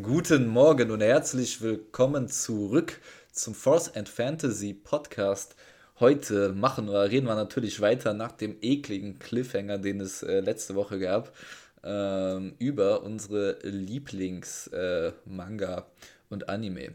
Guten 0.00 0.46
Morgen 0.46 0.90
und 0.90 1.02
herzlich 1.02 1.60
willkommen 1.60 2.26
zurück 2.26 2.98
zum 3.30 3.54
Force 3.54 3.94
and 3.94 4.08
Fantasy 4.08 4.72
Podcast. 4.72 5.54
Heute 6.00 6.54
machen 6.54 6.86
wir, 6.86 7.10
reden 7.10 7.26
wir 7.26 7.34
natürlich 7.34 7.78
weiter 7.82 8.14
nach 8.14 8.32
dem 8.32 8.56
ekligen 8.62 9.18
Cliffhanger, 9.18 9.76
den 9.76 10.00
es 10.00 10.22
äh, 10.22 10.40
letzte 10.40 10.76
Woche 10.76 10.98
gab, 10.98 11.36
ähm, 11.84 12.54
über 12.58 13.02
unsere 13.02 13.58
Lieblings-Manga 13.64 15.76
äh, 15.76 15.82
und 16.30 16.48
Anime. 16.48 16.94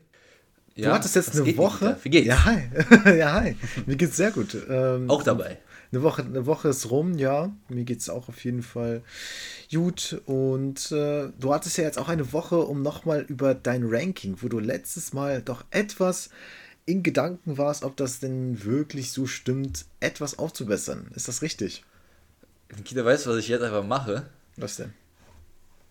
Ja, 0.74 0.90
du 0.90 0.96
hattest 0.96 1.16
jetzt 1.16 1.40
eine 1.40 1.56
Woche. 1.56 1.98
Wie 2.02 2.10
geht's? 2.10 2.26
Ja, 2.26 2.46
hi. 2.46 2.64
ja, 3.16 3.34
hi. 3.34 3.56
Mir 3.86 3.96
geht's 3.96 4.18
sehr 4.18 4.32
gut. 4.32 4.58
Ähm, 4.68 5.08
auch 5.08 5.22
dabei. 5.22 5.60
Eine 5.92 6.04
Woche, 6.04 6.24
eine 6.24 6.46
Woche 6.46 6.70
ist 6.70 6.92
rum, 6.92 7.18
ja. 7.18 7.52
Mir 7.70 7.86
geht 7.86 8.00
es 8.00 8.10
auch 8.10 8.30
auf 8.30 8.44
jeden 8.44 8.64
Fall 8.64 9.04
gut. 9.72 10.22
Und 10.26 10.92
äh, 10.92 11.30
du 11.40 11.54
hattest 11.54 11.78
ja 11.78 11.84
jetzt 11.84 11.98
auch 11.98 12.10
eine 12.10 12.34
Woche, 12.34 12.58
um 12.60 12.82
nochmal 12.82 13.22
über 13.22 13.56
dein 13.56 13.84
Ranking, 13.86 14.38
wo 14.42 14.50
du 14.50 14.60
letztes 14.60 15.14
Mal 15.14 15.42
doch 15.42 15.64
etwas 15.72 16.30
in 16.86 17.04
Gedanken 17.04 17.58
warst, 17.58 17.84
ob 17.84 17.98
das 17.98 18.20
denn 18.20 18.64
wirklich 18.64 19.12
so 19.12 19.28
stimmt, 19.28 19.86
etwas 20.00 20.40
aufzubessern. 20.40 21.12
Ist 21.16 21.28
das 21.28 21.42
richtig? 21.42 21.84
Nikita, 22.76 23.04
weißt 23.04 23.26
du, 23.26 23.30
was 23.32 23.38
ich 23.38 23.48
jetzt 23.48 23.62
einfach 23.62 23.84
mache? 23.84 24.30
Was 24.56 24.78
denn? 24.78 24.94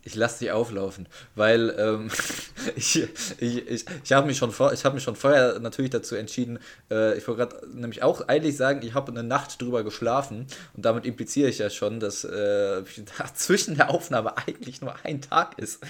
Ich 0.06 0.14
lasse 0.14 0.38
dich 0.38 0.52
auflaufen, 0.52 1.08
weil 1.34 1.74
ähm, 1.78 2.10
ich, 2.76 3.08
ich, 3.38 3.68
ich, 3.68 3.84
ich 4.04 4.12
habe 4.12 4.26
mich, 4.28 4.38
schon 4.38 4.52
vor, 4.52 4.72
hab 4.72 4.94
mich 4.94 5.02
schon 5.02 5.16
vorher 5.16 5.58
natürlich 5.58 5.90
dazu 5.90 6.14
entschieden, 6.14 6.60
äh, 6.90 7.18
ich 7.18 7.26
wollte 7.26 7.48
gerade 7.48 7.68
nämlich 7.76 8.04
auch 8.04 8.26
eigentlich 8.28 8.56
sagen, 8.56 8.86
ich 8.86 8.94
habe 8.94 9.10
eine 9.10 9.24
Nacht 9.24 9.60
drüber 9.60 9.82
geschlafen 9.82 10.46
und 10.74 10.84
damit 10.84 11.06
impliziere 11.06 11.48
ich 11.48 11.58
ja 11.58 11.70
schon, 11.70 11.98
dass 11.98 12.22
äh, 12.22 12.82
zwischen 13.34 13.74
der 13.74 13.90
Aufnahme 13.90 14.38
eigentlich 14.38 14.80
nur 14.80 14.94
ein 15.02 15.20
Tag 15.20 15.58
ist. 15.58 15.82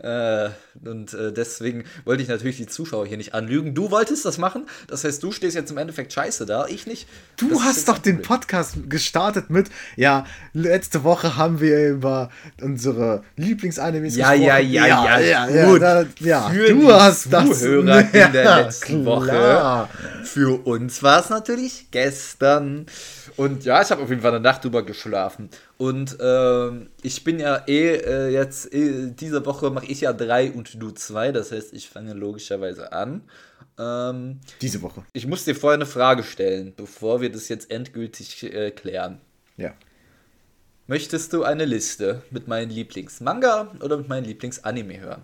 Äh, 0.00 0.50
und 0.84 1.12
äh, 1.12 1.32
deswegen 1.32 1.84
wollte 2.04 2.22
ich 2.22 2.28
natürlich 2.28 2.58
die 2.58 2.68
Zuschauer 2.68 3.06
hier 3.06 3.16
nicht 3.16 3.34
anlügen. 3.34 3.74
Du 3.74 3.90
wolltest 3.90 4.24
das 4.24 4.38
machen, 4.38 4.68
das 4.86 5.02
heißt, 5.02 5.20
du 5.20 5.32
stehst 5.32 5.56
jetzt 5.56 5.72
im 5.72 5.78
Endeffekt 5.78 6.12
scheiße 6.12 6.46
da, 6.46 6.66
ich 6.66 6.86
nicht. 6.86 7.08
Du 7.36 7.48
das 7.50 7.62
hast 7.62 7.88
doch 7.88 7.98
den 7.98 8.22
Podcast 8.22 8.88
gestartet 8.88 9.50
mit, 9.50 9.68
ja, 9.96 10.26
letzte 10.52 11.02
Woche 11.02 11.36
haben 11.36 11.60
wir 11.60 11.88
über 11.88 12.30
unsere 12.60 13.24
Lieblings 13.34 13.63
Lieblingsanimes 13.64 14.16
ja, 14.16 14.34
ja, 14.34 14.58
ja, 14.58 14.86
ja, 14.86 15.20
ja, 15.20 15.48
ja, 15.48 15.66
gut. 15.66 15.80
Ja, 15.80 16.04
ja, 16.20 16.48
Für 16.50 16.68
du 16.68 16.92
hast 16.92 17.32
das 17.32 17.60
Zuhörer 17.60 18.00
in 18.12 18.32
der 18.32 18.62
letzten 18.62 19.02
klar. 19.04 19.88
Woche. 19.88 20.24
Für 20.24 20.66
uns 20.66 21.02
war 21.02 21.20
es 21.20 21.30
natürlich 21.30 21.90
gestern. 21.90 22.86
Und 23.36 23.64
ja, 23.64 23.80
ich 23.82 23.90
habe 23.90 24.02
auf 24.02 24.10
jeden 24.10 24.20
Fall 24.20 24.32
eine 24.32 24.40
Nacht 24.40 24.64
drüber 24.64 24.82
geschlafen. 24.82 25.48
Und 25.78 26.16
ähm, 26.20 26.88
ich 27.02 27.24
bin 27.24 27.40
ja 27.40 27.62
eh 27.66 27.96
äh, 27.96 28.28
jetzt, 28.28 28.72
eh, 28.72 29.10
diese 29.18 29.44
Woche 29.46 29.70
mache 29.70 29.86
ich 29.86 30.02
ja 30.02 30.12
drei 30.12 30.52
und 30.52 30.80
du 30.80 30.90
zwei. 30.90 31.32
Das 31.32 31.50
heißt, 31.50 31.72
ich 31.72 31.88
fange 31.88 32.12
logischerweise 32.12 32.92
an. 32.92 33.22
Ähm, 33.78 34.40
diese 34.60 34.82
Woche. 34.82 35.04
Ich 35.14 35.26
muss 35.26 35.44
dir 35.44 35.56
vorher 35.56 35.78
eine 35.78 35.86
Frage 35.86 36.22
stellen, 36.22 36.74
bevor 36.76 37.22
wir 37.22 37.32
das 37.32 37.48
jetzt 37.48 37.70
endgültig 37.70 38.42
äh, 38.42 38.70
klären. 38.70 39.20
Ja. 39.56 39.72
Möchtest 40.86 41.32
du 41.32 41.44
eine 41.44 41.64
Liste 41.64 42.22
mit 42.30 42.46
meinen 42.46 42.70
Lieblingsmanga 42.70 43.72
oder 43.80 43.96
mit 43.96 44.08
meinen 44.08 44.24
Lieblingsanime 44.24 45.00
hören? 45.00 45.22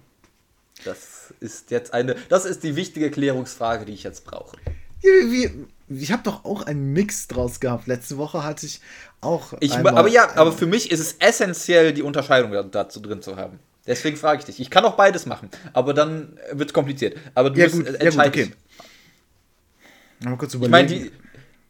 Das 0.86 1.34
ist 1.40 1.70
jetzt 1.70 1.92
eine, 1.92 2.16
das 2.30 2.46
ist 2.46 2.62
die 2.62 2.76
wichtige 2.76 3.10
Klärungsfrage, 3.10 3.84
die 3.84 3.92
ich 3.92 4.02
jetzt 4.02 4.24
brauche. 4.24 4.56
ich 5.02 6.12
habe 6.12 6.22
doch 6.22 6.46
auch 6.46 6.62
einen 6.62 6.94
Mix 6.94 7.28
draus 7.28 7.60
gehabt. 7.60 7.86
Letzte 7.86 8.16
Woche 8.16 8.42
hatte 8.42 8.64
ich 8.64 8.80
auch. 9.20 9.52
Ich, 9.60 9.74
aber 9.74 10.08
ja, 10.08 10.34
aber 10.36 10.52
für 10.52 10.66
mich 10.66 10.90
ist 10.90 11.00
es 11.00 11.16
essentiell, 11.18 11.92
die 11.92 12.02
Unterscheidung 12.02 12.70
dazu 12.70 13.00
drin 13.00 13.20
zu 13.20 13.36
haben. 13.36 13.58
Deswegen 13.86 14.16
frage 14.16 14.40
ich 14.40 14.46
dich. 14.46 14.60
Ich 14.60 14.70
kann 14.70 14.84
auch 14.86 14.96
beides 14.96 15.26
machen, 15.26 15.50
aber 15.74 15.92
dann 15.92 16.38
wird 16.52 16.70
es 16.70 16.74
kompliziert. 16.74 17.18
Aber 17.34 17.50
du 17.50 17.60
ja, 17.60 17.66
musst 17.66 17.84
gut, 17.84 17.86
entscheiden. 17.96 18.34
Ja, 18.34 18.44
gut, 18.44 18.52
okay. 20.20 20.30
Mal 20.30 20.36
kurz 20.38 20.54
überlegen. 20.54 20.94
Ich 20.94 21.00
meine, 21.00 21.10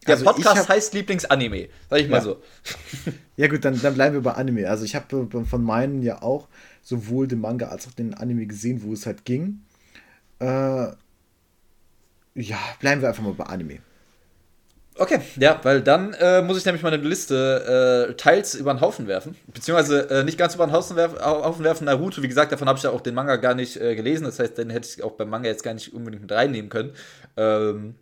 der 0.07 0.15
also 0.15 0.25
Podcast 0.25 0.61
hab, 0.61 0.69
heißt 0.69 0.95
Lieblingsanime, 0.95 1.69
sag 1.89 2.01
ich 2.01 2.09
mal 2.09 2.17
ja. 2.17 2.23
so. 2.23 2.43
Ja 3.37 3.49
gut, 3.49 3.65
dann, 3.65 3.81
dann 3.81 3.95
bleiben 3.95 4.15
wir 4.15 4.23
bei 4.23 4.33
Anime. 4.33 4.69
Also 4.69 4.85
ich 4.85 4.95
habe 4.95 5.27
von 5.47 5.65
meinen 5.65 6.03
ja 6.03 6.21
auch 6.21 6.49
sowohl 6.83 7.27
den 7.27 7.41
Manga 7.41 7.69
als 7.69 7.89
auch 7.89 7.93
den 7.93 8.13
Anime 8.13 8.47
gesehen, 8.47 8.83
wo 8.83 8.93
es 8.93 9.07
halt 9.07 9.25
ging. 9.25 9.63
Äh, 10.41 10.89
ja, 12.35 12.59
bleiben 12.81 13.01
wir 13.01 13.09
einfach 13.09 13.23
mal 13.23 13.33
bei 13.33 13.45
Anime. 13.45 13.79
Okay, 14.97 15.21
ja, 15.37 15.59
weil 15.63 15.81
dann 15.81 16.13
äh, 16.13 16.43
muss 16.43 16.59
ich 16.59 16.67
nämlich 16.67 16.83
meine 16.83 16.99
Liste 16.99 18.11
äh, 18.11 18.15
teils 18.17 18.55
über 18.55 18.75
den 18.75 18.83
Haufen 18.83 19.07
werfen. 19.07 19.35
Beziehungsweise 19.47 20.11
äh, 20.11 20.25
nicht 20.25 20.37
ganz 20.37 20.55
über 20.55 20.67
den 20.67 20.73
Haufen, 20.73 20.97
werf, 20.97 21.19
Haufen 21.25 21.65
werfen. 21.65 21.87
Naruto, 21.87 22.23
wie 22.23 22.29
gesagt, 22.29 22.53
davon 22.53 22.69
habe 22.69 22.77
ich 22.77 22.83
ja 22.83 22.91
auch 22.91 23.01
den 23.01 23.15
Manga 23.15 23.37
gar 23.37 23.55
nicht 23.55 23.81
äh, 23.81 23.95
gelesen. 23.97 24.25
Das 24.25 24.39
heißt, 24.39 24.59
den 24.59 24.69
hätte 24.69 24.87
ich 24.87 25.03
auch 25.03 25.13
beim 25.13 25.31
Manga 25.31 25.49
jetzt 25.49 25.63
gar 25.63 25.73
nicht 25.73 25.95
unbedingt 25.95 26.23
mit 26.23 26.33
reinnehmen 26.33 26.69
können. 26.69 26.93
Ähm, 27.39 27.95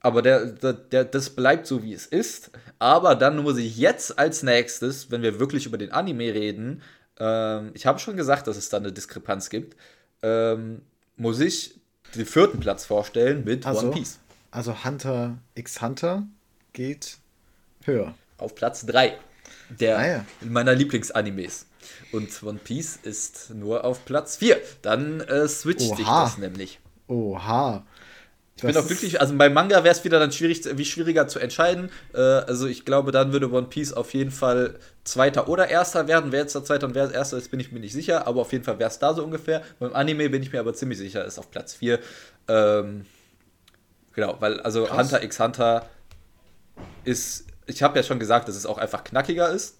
aber 0.00 0.22
der, 0.22 0.46
der, 0.46 0.72
der, 0.72 1.04
das 1.04 1.30
bleibt 1.30 1.66
so, 1.66 1.82
wie 1.82 1.92
es 1.92 2.06
ist. 2.06 2.50
Aber 2.78 3.14
dann 3.14 3.38
muss 3.38 3.58
ich 3.58 3.76
jetzt 3.76 4.18
als 4.18 4.42
nächstes, 4.42 5.10
wenn 5.10 5.22
wir 5.22 5.38
wirklich 5.38 5.66
über 5.66 5.78
den 5.78 5.92
Anime 5.92 6.32
reden, 6.34 6.82
ähm, 7.18 7.70
ich 7.74 7.86
habe 7.86 7.98
schon 7.98 8.16
gesagt, 8.16 8.46
dass 8.46 8.56
es 8.56 8.68
da 8.68 8.78
eine 8.78 8.92
Diskrepanz 8.92 9.50
gibt, 9.50 9.76
ähm, 10.22 10.82
muss 11.16 11.40
ich 11.40 11.78
den 12.14 12.26
vierten 12.26 12.60
Platz 12.60 12.86
vorstellen 12.86 13.44
mit 13.44 13.66
also, 13.66 13.86
One 13.86 13.90
Piece. 13.96 14.18
Also 14.50 14.84
Hunter 14.84 15.38
x 15.54 15.80
Hunter 15.80 16.26
geht 16.72 17.18
höher. 17.84 18.14
Auf 18.38 18.54
Platz 18.54 18.86
3 18.86 19.18
der 19.78 19.98
ah, 19.98 20.06
ja. 20.06 20.24
meiner 20.40 20.74
Lieblingsanimes. 20.74 21.66
Und 22.12 22.42
One 22.42 22.58
Piece 22.62 22.98
ist 23.02 23.50
nur 23.54 23.84
auf 23.84 24.04
Platz 24.04 24.36
4. 24.36 24.60
Dann 24.82 25.20
äh, 25.20 25.48
switcht 25.48 25.90
Oha. 25.90 25.96
sich 25.96 26.06
das 26.06 26.38
nämlich. 26.38 26.80
Oha. 27.06 27.84
Ich 28.60 28.66
bin 28.66 28.76
auch 28.76 28.86
glücklich, 28.86 29.18
also 29.22 29.34
beim 29.38 29.54
Manga 29.54 29.84
wäre 29.84 29.94
es 29.94 30.04
wieder 30.04 30.18
dann 30.18 30.32
schwierig, 30.32 30.60
wie 30.76 30.84
schwieriger 30.84 31.26
zu 31.28 31.38
entscheiden. 31.38 31.90
Äh, 32.12 32.18
also 32.18 32.66
ich 32.66 32.84
glaube, 32.84 33.10
dann 33.10 33.32
würde 33.32 33.50
One 33.50 33.68
Piece 33.68 33.94
auf 33.94 34.12
jeden 34.12 34.30
Fall 34.30 34.78
Zweiter 35.02 35.48
oder 35.48 35.68
Erster 35.68 36.08
werden. 36.08 36.30
Wer 36.30 36.40
jetzt 36.40 36.54
der 36.54 36.62
Zweiter 36.62 36.86
und 36.86 36.94
wer 36.94 37.10
Erster 37.10 37.38
ist, 37.38 37.50
bin 37.50 37.58
ich 37.58 37.72
mir 37.72 37.80
nicht 37.80 37.94
sicher, 37.94 38.26
aber 38.26 38.42
auf 38.42 38.52
jeden 38.52 38.62
Fall 38.62 38.78
wäre 38.78 38.90
es 38.90 38.98
da 38.98 39.14
so 39.14 39.24
ungefähr. 39.24 39.62
Beim 39.78 39.94
Anime 39.94 40.28
bin 40.28 40.42
ich 40.42 40.52
mir 40.52 40.60
aber 40.60 40.74
ziemlich 40.74 40.98
sicher, 40.98 41.24
ist 41.24 41.38
auf 41.38 41.50
Platz 41.50 41.72
4. 41.72 42.00
Ähm, 42.48 43.06
genau, 44.12 44.36
weil 44.40 44.60
also 44.60 44.84
Krass. 44.84 44.98
Hunter 44.98 45.22
x 45.22 45.40
Hunter 45.40 45.86
ist, 47.04 47.46
ich 47.64 47.82
habe 47.82 47.98
ja 47.98 48.02
schon 48.02 48.18
gesagt, 48.18 48.46
dass 48.46 48.56
es 48.56 48.66
auch 48.66 48.76
einfach 48.76 49.04
knackiger 49.04 49.48
ist 49.48 49.78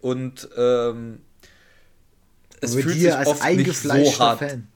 und 0.00 0.48
ähm, 0.56 1.20
es 2.62 2.74
fühlt 2.76 2.98
sich 2.98 3.14
oft 3.14 3.44
nicht 3.44 3.76
so 3.76 4.18
hart. 4.18 4.38
Fan 4.38 4.71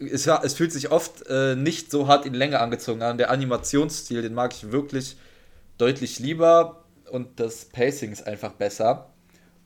es, 0.00 0.26
es 0.26 0.54
fühlt 0.54 0.72
sich 0.72 0.90
oft 0.90 1.26
äh, 1.28 1.56
nicht 1.56 1.90
so 1.90 2.08
hart 2.08 2.26
in 2.26 2.34
Länge 2.34 2.60
angezogen 2.60 3.02
an. 3.02 3.18
Der 3.18 3.30
Animationsstil, 3.30 4.22
den 4.22 4.34
mag 4.34 4.52
ich 4.54 4.72
wirklich 4.72 5.16
deutlich 5.78 6.18
lieber 6.18 6.84
und 7.10 7.40
das 7.40 7.66
Pacing 7.66 8.12
ist 8.12 8.26
einfach 8.26 8.52
besser. 8.52 9.10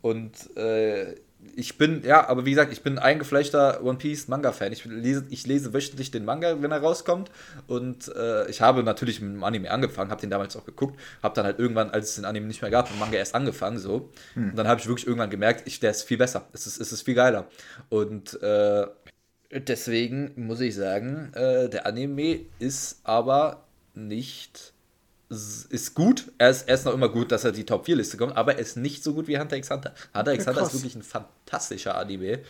Und 0.03 0.57
äh, 0.57 1.15
ich 1.57 1.77
bin, 1.77 2.03
ja, 2.05 2.27
aber 2.29 2.47
wie 2.47 2.51
gesagt, 2.51 2.73
ich 2.73 2.83
bin 2.83 2.99
ein 2.99 3.05
eingefleischter 3.05 3.83
One 3.85 3.99
Piece 3.99 4.29
Manga-Fan. 4.29 4.73
Ich 4.73 4.85
lese, 4.85 5.27
ich 5.29 5.47
lese 5.47 5.75
wöchentlich 5.75 6.11
den 6.11 6.25
Manga, 6.25 6.63
wenn 6.63 6.71
er 6.71 6.81
rauskommt. 6.81 7.31
Und 7.67 8.15
äh, 8.17 8.49
ich 8.49 8.61
habe 8.61 8.83
natürlich 8.83 9.21
mit 9.21 9.35
dem 9.35 9.45
Anime 9.45 9.71
angefangen, 9.71 10.11
habe 10.11 10.21
den 10.21 10.31
damals 10.31 10.57
auch 10.57 10.65
geguckt, 10.65 10.99
habe 11.23 11.35
dann 11.35 11.45
halt 11.45 11.59
irgendwann, 11.59 11.91
als 11.91 12.11
es 12.11 12.15
den 12.17 12.25
Anime 12.25 12.47
nicht 12.47 12.63
mehr 12.63 12.71
gab, 12.71 12.87
mit 12.87 12.97
dem 12.97 13.01
Manga 13.01 13.19
erst 13.19 13.35
angefangen, 13.35 13.79
so. 13.79 14.11
Hm. 14.35 14.51
Und 14.51 14.57
dann 14.57 14.69
habe 14.69 14.81
ich 14.81 14.87
wirklich 14.87 15.07
irgendwann 15.07 15.31
gemerkt, 15.31 15.67
ich, 15.67 15.81
der 15.81 15.91
ist 15.91 16.05
viel 16.05 16.19
besser. 16.19 16.49
Es 16.53 16.67
ist, 16.67 16.81
es 16.81 16.93
ist 16.93 17.03
viel 17.03 17.15
geiler. 17.15 17.47
Und 17.91 18.41
äh, 18.43 18.87
Deswegen 19.55 20.33
muss 20.37 20.61
ich 20.61 20.75
sagen, 20.75 21.33
äh, 21.35 21.69
der 21.69 21.87
Anime 21.87 22.41
ist 22.59 23.01
aber 23.05 23.65
nicht. 23.95 24.73
Ist 25.31 25.95
gut, 25.95 26.33
er 26.39 26.51
ist, 26.51 26.69
er 26.69 26.75
ist 26.75 26.85
noch 26.85 26.93
immer 26.93 27.09
gut, 27.09 27.33
dass 27.33 27.45
er 27.45 27.53
die 27.53 27.65
Top 27.65 27.87
4 27.87 27.97
Liste 27.97 28.17
kommt, 28.17 28.37
aber 28.37 28.55
er 28.55 28.59
ist 28.59 28.77
nicht 28.77 29.03
so 29.03 29.15
gut 29.15 29.27
wie 29.27 29.39
Hunter 29.39 29.57
x 29.57 29.71
Hunter. 29.71 29.95
Hunter 30.15 30.35
x 30.35 30.47
Hunter 30.47 30.63
ist 30.63 30.75
wirklich 30.75 30.95
ein 30.97 31.03
fantastischer 31.03 31.97
Anime. 31.97 32.41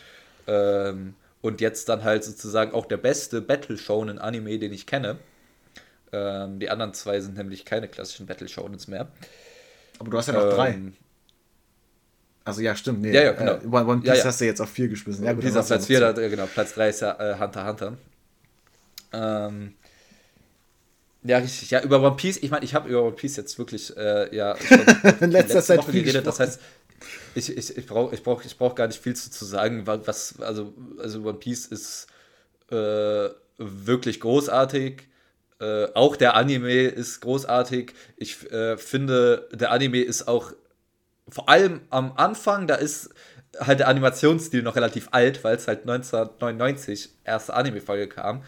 Ähm, 0.47 1.15
und 1.41 1.61
jetzt 1.61 1.89
dann 1.91 2.05
halt 2.05 2.25
sozusagen 2.25 2.73
auch 2.73 2.87
der 2.87 2.97
beste 2.97 3.43
Battle 3.43 3.77
Shonen 3.77 4.19
Anime, 4.19 4.59
den 4.59 4.73
ich 4.73 4.87
kenne. 4.87 5.19
Ähm, 6.11 6.59
die 6.59 6.71
anderen 6.71 6.95
zwei 6.95 7.21
sind 7.21 7.37
nämlich 7.37 7.67
keine 7.67 7.89
klassischen 7.89 8.27
Battle 8.27 8.49
Shonens 8.49 8.89
mehr. 8.89 9.09
Aber 9.99 10.11
du 10.11 10.17
hast 10.17 10.29
ja 10.29 10.33
noch 10.33 10.45
ähm, 10.45 10.51
drei. 10.51 10.79
Also 12.45 12.61
ja, 12.61 12.77
stimmt. 12.77 13.01
Nee, 13.01 13.13
ja, 13.13 13.23
ja, 13.23 13.33
genau. 13.33 13.53
Äh, 13.55 13.85
One 13.85 14.01
Piece 14.01 14.09
ja, 14.09 14.15
ja. 14.15 14.25
hast 14.25 14.41
du 14.41 14.45
jetzt 14.45 14.61
auf 14.61 14.71
4 14.71 14.89
geschmissen. 14.89 15.25
Ja, 15.25 15.33
gut, 15.33 15.45
auf 15.57 15.67
Platz 15.67 15.87
4, 15.87 16.13
genau. 16.13 16.47
Platz 16.47 16.75
3 16.75 16.89
ist 16.91 17.01
ja 17.01 17.19
äh, 17.19 17.39
Hunter 17.39 17.67
Hunter. 17.67 17.97
Ähm, 19.13 19.75
ja, 21.23 21.39
richtig. 21.39 21.71
Ja, 21.71 21.83
über 21.83 22.03
One 22.03 22.17
Piece, 22.17 22.37
ich 22.37 22.51
meine, 22.51 22.65
ich 22.65 22.75
habe 22.75 22.89
über 22.89 23.03
One 23.03 23.17
Piece 23.17 23.37
jetzt 23.37 23.59
wirklich 23.59 23.97
äh, 23.97 24.35
ja, 24.35 24.55
in 25.21 25.31
letzter 25.31 25.63
Zeit 25.63 25.79
Woche 25.79 25.93
geredet. 25.93 26.27
Das 26.27 26.39
heißt, 26.39 26.61
ich, 27.35 27.57
ich, 27.57 27.77
ich 27.79 27.87
brauche 27.87 28.15
ich 28.15 28.23
brauch, 28.23 28.45
ich 28.45 28.59
brauch 28.59 28.75
gar 28.75 28.89
nicht 28.89 29.03
viel 29.03 29.17
zu, 29.17 29.31
zu 29.31 29.47
sagen. 29.47 29.87
Was, 29.87 30.39
also, 30.41 30.75
also 30.99 31.23
One 31.23 31.39
Piece 31.39 31.67
ist 31.67 32.09
äh, 32.71 33.31
wirklich 33.57 34.21
großartig. 34.21 35.09
Äh, 35.61 35.87
auch 35.95 36.17
der 36.17 36.35
Anime 36.35 36.89
ist 36.89 37.21
großartig. 37.21 37.95
Ich 38.19 38.51
äh, 38.53 38.77
finde, 38.77 39.49
der 39.53 39.71
Anime 39.71 40.03
ist 40.03 40.29
auch 40.29 40.53
vor 41.29 41.49
allem 41.49 41.81
am 41.91 42.13
Anfang, 42.17 42.67
da 42.67 42.75
ist 42.75 43.11
halt 43.59 43.81
der 43.81 43.89
Animationsstil 43.89 44.63
noch 44.63 44.77
relativ 44.77 45.09
alt, 45.13 45.45
weil 45.45 45.57
es 45.57 45.69
halt 45.69 45.81
1999 45.83 47.11
erste 47.25 47.55
Anime-Folge 47.55 48.09
kam. 48.09 48.43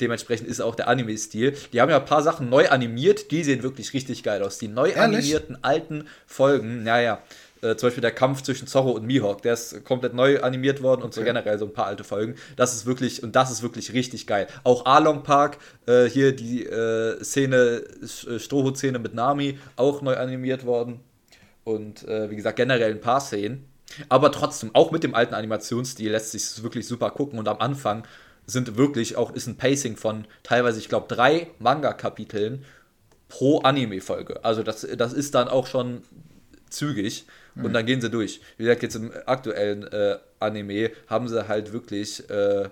Dementsprechend 0.00 0.48
ist 0.48 0.60
auch 0.60 0.74
der 0.74 0.88
Anime-Stil. 0.88 1.56
Die 1.72 1.80
haben 1.80 1.90
ja 1.90 1.98
ein 1.98 2.04
paar 2.04 2.22
Sachen 2.22 2.48
neu 2.48 2.68
animiert, 2.68 3.30
die 3.30 3.44
sehen 3.44 3.62
wirklich 3.62 3.92
richtig 3.92 4.22
geil 4.22 4.42
aus. 4.42 4.58
Die 4.58 4.68
neu 4.68 4.88
Ehrlich? 4.90 5.18
animierten 5.18 5.58
alten 5.62 6.06
Folgen, 6.26 6.82
naja, 6.82 7.22
äh, 7.60 7.76
zum 7.76 7.88
Beispiel 7.88 8.00
der 8.00 8.10
Kampf 8.10 8.42
zwischen 8.42 8.66
Zorro 8.66 8.90
und 8.92 9.06
Mihawk, 9.06 9.42
der 9.42 9.52
ist 9.52 9.84
komplett 9.84 10.14
neu 10.14 10.40
animiert 10.40 10.82
worden 10.82 11.02
und 11.02 11.14
so 11.14 11.20
Okay. 11.20 11.28
generell 11.30 11.58
so 11.58 11.66
ein 11.66 11.72
paar 11.72 11.86
alte 11.86 12.02
Folgen. 12.02 12.34
Das 12.56 12.74
ist 12.74 12.86
wirklich, 12.86 13.22
und 13.22 13.36
das 13.36 13.52
ist 13.52 13.62
wirklich 13.62 13.92
richtig 13.92 14.26
geil. 14.26 14.48
Auch 14.64 14.86
Along 14.86 15.22
Park, 15.22 15.58
äh, 15.86 16.06
hier 16.06 16.34
die 16.34 16.66
äh, 16.66 17.22
Szene, 17.22 17.84
Strohhut-Szene 18.38 18.98
mit 18.98 19.14
Nami, 19.14 19.58
auch 19.76 20.02
neu 20.02 20.16
animiert 20.16 20.66
worden. 20.66 21.00
Und 21.64 22.06
äh, 22.08 22.30
wie 22.30 22.36
gesagt, 22.36 22.56
generell 22.56 22.92
ein 22.92 23.00
paar 23.00 23.20
Szenen. 23.20 23.66
Aber 24.08 24.32
trotzdem, 24.32 24.70
auch 24.74 24.90
mit 24.90 25.04
dem 25.04 25.14
alten 25.14 25.34
Animationsstil 25.34 26.10
lässt 26.10 26.32
sich 26.32 26.42
es 26.42 26.62
wirklich 26.62 26.86
super 26.86 27.10
gucken. 27.10 27.38
Und 27.38 27.48
am 27.48 27.58
Anfang 27.58 28.04
sind 28.46 28.76
wirklich 28.76 29.16
auch, 29.16 29.32
ist 29.32 29.46
ein 29.46 29.56
Pacing 29.56 29.96
von 29.96 30.26
teilweise, 30.42 30.78
ich 30.78 30.88
glaube, 30.88 31.14
drei 31.14 31.48
Manga-Kapiteln 31.58 32.64
pro 33.28 33.60
Anime-Folge. 33.60 34.44
Also 34.44 34.62
das, 34.62 34.86
das 34.96 35.12
ist 35.12 35.34
dann 35.34 35.48
auch 35.48 35.66
schon 35.66 36.02
zügig 36.68 37.26
und 37.54 37.72
dann 37.74 37.86
gehen 37.86 38.00
sie 38.00 38.10
durch. 38.10 38.40
Wie 38.56 38.64
gesagt, 38.64 38.82
jetzt 38.82 38.96
im 38.96 39.12
aktuellen 39.26 39.84
äh, 39.84 40.18
Anime 40.38 40.90
haben 41.06 41.28
sie 41.28 41.48
halt 41.48 41.72
wirklich 41.72 42.28
äh, 42.30 42.68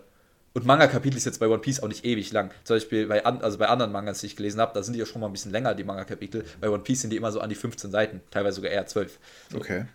und 0.61 0.67
Manga-Kapitel 0.67 1.17
ist 1.17 1.25
jetzt 1.25 1.41
bei 1.41 1.49
One 1.49 1.59
Piece 1.59 1.81
auch 1.83 1.89
nicht 1.89 2.05
ewig 2.05 2.33
lang. 2.33 2.51
Zum 2.65 2.77
Beispiel 2.77 3.07
bei, 3.07 3.25
an, 3.25 3.41
also 3.43 3.59
bei 3.59 3.67
anderen 3.69 3.93
Mangas, 3.93 4.21
die 4.21 4.27
ich 4.27 4.37
gelesen 4.37 4.61
habe, 4.61 4.73
da 4.75 4.83
sind 4.83 4.95
die 4.95 5.01
ja 5.01 5.07
schon 5.07 5.21
mal 5.21 5.27
ein 5.29 5.33
bisschen 5.33 5.51
länger, 5.53 5.75
die 5.75 5.85
Manga-Kapitel. 5.85 6.45
Bei 6.61 6.69
One 6.71 6.83
Piece 6.83 7.01
sind 7.03 7.11
die 7.11 7.17
immer 7.17 7.33
so 7.33 7.41
an 7.41 7.49
die 7.49 7.55
15 7.55 7.91
Seiten, 7.91 8.21
teilweise 8.31 8.57
sogar 8.57 8.71
eher 8.71 8.87
12. 8.87 9.19
So. 9.51 9.59
Okay. 9.59 9.87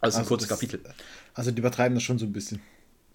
Also, 0.00 0.16
ein 0.18 0.20
Also 0.22 0.28
kurzes 0.28 0.48
das- 0.48 0.58
Kapitel. 0.58 0.80
Also 1.34 1.50
die 1.50 1.58
übertreiben 1.60 1.94
das 1.94 2.02
schon 2.02 2.18
so 2.18 2.26
ein 2.26 2.32
bisschen. 2.32 2.60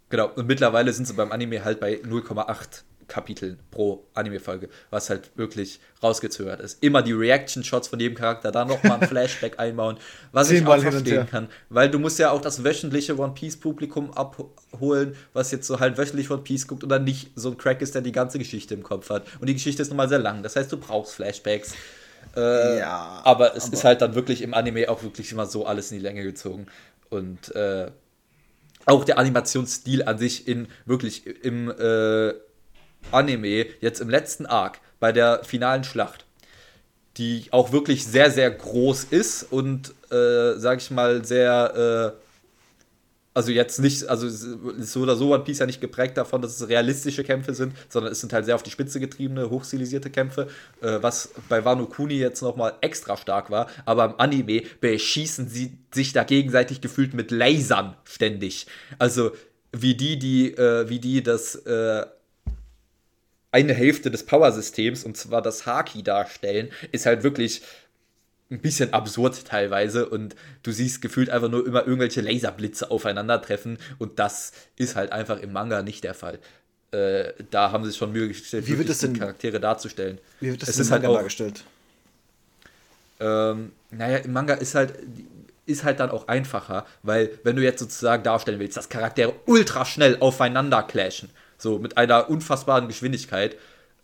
Genau, 0.09 0.29
und 0.33 0.47
mittlerweile 0.47 0.91
sind 0.93 1.05
sie 1.05 1.13
beim 1.13 1.31
Anime 1.31 1.63
halt 1.65 1.79
bei 1.79 1.99
0,8 2.03 2.83
Kapiteln 3.07 3.59
pro 3.71 4.05
Anime-Folge, 4.13 4.69
was 4.89 5.09
halt 5.09 5.31
wirklich 5.35 5.79
rausgezögert 6.03 6.59
ist. 6.59 6.83
Immer 6.83 7.01
die 7.01 7.13
Reaction-Shots 7.13 7.87
von 7.87 7.99
jedem 7.99 8.15
Charakter, 8.15 8.51
da 8.51 8.65
nochmal 8.65 8.99
ein 9.01 9.07
Flashback 9.07 9.59
einbauen, 9.59 9.97
was 10.31 10.51
ich 10.51 10.65
auch 10.65 10.77
verstehen 10.79 11.27
kann. 11.29 11.47
Weil 11.69 11.89
du 11.89 11.99
musst 11.99 12.19
ja 12.19 12.31
auch 12.31 12.41
das 12.41 12.63
wöchentliche 12.63 13.17
One 13.17 13.33
Piece-Publikum 13.33 14.11
abholen, 14.13 15.15
was 15.33 15.51
jetzt 15.51 15.67
so 15.67 15.79
halt 15.79 15.97
wöchentlich 15.97 16.29
One 16.29 16.41
Piece 16.41 16.67
guckt 16.67 16.83
und 16.83 16.89
dann 16.89 17.03
nicht 17.03 17.31
so 17.35 17.49
ein 17.51 17.57
Crack 17.57 17.81
ist, 17.81 17.95
der 17.95 18.01
die 18.01 18.11
ganze 18.11 18.37
Geschichte 18.39 18.73
im 18.73 18.83
Kopf 18.83 19.09
hat. 19.09 19.25
Und 19.39 19.47
die 19.47 19.53
Geschichte 19.53 19.81
ist 19.81 19.87
nun 19.89 19.97
mal 19.97 20.09
sehr 20.09 20.19
lang, 20.19 20.43
das 20.43 20.55
heißt, 20.55 20.71
du 20.71 20.77
brauchst 20.77 21.13
Flashbacks. 21.15 21.73
Äh, 22.35 22.79
Ja, 22.79 23.21
aber 23.23 23.55
es 23.55 23.65
aber- 23.65 23.73
ist 23.73 23.83
halt 23.83 24.01
dann 24.01 24.15
wirklich 24.15 24.41
im 24.41 24.53
Anime 24.53 24.89
auch 24.89 25.01
wirklich 25.03 25.31
immer 25.31 25.45
so 25.45 25.65
alles 25.65 25.91
in 25.91 25.97
die 25.97 26.03
Länge 26.03 26.23
gezogen. 26.23 26.67
Und 27.09 27.55
äh, 27.55 27.89
auch 28.85 29.03
der 29.05 29.17
Animationsstil 29.17 30.03
an 30.03 30.17
sich 30.17 30.47
in 30.47 30.67
wirklich 30.85 31.25
im 31.25 31.69
äh, 31.71 32.33
Anime, 33.11 33.65
jetzt 33.81 34.01
im 34.01 34.09
letzten 34.09 34.45
Arc, 34.45 34.79
bei 34.99 35.11
der 35.11 35.43
finalen 35.43 35.83
Schlacht, 35.83 36.25
die 37.17 37.47
auch 37.51 37.71
wirklich 37.71 38.05
sehr, 38.05 38.31
sehr 38.31 38.49
groß 38.51 39.05
ist 39.05 39.43
und, 39.43 39.93
äh, 40.11 40.53
sag 40.57 40.79
ich 40.79 40.91
mal, 40.91 41.25
sehr, 41.25 42.15
äh, 42.15 42.27
also 43.33 43.51
jetzt 43.51 43.79
nicht, 43.79 44.07
also 44.07 44.25
ist 44.25 44.93
so 44.93 45.01
oder 45.01 45.15
so 45.15 45.31
One 45.31 45.43
Piece 45.43 45.59
ja 45.59 45.67
nicht 45.67 45.79
geprägt 45.79 46.17
davon, 46.17 46.41
dass 46.41 46.59
es 46.59 46.67
realistische 46.67 47.23
Kämpfe 47.23 47.53
sind, 47.53 47.73
sondern 47.87 48.11
es 48.11 48.19
sind 48.19 48.33
halt 48.33 48.45
sehr 48.45 48.55
auf 48.55 48.63
die 48.63 48.71
Spitze 48.71 48.99
getriebene, 48.99 49.51
hochstilisierte 49.51 50.09
Kämpfe, 50.09 50.47
äh, 50.81 50.97
was 51.01 51.29
bei 51.47 51.63
Wano 51.63 51.85
Kuni 51.85 52.15
jetzt 52.15 52.41
nochmal 52.41 52.73
extra 52.81 53.15
stark 53.15 53.51
war, 53.51 53.67
aber 53.85 54.05
im 54.05 54.19
Anime 54.19 54.63
beschießen 54.81 55.47
sie 55.49 55.77
sich 55.93 56.13
da 56.13 56.23
gegenseitig 56.23 56.81
gefühlt 56.81 57.13
mit 57.13 57.29
Lasern 57.29 57.95
ständig. 58.05 58.65
Also 58.97 59.31
wie 59.71 59.95
die, 59.95 60.17
die, 60.17 60.53
äh, 60.53 60.89
wie 60.89 60.99
die 60.99 61.21
das 61.21 61.55
äh, 61.55 62.05
eine 63.51 63.73
Hälfte 63.73 64.11
des 64.11 64.25
Power-Systems, 64.25 65.03
und 65.03 65.17
zwar 65.17 65.41
das 65.41 65.65
Haki 65.65 66.03
darstellen, 66.03 66.69
ist 66.91 67.05
halt 67.05 67.23
wirklich 67.23 67.61
ein 68.49 68.59
bisschen 68.59 68.93
absurd 68.93 69.45
teilweise 69.45 70.07
und 70.07 70.35
du 70.63 70.71
siehst 70.71 71.01
gefühlt 71.01 71.29
einfach 71.29 71.49
nur 71.49 71.65
immer 71.67 71.81
irgendwelche 71.85 72.21
Laserblitze 72.21 72.89
aufeinandertreffen 72.91 73.77
und 73.99 74.19
das 74.19 74.53
ist 74.77 74.95
halt 74.95 75.11
einfach 75.11 75.39
im 75.39 75.51
Manga 75.51 75.81
nicht 75.81 76.03
der 76.03 76.13
Fall. 76.13 76.39
Äh, 76.91 77.33
da 77.51 77.71
haben 77.73 77.83
sie 77.83 77.89
sich 77.89 77.99
schon 77.99 78.13
Mühe 78.13 78.29
gestellt, 78.29 78.65
Wie 78.67 78.77
wird 78.77 78.87
das 78.87 78.99
denn- 78.99 79.17
Charaktere 79.19 79.59
darzustellen. 79.59 80.19
Wie 80.39 80.51
wird 80.51 80.61
das 80.61 80.69
Es 80.69 80.75
denn 80.77 80.85
im 80.85 80.91
halt 80.91 81.01
Manga 81.03 81.13
auch- 81.13 81.17
dargestellt? 81.17 81.63
Ähm, 83.19 83.71
naja, 83.91 84.17
im 84.17 84.31
Manga 84.33 84.53
ist 84.53 84.75
halt, 84.75 84.93
ist 85.65 85.83
halt 85.83 85.99
dann 85.99 86.11
auch 86.11 86.27
einfacher, 86.27 86.85
weil 87.03 87.31
wenn 87.43 87.55
du 87.55 87.63
jetzt 87.63 87.79
sozusagen 87.79 88.23
darstellen 88.23 88.59
willst, 88.59 88.77
dass 88.77 88.89
Charaktere 88.89 89.33
ultra 89.45 89.85
schnell 89.85 90.17
aufeinander 90.19 90.83
clashen, 90.83 91.29
so 91.57 91.79
mit 91.79 91.97
einer 91.97 92.29
unfassbaren 92.29 92.87
Geschwindigkeit, 92.87 93.55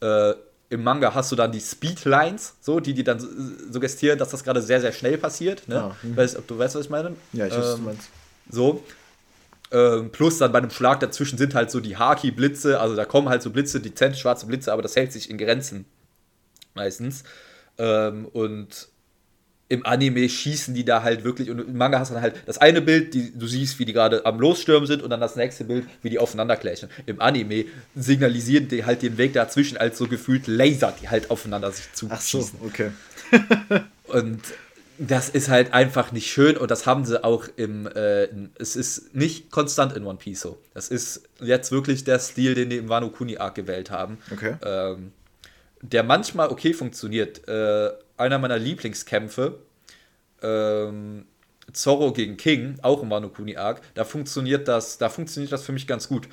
äh, 0.02 0.34
im 0.70 0.84
Manga 0.84 1.14
hast 1.14 1.32
du 1.32 1.36
dann 1.36 1.52
die 1.52 1.60
Speedlines, 1.62 2.56
so, 2.62 2.80
die 2.80 2.94
die 2.96 3.04
dann 3.04 3.20
su- 3.20 3.28
suggestieren, 3.72 4.18
dass 4.18 4.30
das 4.30 4.44
gerade 4.44 4.62
sehr, 4.62 4.82
sehr 4.82 4.92
schnell 4.92 5.18
passiert. 5.20 5.68
Ne? 5.68 5.82
Ah, 5.82 5.96
mhm. 6.02 6.18
weißt, 6.18 6.36
ob 6.38 6.48
du 6.48 6.58
weißt, 6.58 6.76
was 6.76 6.86
ich 6.86 6.90
meine? 6.90 7.16
Ja, 7.34 7.46
ich 7.46 7.52
weiß, 7.54 7.60
was 7.60 7.72
du 7.76 7.78
Ähm, 7.78 7.86
meinst. 7.86 8.10
so. 8.50 8.84
Ähm, 9.72 10.12
plus 10.12 10.38
dann 10.38 10.52
bei 10.52 10.60
einem 10.60 10.70
Schlag 10.70 11.00
dazwischen 11.00 11.38
sind 11.38 11.56
halt 11.56 11.72
so 11.72 11.80
die 11.80 11.98
Haki-Blitze, 11.98 12.80
also 12.80 12.96
da 12.96 13.06
kommen 13.06 13.30
halt 13.30 13.42
so 13.42 13.50
Blitze, 13.50 13.80
dezent 13.80 14.18
schwarze 14.18 14.46
Blitze, 14.46 14.72
aber 14.72 14.82
das 14.84 14.96
hält 14.96 15.12
sich 15.12 15.30
in 15.32 15.38
Grenzen. 15.38 15.86
Meistens. 16.76 17.24
Ähm, 17.78 18.26
und 18.34 18.88
im 19.70 19.86
Anime 19.86 20.28
schießen 20.30 20.76
die 20.76 20.86
da 20.86 21.04
halt 21.04 21.24
wirklich, 21.24 21.50
und 21.50 21.60
im 21.60 21.78
Manga 21.78 22.00
hast 22.00 22.10
du 22.10 22.14
dann 22.14 22.24
halt 22.24 22.36
das 22.46 22.58
eine 22.58 22.82
Bild, 22.82 23.14
die, 23.14 23.32
du 23.38 23.48
siehst, 23.48 23.80
wie 23.80 23.86
die 23.86 23.94
gerade 23.94 24.26
am 24.26 24.40
Losstürmen 24.40 24.86
sind, 24.88 25.02
und 25.02 25.10
dann 25.10 25.22
das 25.22 25.36
nächste 25.36 25.64
Bild, 25.64 25.86
wie 26.02 26.10
die 26.10 26.20
aufeinander 26.20 26.56
clashen. 26.56 26.90
Im 27.06 27.22
Anime 27.22 27.66
signalisieren 27.96 28.68
die 28.68 28.86
halt 28.86 29.02
den 29.02 29.18
Weg 29.18 29.34
dazwischen 29.34 29.78
als 29.78 29.98
so 29.98 30.08
gefühlt 30.08 30.48
Laser, 30.48 30.94
die 31.02 31.10
halt 31.10 31.32
aufeinander 31.32 31.72
sich 31.72 31.86
Ach 32.10 32.22
so, 32.22 32.40
zuschießen. 32.40 32.60
okay. 32.64 32.92
Und 34.08 34.42
das 34.98 35.30
ist 35.30 35.50
halt 35.50 35.74
einfach 35.74 36.12
nicht 36.12 36.32
schön 36.32 36.56
und 36.56 36.70
das 36.70 36.86
haben 36.86 37.04
sie 37.06 37.24
auch 37.24 37.48
im. 37.56 37.88
Äh, 37.88 38.28
es 38.60 38.76
ist 38.76 39.16
nicht 39.16 39.52
konstant 39.52 39.94
in 39.94 40.06
One 40.06 40.18
Piece 40.18 40.42
so. 40.42 40.60
Das 40.74 40.90
ist 40.90 41.24
jetzt 41.42 41.72
wirklich 41.72 42.04
der 42.04 42.20
Stil, 42.20 42.54
den 42.54 42.70
die 42.70 42.78
im 42.78 42.90
Wano 42.90 43.10
Kuni 43.10 43.38
Arc 43.38 43.56
gewählt 43.56 43.90
haben. 43.90 44.20
Okay. 44.32 44.56
Ähm, 44.64 45.12
der 45.82 46.04
manchmal 46.04 46.50
okay 46.50 46.74
funktioniert. 46.74 47.48
Äh, 47.48 47.90
einer 48.24 48.40
meiner 48.40 48.58
Lieblingskämpfe, 48.58 49.60
ähm, 50.42 51.26
Zorro 51.72 52.12
gegen 52.12 52.38
King, 52.38 52.78
auch 52.82 53.02
im 53.04 53.10
Wano 53.10 53.30
Kuni 53.30 53.56
Arc, 53.56 53.82
da 53.94 54.04
funktioniert 54.04 54.68
das, 54.68 54.98
da 54.98 55.10
funktioniert 55.10 55.52
das 55.52 55.64
für 55.64 55.72
mich 55.72 55.88
ganz 55.88 56.08
gut. 56.08 56.28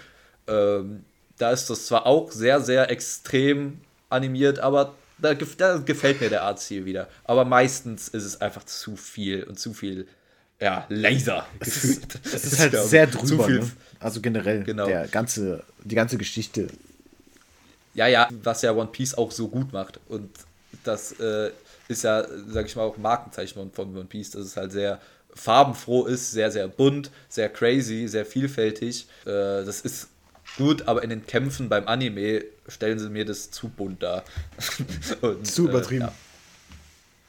Ähm, 0.47 1.05
da 1.39 1.51
ist 1.53 1.71
das 1.71 1.87
zwar 1.87 2.07
auch 2.07 2.31
sehr, 2.33 2.61
sehr 2.61 2.91
extrem 2.91 3.81
animiert, 4.09 4.59
aber 4.59 4.95
da, 5.19 5.35
da 5.35 5.79
gefällt 5.79 6.21
mir 6.21 6.31
der 6.31 6.43
Artstil 6.43 6.85
wieder. 6.85 7.09
Aber 7.25 7.45
meistens 7.45 8.09
ist 8.09 8.25
es 8.25 8.41
einfach 8.41 8.65
zu 8.65 8.97
viel 8.97 9.45
und 9.45 9.59
zu 9.59 9.73
viel, 9.73 10.07
ja, 10.61 10.85
Laser 10.89 11.47
gefühlt. 11.61 12.19
Es 12.25 12.45
ist 12.45 12.59
halt 12.59 12.77
sehr 12.77 13.07
drüber. 13.07 13.49
Ne? 13.49 13.71
Also 14.01 14.21
generell, 14.21 14.65
Genau. 14.65 14.87
der 14.87 15.09
ganze, 15.09 15.63
die 15.85 15.95
ganze 15.95 16.19
Geschichte. 16.19 16.69
Ja, 17.95 18.07
ja, 18.07 18.29
was 18.43 18.63
ja 18.63 18.73
One 18.73 18.91
Piece 18.91 19.15
auch 19.15 19.31
so 19.31 19.49
gut 19.49 19.73
macht. 19.73 20.01
Und 20.09 20.31
das 20.85 21.13
äh, 21.21 21.51
ist 21.91 22.05
ja, 22.05 22.25
sag 22.49 22.67
ich 22.67 22.77
mal, 22.77 22.83
auch 22.83 22.97
ein 22.97 23.03
Markenzeichen 23.03 23.71
von- 23.73 23.97
One 23.97 24.05
Piece, 24.07 24.31
dass 24.31 24.43
es 24.43 24.57
halt 24.57 24.73
sehr 24.73 25.01
farbenfroh 25.35 26.07
ist, 26.07 26.33
sehr, 26.33 26.51
sehr 26.51 26.69
bunt, 26.69 27.11
sehr 27.29 27.49
crazy, 27.49 28.09
sehr 28.09 28.25
vielfältig. 28.27 29.07
Äh, 29.25 29.65
das 29.65 29.81
ist 29.81 30.09
gut, 30.57 30.89
aber 30.89 31.03
in 31.03 31.11
den 31.11 31.27
Kämpfen 31.27 31.69
beim 31.69 31.87
Anime 31.87 32.45
stellen 32.69 32.99
sie 32.99 33.11
mir 33.11 33.25
das 33.25 33.51
zu 33.51 33.69
bunt 33.69 34.03
dar. 34.03 34.25
Und, 35.21 35.47
Zu 35.47 35.69
übertrieben. 35.69 36.03
Äh, 36.03 36.07
ja. 36.07 36.13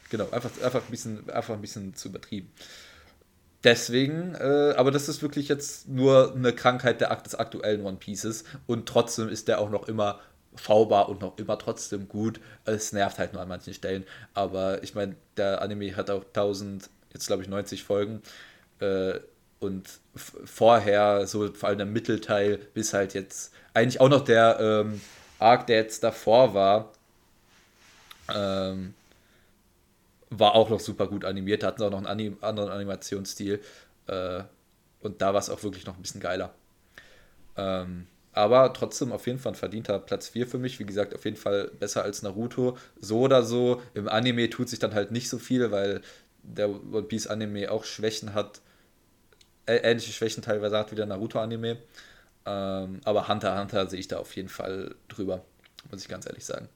Genau, 0.09 0.29
einfach, 0.31 0.49
einfach, 0.61 0.81
ein 0.81 0.91
bisschen, 0.91 1.29
einfach 1.29 1.53
ein 1.53 1.61
bisschen 1.61 1.95
zu 1.95 2.09
übertrieben. 2.09 2.51
Deswegen, 3.63 4.33
äh, 4.35 4.73
aber 4.75 4.89
das 4.89 5.07
ist 5.07 5.21
wirklich 5.21 5.47
jetzt 5.47 5.87
nur 5.87 6.33
eine 6.35 6.51
Krankheit 6.51 6.99
der, 6.99 7.15
des 7.17 7.35
aktuellen 7.35 7.85
One 7.85 7.97
Pieces 7.97 8.43
und 8.65 8.87
trotzdem 8.87 9.29
ist 9.29 9.47
der 9.47 9.59
auch 9.59 9.69
noch 9.69 9.87
immer 9.87 10.19
schaubar 10.55 11.09
und 11.09 11.21
noch 11.21 11.37
immer 11.37 11.57
trotzdem 11.57 12.07
gut. 12.07 12.39
Es 12.65 12.91
nervt 12.93 13.19
halt 13.19 13.33
nur 13.33 13.41
an 13.41 13.47
manchen 13.47 13.73
Stellen, 13.73 14.05
aber 14.33 14.83
ich 14.83 14.95
meine, 14.95 15.15
der 15.37 15.61
Anime 15.61 15.95
hat 15.95 16.09
auch 16.09 16.23
1000, 16.23 16.89
jetzt 17.13 17.27
glaube 17.27 17.43
ich 17.43 17.49
90 17.49 17.83
Folgen 17.83 18.21
äh, 18.79 19.19
und 19.59 19.87
vorher, 20.15 21.27
so 21.27 21.51
vor 21.53 21.69
allem 21.69 21.77
der 21.77 21.87
Mittelteil, 21.87 22.57
bis 22.73 22.93
halt 22.93 23.13
jetzt 23.13 23.53
eigentlich 23.73 24.01
auch 24.01 24.09
noch 24.09 24.23
der 24.23 24.59
ähm, 24.59 25.01
Arc, 25.39 25.67
der 25.67 25.77
jetzt 25.77 26.03
davor 26.03 26.53
war, 26.53 26.91
ähm, 28.33 28.93
war 30.29 30.55
auch 30.55 30.69
noch 30.69 30.79
super 30.79 31.07
gut 31.07 31.25
animiert. 31.25 31.63
Da 31.63 31.67
hatten 31.67 31.79
sie 31.79 31.85
auch 31.85 31.91
noch 31.91 31.97
einen 31.97 32.07
Anim 32.07 32.37
anderen 32.41 32.69
Animationsstil. 32.69 33.61
Äh, 34.07 34.43
und 35.01 35.21
da 35.21 35.33
war 35.33 35.39
es 35.39 35.49
auch 35.49 35.61
wirklich 35.63 35.85
noch 35.85 35.95
ein 35.95 36.01
bisschen 36.01 36.21
geiler. 36.21 36.53
Ähm, 37.57 38.07
aber 38.33 38.73
trotzdem 38.73 39.11
auf 39.11 39.27
jeden 39.27 39.39
Fall 39.39 39.53
ein 39.53 39.55
verdienter 39.55 39.99
Platz 39.99 40.29
4 40.29 40.47
für 40.47 40.57
mich. 40.57 40.79
Wie 40.79 40.85
gesagt, 40.85 41.13
auf 41.13 41.25
jeden 41.25 41.37
Fall 41.37 41.71
besser 41.79 42.03
als 42.03 42.21
Naruto. 42.21 42.77
So 42.99 43.21
oder 43.21 43.43
so. 43.43 43.81
Im 43.93 44.07
Anime 44.07 44.49
tut 44.49 44.69
sich 44.69 44.79
dann 44.79 44.93
halt 44.93 45.11
nicht 45.11 45.29
so 45.29 45.37
viel, 45.37 45.71
weil 45.71 46.01
der 46.43 46.69
One 46.69 47.03
Piece 47.03 47.27
Anime 47.27 47.71
auch 47.71 47.83
Schwächen 47.83 48.33
hat. 48.33 48.61
ähnliche 49.67 50.13
Schwächen 50.13 50.41
teilweise 50.41 50.77
hat 50.77 50.91
wie 50.91 50.95
der 50.95 51.05
Naruto-Anime. 51.05 51.77
Ähm, 52.45 53.01
aber 53.03 53.27
Hunter 53.27 53.59
Hunter 53.59 53.87
sehe 53.87 53.99
ich 53.99 54.07
da 54.07 54.17
auf 54.17 54.35
jeden 54.35 54.49
Fall 54.49 54.95
drüber, 55.07 55.45
muss 55.91 56.01
ich 56.01 56.07
ganz 56.07 56.25
ehrlich 56.25 56.45
sagen. 56.45 56.69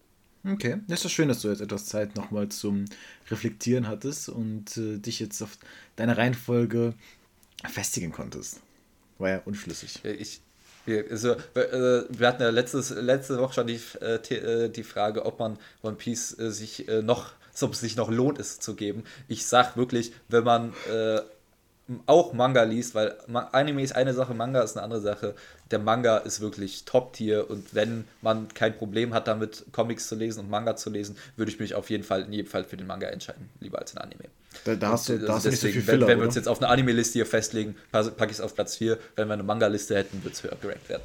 Okay, 0.48 0.78
das 0.88 1.00
ist 1.00 1.06
doch 1.06 1.10
schön, 1.10 1.28
dass 1.28 1.42
du 1.42 1.50
jetzt 1.50 1.62
etwas 1.62 1.88
Zeit 1.88 2.16
nochmal 2.16 2.50
zum 2.50 2.86
Reflektieren 3.32 3.88
hattest 3.88 4.30
und 4.30 4.78
äh, 4.78 5.00
dich 5.00 5.20
jetzt 5.20 5.42
auf 5.42 5.58
deine 5.96 6.18
Reihenfolge 6.18 6.94
festigen 7.68 8.12
konntest. 8.12 8.62
War 9.18 9.30
ja 9.30 9.42
unschlüssig. 9.46 10.06
Ich, 10.06 10.42
also, 10.88 11.32
äh, 11.32 12.04
wir 12.10 12.28
hatten 12.28 12.42
ja 12.42 12.50
letztes, 12.50 12.90
letzte 12.92 13.38
Woche 13.40 13.54
schon 13.54 13.68
die, 13.68 13.80
äh, 14.02 14.16
äh, 14.16 14.70
die 14.70 14.84
Frage, 14.84 15.26
ob 15.26 15.40
man 15.40 15.58
One 15.82 15.96
Piece 15.96 16.30
sich 16.30 16.88
noch, 17.04 17.32
ob 17.62 17.74
es 17.74 17.80
sich 17.80 17.96
noch 17.96 18.10
lohnt, 18.10 18.40
es 18.40 18.60
zu 18.60 18.76
geben. 18.76 19.04
Ich 19.28 19.46
sag 19.46 19.78
wirklich, 19.78 20.14
wenn 20.28 20.44
man 20.44 20.74
auch 22.08 22.34
Manga 22.34 22.64
liest, 22.64 22.96
weil 22.96 23.16
Anime 23.52 23.84
ist 23.84 23.96
eine 23.96 24.14
Sache, 24.14 24.34
Manga 24.34 24.62
ist 24.62 24.76
eine 24.76 24.84
andere 24.84 25.02
Sache. 25.02 25.36
Der 25.70 25.80
Manga 25.80 26.18
ist 26.18 26.42
wirklich 26.42 26.86
Top-Tier 26.86 27.50
und 27.50 27.76
wenn 27.76 28.06
man 28.22 28.48
kein 28.48 28.76
Problem 28.76 29.14
hat 29.14 29.28
damit, 29.28 29.66
Comics 29.72 30.08
zu 30.08 30.16
lesen 30.16 30.42
und 30.42 30.50
Manga 30.50 30.76
zu 30.76 30.90
lesen, 30.90 31.16
würde 31.36 31.52
ich 31.52 31.60
mich 31.60 31.76
auf 31.76 31.90
jeden 31.90 32.04
Fall 32.04 32.24
in 32.24 32.34
jedem 32.34 32.50
Fall 32.50 32.64
für 32.64 32.78
den 32.78 32.88
Manga 32.88 33.08
entscheiden, 33.08 33.50
lieber 33.60 33.80
als 33.80 33.92
den 33.92 34.00
Anime. 34.00 34.26
Da, 34.64 34.76
da 34.76 34.92
hast 34.92 35.10
du, 35.10 35.20
da 35.20 35.34
hast 35.34 35.46
deswegen, 35.46 35.52
nicht 35.52 35.62
so 35.62 35.68
viel 35.68 35.82
Filler, 35.82 36.08
wenn, 36.08 36.14
wenn 36.14 36.20
wir 36.20 36.26
uns 36.26 36.36
jetzt 36.36 36.48
auf 36.48 36.60
eine 36.60 36.70
Anime-Liste 36.70 37.14
hier 37.14 37.26
festlegen, 37.26 37.76
packe 37.92 38.26
ich 38.26 38.32
es 38.32 38.42
auf 38.42 38.56
Platz 38.56 38.78
4. 38.78 38.98
Wenn 39.16 39.28
wir 39.28 39.34
eine 39.34 39.44
Manga-Liste 39.44 39.96
hätten, 39.96 40.24
würde 40.24 40.34
es 40.34 40.44
höher 40.44 40.58
gerankt 40.60 40.90
werden. 40.90 41.04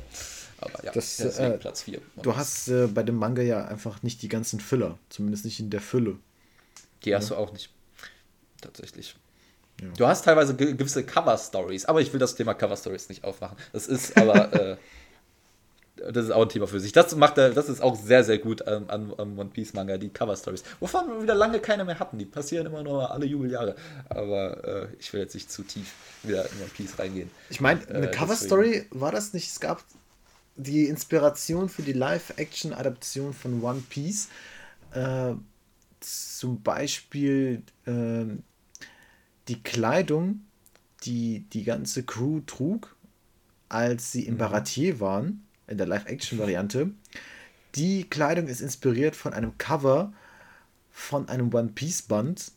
Aber 0.61 0.85
ja, 0.85 0.93
das, 0.93 1.17
deswegen 1.17 1.53
äh, 1.53 1.59
Platz 1.59 1.83
4. 1.83 2.01
Du 2.23 2.37
hast 2.37 2.69
äh, 2.69 2.87
bei 2.87 3.03
dem 3.03 3.17
Manga 3.17 3.43
ja 3.43 3.65
einfach 3.67 4.03
nicht 4.03 4.23
die 4.23 4.29
ganzen 4.29 4.61
Filler, 4.61 4.99
zumindest 5.09 5.45
nicht 5.45 5.59
in 5.59 5.71
der 5.71 5.81
Fülle. 5.81 6.17
Die 7.05 7.15
hast 7.15 7.31
ja. 7.31 7.37
du 7.37 7.43
auch 7.43 7.53
nicht. 7.53 7.71
Tatsächlich. 8.61 9.17
Ja. 9.81 9.89
Du 9.97 10.07
hast 10.07 10.25
teilweise 10.25 10.55
gewisse 10.55 11.05
Cover-Stories, 11.05 11.87
aber 11.87 12.01
ich 12.01 12.13
will 12.13 12.21
das 12.21 12.35
Thema 12.35 12.55
Cover-Stories 12.55 13.09
nicht 13.09 13.25
aufmachen. 13.25 13.57
Das 13.73 13.87
ist 13.87 14.17
aber, 14.17 14.53
äh, 14.73 14.77
das 15.97 16.27
ist 16.27 16.31
auch 16.31 16.43
ein 16.43 16.49
Thema 16.49 16.67
für 16.67 16.81
sich. 16.81 16.93
Das 16.93 17.15
macht 17.17 17.39
er, 17.39 17.51
das 17.51 17.69
ist 17.69 17.83
auch 17.83 17.97
sehr, 17.97 18.25
sehr 18.25 18.39
gut 18.39 18.67
an, 18.67 18.89
an, 18.89 19.13
an 19.17 19.39
One 19.39 19.51
Piece 19.51 19.73
Manga, 19.73 19.97
die 19.97 20.11
Cover-Stories. 20.11 20.65
Wovon 20.81 21.09
wir 21.09 21.23
wieder 21.23 21.35
lange 21.35 21.61
keine 21.61 21.85
mehr 21.85 21.99
hatten. 21.99 22.19
Die 22.19 22.27
passieren 22.27 22.67
immer 22.67 22.83
nur 22.83 23.11
alle 23.11 23.27
Jubeljahre. 23.27 23.75
Aber 24.09 24.65
äh, 24.65 24.89
ich 24.99 25.13
will 25.13 25.21
jetzt 25.21 25.35
nicht 25.35 25.51
zu 25.51 25.63
tief 25.63 25.93
wieder 26.23 26.45
in 26.45 26.61
One 26.61 26.71
Piece 26.77 26.99
reingehen. 26.99 27.31
Ich 27.49 27.61
meine, 27.61 27.87
eine 27.89 28.09
äh, 28.09 28.11
Cover-Story 28.11 28.87
war 28.91 29.13
das 29.13 29.33
nicht. 29.33 29.49
Es 29.49 29.61
gab 29.61 29.83
die 30.57 30.87
Inspiration 30.87 31.69
für 31.69 31.83
die 31.83 31.95
Live-Action-Adaption 31.95 33.33
von 33.33 33.63
One 33.63 33.83
Piece. 33.89 34.29
Äh, 34.93 35.35
zum 36.01 36.63
Beispiel 36.63 37.63
äh, 37.87 38.25
die 39.49 39.63
Kleidung, 39.63 40.43
die 41.05 41.45
die 41.53 41.65
ganze 41.65 42.03
Crew 42.03 42.41
trug, 42.47 42.97
als 43.69 44.13
sie 44.13 44.27
im 44.27 44.35
mhm. 44.35 44.39
Baratier 44.39 45.01
waren, 45.01 45.47
in 45.67 45.79
der 45.79 45.87
Live-Action-Variante, 45.87 46.91
die 47.77 48.05
Kleidung 48.05 48.49
ist 48.49 48.61
inspiriert 48.61 49.15
von 49.15 49.33
einem 49.33 49.57
Cover 49.59 50.13
von 50.91 51.29
einem 51.29 51.55
One 51.55 51.71
Piece-Band, 51.75 52.53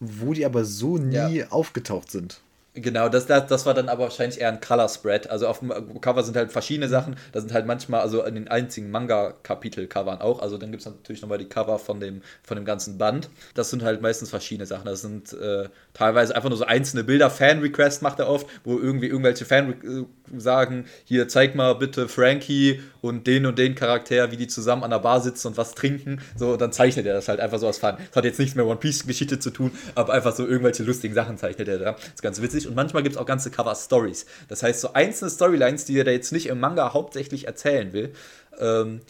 wo 0.00 0.32
die 0.32 0.44
aber 0.44 0.64
so 0.64 0.98
nie 0.98 1.38
ja. 1.38 1.48
aufgetaucht 1.50 2.10
sind. 2.10 2.40
Genau, 2.74 3.10
das, 3.10 3.26
das, 3.26 3.48
das 3.48 3.66
war 3.66 3.74
dann 3.74 3.90
aber 3.90 4.04
wahrscheinlich 4.04 4.40
eher 4.40 4.48
ein 4.48 4.60
Color 4.60 4.88
Spread. 4.88 5.28
Also 5.28 5.46
auf 5.46 5.58
dem 5.58 6.00
Cover 6.00 6.22
sind 6.22 6.38
halt 6.38 6.50
verschiedene 6.50 6.88
Sachen. 6.88 7.16
Da 7.32 7.40
sind 7.42 7.52
halt 7.52 7.66
manchmal, 7.66 8.00
also 8.00 8.22
in 8.24 8.34
den 8.34 8.48
einzigen 8.48 8.90
Manga-Kapitel-Covern 8.90 10.22
auch. 10.22 10.40
Also 10.40 10.56
dann 10.56 10.70
gibt 10.70 10.80
es 10.80 10.86
natürlich 10.86 11.20
nochmal 11.20 11.36
die 11.36 11.50
Cover 11.50 11.78
von 11.78 12.00
dem, 12.00 12.22
von 12.42 12.56
dem 12.56 12.64
ganzen 12.64 12.96
Band. 12.96 13.28
Das 13.52 13.68
sind 13.68 13.82
halt 13.82 14.00
meistens 14.00 14.30
verschiedene 14.30 14.64
Sachen. 14.64 14.86
Das 14.86 15.02
sind 15.02 15.34
äh, 15.34 15.68
teilweise 15.92 16.34
einfach 16.34 16.48
nur 16.48 16.56
so 16.56 16.64
einzelne 16.64 17.04
Bilder. 17.04 17.28
Fan-Request 17.28 18.00
macht 18.00 18.20
er 18.20 18.28
oft, 18.30 18.46
wo 18.64 18.78
irgendwie 18.78 19.08
irgendwelche 19.08 19.44
Fans 19.44 19.74
äh, 19.84 20.04
sagen: 20.38 20.86
Hier, 21.04 21.28
zeig 21.28 21.54
mal 21.54 21.74
bitte 21.74 22.08
Frankie 22.08 22.80
und 23.02 23.26
den 23.26 23.44
und 23.44 23.58
den 23.58 23.74
Charakter, 23.74 24.30
wie 24.30 24.38
die 24.38 24.46
zusammen 24.46 24.84
an 24.84 24.90
der 24.90 25.00
Bar 25.00 25.20
sitzen 25.20 25.48
und 25.48 25.56
was 25.58 25.74
trinken. 25.74 26.20
So, 26.36 26.52
und 26.52 26.60
dann 26.60 26.72
zeichnet 26.72 27.04
er 27.04 27.12
das 27.12 27.28
halt 27.28 27.40
einfach 27.40 27.58
so 27.58 27.68
aus 27.68 27.78
Fun. 27.78 27.96
Das 27.98 28.16
hat 28.16 28.24
jetzt 28.24 28.38
nichts 28.38 28.54
mehr 28.54 28.64
One 28.64 28.78
Piece-Geschichte 28.78 29.38
zu 29.38 29.50
tun, 29.50 29.72
aber 29.94 30.14
einfach 30.14 30.34
so 30.34 30.46
irgendwelche 30.46 30.84
lustigen 30.84 31.12
Sachen 31.12 31.36
zeichnet 31.36 31.68
er 31.68 31.78
da. 31.78 31.92
Das 31.92 32.06
ist 32.06 32.22
ganz 32.22 32.40
witzig 32.40 32.66
und 32.68 32.74
manchmal 32.74 33.02
gibt 33.02 33.16
es 33.16 33.20
auch 33.20 33.26
ganze 33.26 33.50
Cover-Stories. 33.50 34.24
Das 34.48 34.62
heißt, 34.62 34.80
so 34.80 34.92
einzelne 34.94 35.30
Storylines, 35.30 35.84
die 35.84 35.98
er 35.98 36.04
da 36.04 36.12
jetzt 36.12 36.32
nicht 36.32 36.46
im 36.46 36.60
Manga 36.60 36.94
hauptsächlich 36.94 37.46
erzählen 37.46 37.92
will, 37.92 38.12
ähm, 38.58 39.00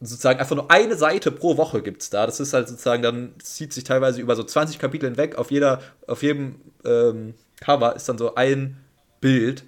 sozusagen 0.00 0.38
einfach 0.38 0.54
nur 0.54 0.70
eine 0.70 0.94
Seite 0.96 1.32
pro 1.32 1.56
Woche 1.56 1.82
gibt 1.82 2.02
es 2.02 2.10
da. 2.10 2.26
Das 2.26 2.38
ist 2.38 2.52
halt 2.52 2.68
sozusagen, 2.68 3.02
dann 3.02 3.34
zieht 3.42 3.72
sich 3.72 3.82
teilweise 3.84 4.20
über 4.20 4.36
so 4.36 4.44
20 4.44 4.78
Kapitel 4.78 5.08
hinweg. 5.08 5.36
Auf, 5.36 5.50
jeder, 5.50 5.82
auf 6.06 6.22
jedem 6.22 6.56
ähm, 6.84 7.34
Cover 7.60 7.96
ist 7.96 8.08
dann 8.08 8.18
so 8.18 8.34
ein 8.36 8.76
Bild, 9.20 9.64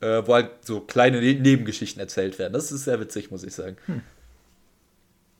äh, 0.00 0.22
wo 0.26 0.34
halt 0.34 0.50
so 0.62 0.80
kleine 0.80 1.20
ne 1.20 1.34
Nebengeschichten 1.34 2.00
erzählt 2.00 2.38
werden. 2.38 2.52
Das 2.52 2.72
ist 2.72 2.84
sehr 2.84 3.00
witzig, 3.00 3.30
muss 3.30 3.44
ich 3.44 3.54
sagen. 3.54 3.76
Hm. 3.86 4.02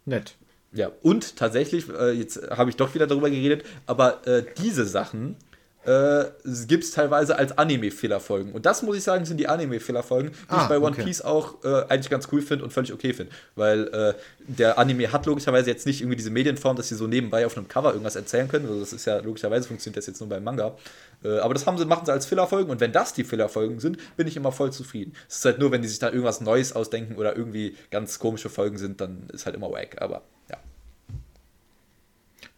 Nett. 0.04 0.34
Ja, 0.72 0.90
und 1.02 1.36
tatsächlich, 1.36 1.88
äh, 1.88 2.12
jetzt 2.12 2.50
habe 2.50 2.70
ich 2.70 2.76
doch 2.76 2.94
wieder 2.94 3.06
darüber 3.06 3.30
geredet, 3.30 3.64
aber 3.86 4.26
äh, 4.26 4.44
diese 4.58 4.84
Sachen 4.84 5.36
äh, 5.84 6.24
gibt 6.66 6.84
es 6.84 6.90
teilweise 6.90 7.38
als 7.38 7.56
Anime-Fehlerfolgen. 7.56 8.52
Und 8.52 8.66
das 8.66 8.82
muss 8.82 8.96
ich 8.96 9.02
sagen, 9.02 9.24
sind 9.24 9.38
die 9.38 9.48
Anime-Fehlerfolgen, 9.48 10.32
die 10.32 10.36
ah, 10.48 10.62
ich 10.62 10.68
bei 10.68 10.78
One 10.78 10.88
okay. 10.90 11.04
Piece 11.04 11.22
auch 11.22 11.64
äh, 11.64 11.84
eigentlich 11.88 12.10
ganz 12.10 12.28
cool 12.32 12.42
finde 12.42 12.64
und 12.64 12.72
völlig 12.72 12.92
okay 12.92 13.14
finde. 13.14 13.32
Weil 13.54 13.86
äh, 13.88 14.14
der 14.38 14.78
Anime 14.78 15.12
hat 15.12 15.26
logischerweise 15.26 15.70
jetzt 15.70 15.86
nicht 15.86 16.00
irgendwie 16.00 16.16
diese 16.16 16.30
Medienform, 16.30 16.76
dass 16.76 16.88
sie 16.88 16.94
so 16.94 17.06
nebenbei 17.06 17.46
auf 17.46 17.56
einem 17.56 17.68
Cover 17.68 17.90
irgendwas 17.90 18.16
erzählen 18.16 18.48
können. 18.48 18.66
Also 18.66 18.80
das 18.80 18.92
ist 18.92 19.04
ja 19.06 19.18
logischerweise 19.18 19.68
funktioniert 19.68 19.96
das 19.96 20.06
jetzt 20.06 20.20
nur 20.20 20.28
beim 20.28 20.44
Manga. 20.44 20.76
Äh, 21.24 21.38
aber 21.38 21.54
das 21.54 21.66
haben 21.66 21.78
sie, 21.78 21.84
machen 21.84 22.04
sie 22.04 22.12
als 22.12 22.26
Fehlerfolgen 22.26 22.70
und 22.70 22.80
wenn 22.80 22.92
das 22.92 23.14
die 23.14 23.24
Fehlerfolgen 23.24 23.80
sind, 23.80 23.98
bin 24.16 24.26
ich 24.26 24.36
immer 24.36 24.52
voll 24.52 24.72
zufrieden. 24.72 25.14
Es 25.28 25.36
ist 25.36 25.44
halt 25.44 25.58
nur, 25.58 25.72
wenn 25.72 25.82
die 25.82 25.88
sich 25.88 25.98
da 25.98 26.08
irgendwas 26.08 26.40
Neues 26.40 26.74
ausdenken 26.74 27.16
oder 27.16 27.36
irgendwie 27.36 27.76
ganz 27.90 28.18
komische 28.18 28.50
Folgen 28.50 28.78
sind, 28.78 29.00
dann 29.00 29.28
ist 29.32 29.46
halt 29.46 29.56
immer 29.56 29.70
wack. 29.70 30.00
Aber 30.00 30.22
ja. 30.50 30.58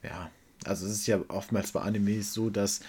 Ja, 0.03 0.31
also 0.65 0.87
es 0.87 0.93
ist 0.93 1.07
ja 1.07 1.21
oftmals 1.29 1.73
bei 1.73 1.81
Animes 1.81 2.35
so, 2.35 2.51
dass 2.51 2.81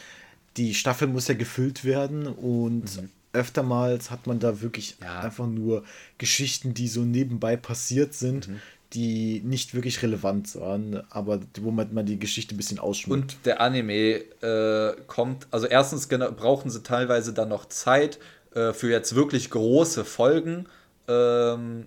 die 0.58 0.74
Staffel 0.74 1.08
muss 1.08 1.28
ja 1.28 1.36
gefüllt 1.36 1.86
werden 1.86 2.28
und 2.28 3.02
mhm. 3.02 3.10
öftermals 3.34 4.12
hat 4.12 4.28
man 4.28 4.40
da 4.40 4.62
wirklich 4.62 4.98
ja. 5.02 5.22
einfach 5.22 5.48
nur 5.48 5.84
Geschichten, 6.18 6.74
die 6.74 6.88
so 6.88 7.02
nebenbei 7.02 7.56
passiert 7.56 8.14
sind, 8.14 8.50
mhm. 8.50 8.60
die 8.94 9.42
nicht 9.46 9.74
wirklich 9.74 10.02
relevant 10.04 10.56
waren, 10.56 11.04
aber 11.10 11.40
wo 11.60 11.72
man, 11.72 11.94
man 11.94 12.06
die 12.06 12.20
Geschichte 12.20 12.56
ein 12.56 12.58
bisschen 12.58 12.80
ausschmückt. 12.80 13.36
Und 13.36 13.46
der 13.46 13.62
Anime 13.62 14.24
äh, 14.42 14.96
kommt, 15.08 15.48
also 15.52 15.68
erstens 15.68 16.08
brauchen 16.08 16.70
sie 16.70 16.84
teilweise 16.84 17.34
dann 17.34 17.50
noch 17.50 17.66
Zeit 17.66 18.20
äh, 18.54 18.74
für 18.74 18.90
jetzt 18.90 19.16
wirklich 19.16 19.50
große 19.50 20.04
Folgen. 20.04 20.66
Ähm, 21.08 21.86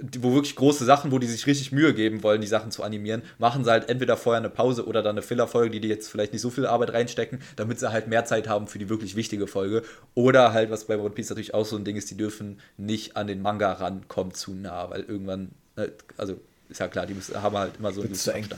wo 0.00 0.34
wirklich 0.34 0.56
große 0.56 0.84
Sachen, 0.84 1.12
wo 1.12 1.18
die 1.18 1.26
sich 1.26 1.46
richtig 1.46 1.70
Mühe 1.70 1.94
geben 1.94 2.22
wollen, 2.22 2.40
die 2.40 2.46
Sachen 2.48 2.72
zu 2.72 2.82
animieren, 2.82 3.22
machen 3.38 3.64
sie 3.64 3.70
halt 3.70 3.88
entweder 3.88 4.16
vorher 4.16 4.40
eine 4.40 4.50
Pause 4.50 4.86
oder 4.86 5.02
dann 5.02 5.12
eine 5.12 5.22
Fillerfolge, 5.22 5.70
die 5.70 5.80
die 5.80 5.88
jetzt 5.88 6.08
vielleicht 6.08 6.32
nicht 6.32 6.42
so 6.42 6.50
viel 6.50 6.66
Arbeit 6.66 6.92
reinstecken, 6.92 7.40
damit 7.56 7.78
sie 7.78 7.92
halt 7.92 8.08
mehr 8.08 8.24
Zeit 8.24 8.48
haben 8.48 8.66
für 8.66 8.78
die 8.78 8.88
wirklich 8.88 9.14
wichtige 9.14 9.46
Folge. 9.46 9.82
Oder 10.14 10.52
halt, 10.52 10.70
was 10.70 10.84
bei 10.84 10.98
One 10.98 11.10
Piece 11.10 11.30
natürlich 11.30 11.54
auch 11.54 11.64
so 11.64 11.76
ein 11.76 11.84
Ding 11.84 11.96
ist, 11.96 12.10
die 12.10 12.16
dürfen 12.16 12.58
nicht 12.76 13.16
an 13.16 13.28
den 13.28 13.40
Manga 13.40 13.72
rankommen 13.72 14.34
zu 14.34 14.52
nah, 14.52 14.90
weil 14.90 15.02
irgendwann, 15.02 15.50
ne, 15.76 15.92
also 16.16 16.40
ist 16.68 16.80
ja 16.80 16.88
klar, 16.88 17.06
die 17.06 17.14
müssen, 17.14 17.40
haben 17.40 17.56
halt 17.56 17.76
immer 17.78 17.92
so 17.92 18.00
einen 18.02 18.12
Abstand 18.12 18.56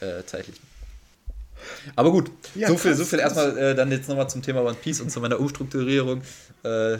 äh, 0.00 0.24
zeitlich. 0.26 0.56
Aber 1.94 2.10
gut, 2.10 2.30
ja, 2.54 2.68
so, 2.68 2.76
viel, 2.76 2.94
so 2.94 3.04
viel 3.04 3.20
erstmal 3.20 3.56
äh, 3.56 3.74
dann 3.74 3.90
jetzt 3.92 4.08
nochmal 4.08 4.28
zum 4.28 4.42
Thema 4.42 4.62
One 4.62 4.76
Piece 4.82 5.00
und 5.00 5.10
zu 5.10 5.20
meiner 5.20 5.38
Umstrukturierung. 5.38 6.22
Äh, 6.62 6.98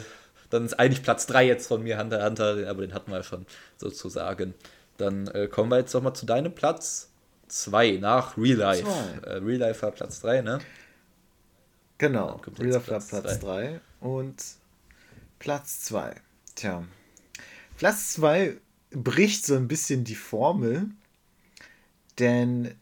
dann 0.55 0.65
ist 0.65 0.79
eigentlich 0.79 1.03
Platz 1.03 1.27
3 1.27 1.45
jetzt 1.45 1.67
von 1.67 1.83
mir 1.83 1.99
Hunter 1.99 2.25
Hunter, 2.25 2.67
aber 2.67 2.81
den 2.81 2.93
hatten 2.93 3.11
wir 3.11 3.23
schon 3.23 3.45
sozusagen. 3.77 4.53
Dann 4.97 5.27
äh, 5.27 5.47
kommen 5.47 5.69
wir 5.69 5.77
jetzt 5.79 5.93
nochmal 5.93 6.15
zu 6.15 6.25
deinem 6.25 6.55
Platz 6.55 7.09
2 7.49 7.97
nach 7.97 8.37
Real 8.37 8.57
Life. 8.57 8.87
Äh, 9.23 9.33
Real 9.33 9.59
Life 9.59 9.81
war 9.81 9.91
Platz 9.91 10.21
3, 10.21 10.41
ne? 10.41 10.59
Genau, 11.97 12.41
Real 12.57 12.71
Life 12.71 12.89
war 12.91 13.01
Platz 13.01 13.39
3 13.39 13.81
und 13.99 14.43
Platz 15.39 15.81
2. 15.81 16.15
Tja, 16.55 16.83
Platz 17.77 18.13
2 18.13 18.55
bricht 18.91 19.45
so 19.45 19.55
ein 19.55 19.67
bisschen 19.67 20.05
die 20.05 20.15
Formel, 20.15 20.87
denn 22.17 22.73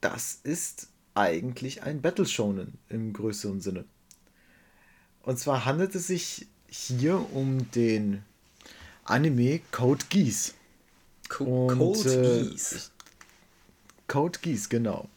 das 0.00 0.40
ist 0.42 0.88
eigentlich 1.14 1.82
ein 1.82 2.00
Battle 2.00 2.24
Shonen 2.24 2.78
im 2.88 3.12
größeren 3.12 3.60
Sinne. 3.60 3.84
Und 5.22 5.38
zwar 5.38 5.66
handelt 5.66 5.94
es 5.94 6.06
sich 6.06 6.46
hier 6.68 7.24
um 7.32 7.70
den 7.72 8.22
Anime 9.04 9.60
Code 9.72 10.04
Geass. 10.08 10.54
Co 11.28 11.66
Code 11.66 12.14
äh, 12.14 12.48
Geass. 12.50 12.90
Code 14.06 14.38
Geass, 14.40 14.68
genau. 14.68 15.08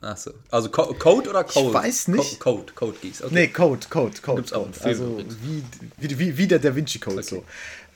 Achso. 0.00 0.32
Also 0.50 0.70
Co 0.70 0.94
Code 0.94 1.28
oder 1.28 1.44
Code? 1.44 1.68
Ich 1.68 1.74
weiß 1.74 2.08
nicht. 2.08 2.40
Co 2.40 2.56
Code, 2.56 2.72
Code 2.74 2.96
Geass. 3.02 3.22
Okay. 3.22 3.34
Nee, 3.34 3.48
Code, 3.48 3.86
Code, 3.90 4.20
Code. 4.22 4.36
Gibt's 4.36 4.52
auch 4.52 4.64
Code. 4.64 4.84
Also 4.84 5.18
wie, 5.42 5.62
wie, 5.98 6.18
wie, 6.18 6.38
wie 6.38 6.46
der 6.46 6.58
Da 6.58 6.74
Vinci 6.74 6.98
Code 6.98 7.18
okay. 7.18 7.42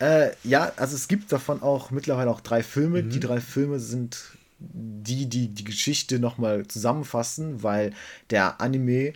so. 0.00 0.04
Äh, 0.04 0.32
ja, 0.42 0.72
also 0.76 0.96
es 0.96 1.08
gibt 1.08 1.32
davon 1.32 1.62
auch 1.62 1.90
mittlerweile 1.90 2.30
auch 2.30 2.40
drei 2.40 2.62
Filme. 2.62 3.02
Mhm. 3.02 3.10
Die 3.10 3.20
drei 3.20 3.40
Filme 3.40 3.78
sind 3.78 4.18
die, 4.58 5.26
die 5.26 5.48
die 5.48 5.64
Geschichte 5.64 6.18
nochmal 6.18 6.66
zusammenfassen, 6.66 7.62
weil 7.62 7.92
der 8.30 8.60
Anime 8.60 9.14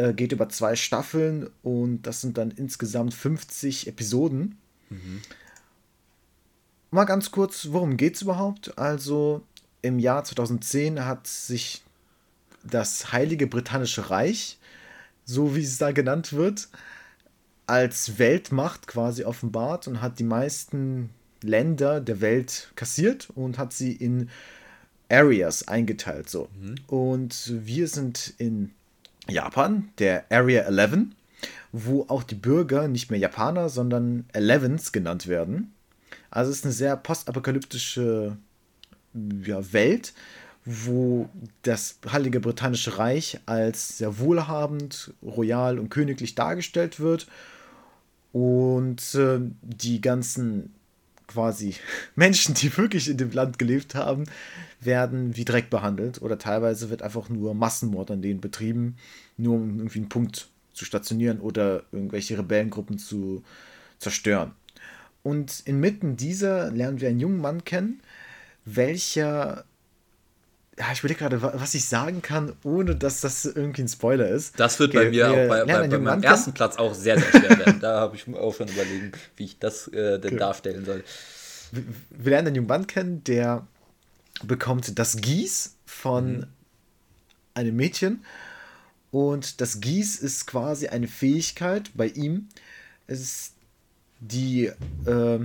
Äh, 0.00 0.14
geht 0.14 0.32
über 0.32 0.48
zwei 0.48 0.76
Staffeln 0.76 1.50
und 1.62 2.02
das 2.02 2.22
sind 2.22 2.38
dann 2.38 2.50
insgesamt 2.52 3.12
50 3.12 3.86
Episoden. 3.86 4.56
Mhm. 4.88 5.20
Mal 6.90 7.04
ganz 7.04 7.30
kurz, 7.30 7.68
worum 7.70 7.98
geht 7.98 8.14
es 8.14 8.22
überhaupt? 8.22 8.78
Also 8.78 9.42
im 9.82 9.98
Jahr 9.98 10.24
2010 10.24 11.04
hat 11.04 11.26
sich 11.26 11.82
das 12.64 13.12
Heilige 13.12 13.46
Britannische 13.46 14.08
Reich, 14.08 14.58
so 15.26 15.54
wie 15.54 15.62
es 15.62 15.76
da 15.76 15.92
genannt 15.92 16.32
wird, 16.32 16.68
als 17.66 18.18
Weltmacht 18.18 18.86
quasi 18.86 19.24
offenbart 19.24 19.86
und 19.86 20.00
hat 20.00 20.18
die 20.18 20.24
meisten 20.24 21.10
Länder 21.42 22.00
der 22.00 22.22
Welt 22.22 22.72
kassiert 22.74 23.28
und 23.34 23.58
hat 23.58 23.74
sie 23.74 23.92
in 23.92 24.30
Areas 25.10 25.68
eingeteilt. 25.68 26.30
So. 26.30 26.48
Mhm. 26.58 26.76
Und 26.86 27.52
wir 27.66 27.86
sind 27.86 28.32
in 28.38 28.72
Japan, 29.30 29.88
der 29.98 30.24
Area 30.30 30.62
11, 30.62 31.06
wo 31.72 32.04
auch 32.08 32.22
die 32.22 32.34
Bürger 32.34 32.88
nicht 32.88 33.10
mehr 33.10 33.20
Japaner, 33.20 33.68
sondern 33.68 34.26
Elevens 34.32 34.92
genannt 34.92 35.26
werden. 35.26 35.72
Also 36.30 36.50
es 36.50 36.58
ist 36.58 36.64
eine 36.64 36.72
sehr 36.72 36.96
postapokalyptische 36.96 38.36
ja, 39.44 39.72
Welt, 39.72 40.12
wo 40.64 41.28
das 41.62 41.98
Heilige 42.10 42.40
Britannische 42.40 42.98
Reich 42.98 43.40
als 43.46 43.98
sehr 43.98 44.18
wohlhabend, 44.18 45.12
royal 45.22 45.78
und 45.78 45.88
königlich 45.88 46.34
dargestellt 46.34 47.00
wird 47.00 47.26
und 48.32 49.14
äh, 49.14 49.40
die 49.62 50.00
ganzen 50.00 50.74
quasi 51.30 51.74
Menschen, 52.16 52.54
die 52.54 52.76
wirklich 52.76 53.08
in 53.08 53.16
dem 53.16 53.30
Land 53.30 53.58
gelebt 53.58 53.94
haben, 53.94 54.24
werden 54.80 55.36
wie 55.36 55.44
Dreck 55.44 55.70
behandelt 55.70 56.20
oder 56.20 56.38
teilweise 56.38 56.90
wird 56.90 57.02
einfach 57.02 57.28
nur 57.28 57.54
Massenmord 57.54 58.10
an 58.10 58.22
denen 58.22 58.40
betrieben, 58.40 58.96
nur 59.36 59.54
um 59.54 59.78
irgendwie 59.78 60.00
einen 60.00 60.08
Punkt 60.08 60.48
zu 60.72 60.84
stationieren 60.84 61.40
oder 61.40 61.84
irgendwelche 61.92 62.38
Rebellengruppen 62.38 62.98
zu 62.98 63.42
zerstören. 63.98 64.52
Und 65.22 65.60
inmitten 65.66 66.16
dieser 66.16 66.70
lernen 66.70 67.00
wir 67.00 67.08
einen 67.08 67.20
jungen 67.20 67.40
Mann 67.40 67.64
kennen, 67.64 68.00
welcher 68.64 69.64
ich 70.92 71.00
überlege 71.00 71.18
gerade, 71.18 71.42
was 71.42 71.74
ich 71.74 71.86
sagen 71.86 72.22
kann, 72.22 72.54
ohne 72.62 72.96
dass 72.96 73.20
das 73.20 73.44
irgendwie 73.44 73.82
ein 73.82 73.88
Spoiler 73.88 74.28
ist. 74.28 74.58
Das 74.58 74.78
wird 74.78 74.94
okay, 74.94 75.04
bei 75.04 75.10
mir 75.10 75.30
auch 75.30 75.48
bei, 75.48 75.64
bei, 75.64 75.88
bei 75.88 75.98
meinem 75.98 76.22
ersten 76.22 76.52
Platz 76.52 76.76
auch 76.76 76.94
sehr, 76.94 77.18
sehr 77.18 77.30
schwer 77.30 77.58
werden. 77.58 77.80
Da 77.80 78.00
habe 78.00 78.16
ich 78.16 78.26
auch 78.34 78.54
schon 78.54 78.68
überlegen, 78.68 79.12
wie 79.36 79.44
ich 79.44 79.58
das 79.58 79.88
äh, 79.88 80.18
denn 80.18 80.32
okay. 80.32 80.36
darstellen 80.36 80.84
soll. 80.84 81.04
Wir, 81.72 81.82
wir 82.10 82.30
lernen 82.30 82.48
einen 82.48 82.56
jungen 82.56 82.68
Mann 82.68 82.86
kennen, 82.86 83.24
der 83.24 83.66
bekommt 84.42 84.98
das 84.98 85.16
Gieß 85.16 85.76
von 85.86 86.38
mhm. 86.38 86.46
einem 87.54 87.76
Mädchen. 87.76 88.24
Und 89.10 89.60
das 89.60 89.80
Gieß 89.80 90.20
ist 90.20 90.46
quasi 90.46 90.88
eine 90.88 91.08
Fähigkeit 91.08 91.90
bei 91.94 92.06
ihm. 92.06 92.48
Es 93.06 93.20
ist 93.20 93.54
die, 94.20 94.70
äh, 95.06 95.38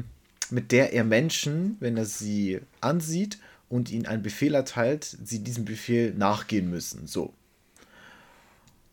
mit 0.49 0.71
der 0.71 0.93
er 0.93 1.03
Menschen, 1.03 1.77
wenn 1.79 1.97
er 1.97 2.05
sie 2.05 2.59
ansieht, 2.81 3.39
und 3.75 3.91
ihnen 3.91 4.05
einen 4.05 4.23
Befehl 4.23 4.55
erteilt, 4.55 5.17
sie 5.23 5.39
diesem 5.39 5.65
Befehl 5.65 6.13
nachgehen 6.13 6.69
müssen. 6.69 7.07
So. 7.07 7.33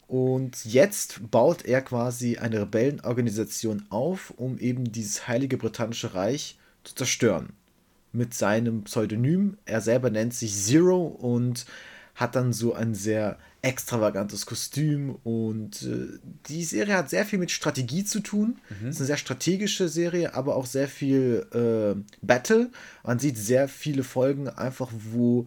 Und 0.09 0.65
jetzt 0.65 1.31
baut 1.31 1.65
er 1.65 1.81
quasi 1.81 2.37
eine 2.37 2.61
Rebellenorganisation 2.63 3.87
auf, 3.89 4.35
um 4.37 4.59
eben 4.59 4.93
dieses 4.93 5.27
heilige 5.29 5.57
britannische 5.57 6.15
Reich 6.15 6.59
zu 6.85 6.95
zerstören. 6.95 7.55
Mit 8.13 8.35
seinem 8.35 8.85
Pseudonym. 8.85 9.57
Er 9.65 9.81
selber 9.81 10.11
nennt 10.11 10.35
sich 10.35 10.55
Zero 10.55 11.07
und 11.07 11.65
hat 12.15 12.37
dann 12.37 12.53
so 12.53 12.75
ein 12.75 12.95
sehr 12.95 13.39
extravagantes 13.63 14.45
Kostüm 14.45 15.17
und 15.23 15.83
äh, 15.83 16.19
die 16.49 16.65
Serie 16.65 16.97
hat 16.97 17.09
sehr 17.09 17.25
viel 17.25 17.39
mit 17.39 17.53
Strategie 17.53 18.05
zu 18.05 18.19
tun. 18.19 18.59
Mhm. 18.69 18.89
Es 18.89 18.97
ist 18.97 19.01
eine 19.01 19.07
sehr 19.07 19.17
strategische 19.17 19.89
Serie, 19.89 20.35
aber 20.35 20.57
auch 20.57 20.67
sehr 20.67 20.89
viel 20.89 21.47
äh, 21.55 22.01
Battle. 22.21 22.71
Man 23.05 23.21
sieht 23.21 23.39
sehr 23.39 23.69
viele 23.69 24.03
Folgen 24.03 24.49
einfach, 24.49 24.91
wo 24.93 25.47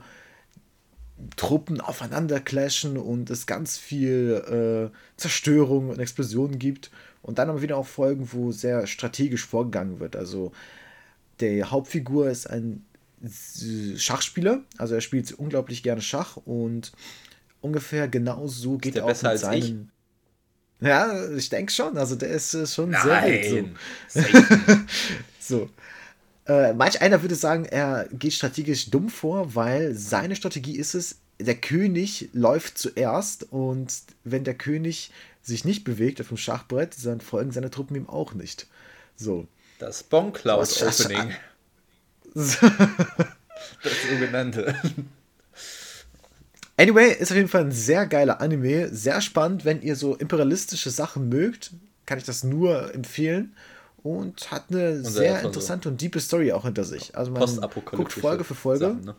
Truppen 1.36 1.82
aufeinander 1.82 2.40
clashen 2.40 2.98
und 2.98 3.30
es 3.30 3.48
ganz 3.48 3.78
viel 3.78 4.92
äh, 4.92 4.98
Zerstörung 5.18 5.90
und 5.90 6.00
Explosionen 6.00 6.58
gibt. 6.58 6.92
Und 7.22 7.38
dann 7.38 7.50
aber 7.50 7.62
wieder 7.62 7.78
auch 7.78 7.88
Folgen, 7.88 8.30
wo 8.32 8.52
sehr 8.52 8.88
strategisch 8.88 9.46
vorgegangen 9.46 10.00
wird. 10.00 10.16
Also 10.16 10.54
der 11.42 11.70
Hauptfigur 11.70 12.30
ist 12.30 12.50
ein 12.50 12.86
Schachspieler, 13.98 14.62
also 14.78 14.94
er 14.94 15.02
spielt 15.02 15.32
unglaublich 15.32 15.84
gerne 15.84 16.02
Schach 16.02 16.38
und 16.38 16.92
ungefähr 17.66 18.08
genau 18.08 18.48
so 18.48 18.78
geht 18.78 18.96
er 18.96 19.06
auch 19.06 19.22
mit 19.22 19.40
seinen. 19.40 19.92
Ich? 20.82 20.88
Ja, 20.88 21.30
ich 21.36 21.50
denke 21.50 21.72
schon. 21.72 21.98
Also 21.98 22.16
der 22.16 22.30
ist 22.30 22.54
äh, 22.54 22.68
schon 22.68 22.92
Nein. 22.92 23.04
sehr 23.44 23.62
gut. 23.64 23.72
So. 24.08 24.22
so. 25.40 25.70
Äh, 26.48 26.74
manch 26.74 27.02
einer 27.02 27.22
würde 27.22 27.36
sagen, 27.36 27.66
er 27.66 28.08
geht 28.12 28.34
strategisch 28.34 28.92
dumm 28.92 29.10
vor, 29.10 29.56
weil 29.56 29.96
seine 29.96 30.36
Strategie 30.36 30.78
ist 30.78 30.94
es, 30.94 31.18
der 31.40 31.56
König 31.56 32.30
läuft 32.34 32.78
zuerst 32.78 33.52
und 33.52 33.92
wenn 34.24 34.44
der 34.44 34.54
König 34.54 35.12
sich 35.42 35.66
nicht 35.66 35.84
bewegt 35.84 36.22
auf 36.22 36.28
dem 36.30 36.38
Schachbrett, 36.38 36.96
dann 37.04 37.20
folgen 37.20 37.52
seine 37.52 37.72
Truppen 37.72 37.96
ihm 37.96 38.08
auch 38.08 38.34
nicht. 38.34 38.68
So. 39.16 39.48
Das 39.80 40.04
Boncloud 40.04 40.82
Opening. 40.82 41.34
das 42.36 42.60
sogenannte. 44.10 44.76
Anyway, 46.78 47.14
ist 47.14 47.32
auf 47.32 47.38
jeden 47.38 47.48
Fall 47.48 47.62
ein 47.62 47.72
sehr 47.72 48.06
geiler 48.06 48.42
Anime, 48.42 48.90
sehr 48.90 49.22
spannend. 49.22 49.64
Wenn 49.64 49.82
ihr 49.82 49.96
so 49.96 50.16
imperialistische 50.16 50.90
Sachen 50.90 51.30
mögt, 51.30 51.72
kann 52.06 52.18
ich 52.18 52.26
das 52.26 52.44
nur 52.44 52.94
empfehlen. 52.94 53.56
Und 54.04 54.52
hat 54.52 54.66
eine 54.70 54.98
und 54.98 55.06
sehr 55.06 55.42
interessante 55.42 55.86
so 55.86 55.92
und 55.92 56.02
diepe 56.02 56.20
Story 56.20 56.52
auch 56.52 56.66
hinter 56.66 56.84
sich. 56.84 57.16
Also 57.18 57.32
man 57.32 57.42
guckt 57.86 58.14
Folge 58.14 58.44
für 58.44 58.54
Folge 58.54 58.86
Sachen, 58.86 59.06
ne? 59.06 59.16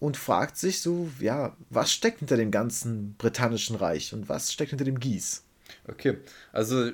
und 0.00 0.16
fragt 0.16 0.56
sich 0.56 0.80
so, 0.82 1.08
ja, 1.20 1.56
was 1.70 1.92
steckt 1.92 2.18
hinter 2.18 2.36
dem 2.36 2.50
ganzen 2.50 3.14
britannischen 3.16 3.76
Reich 3.76 4.12
und 4.12 4.28
was 4.28 4.52
steckt 4.52 4.70
hinter 4.70 4.84
dem 4.84 4.98
Gieß? 4.98 5.44
Okay, 5.86 6.18
also 6.52 6.90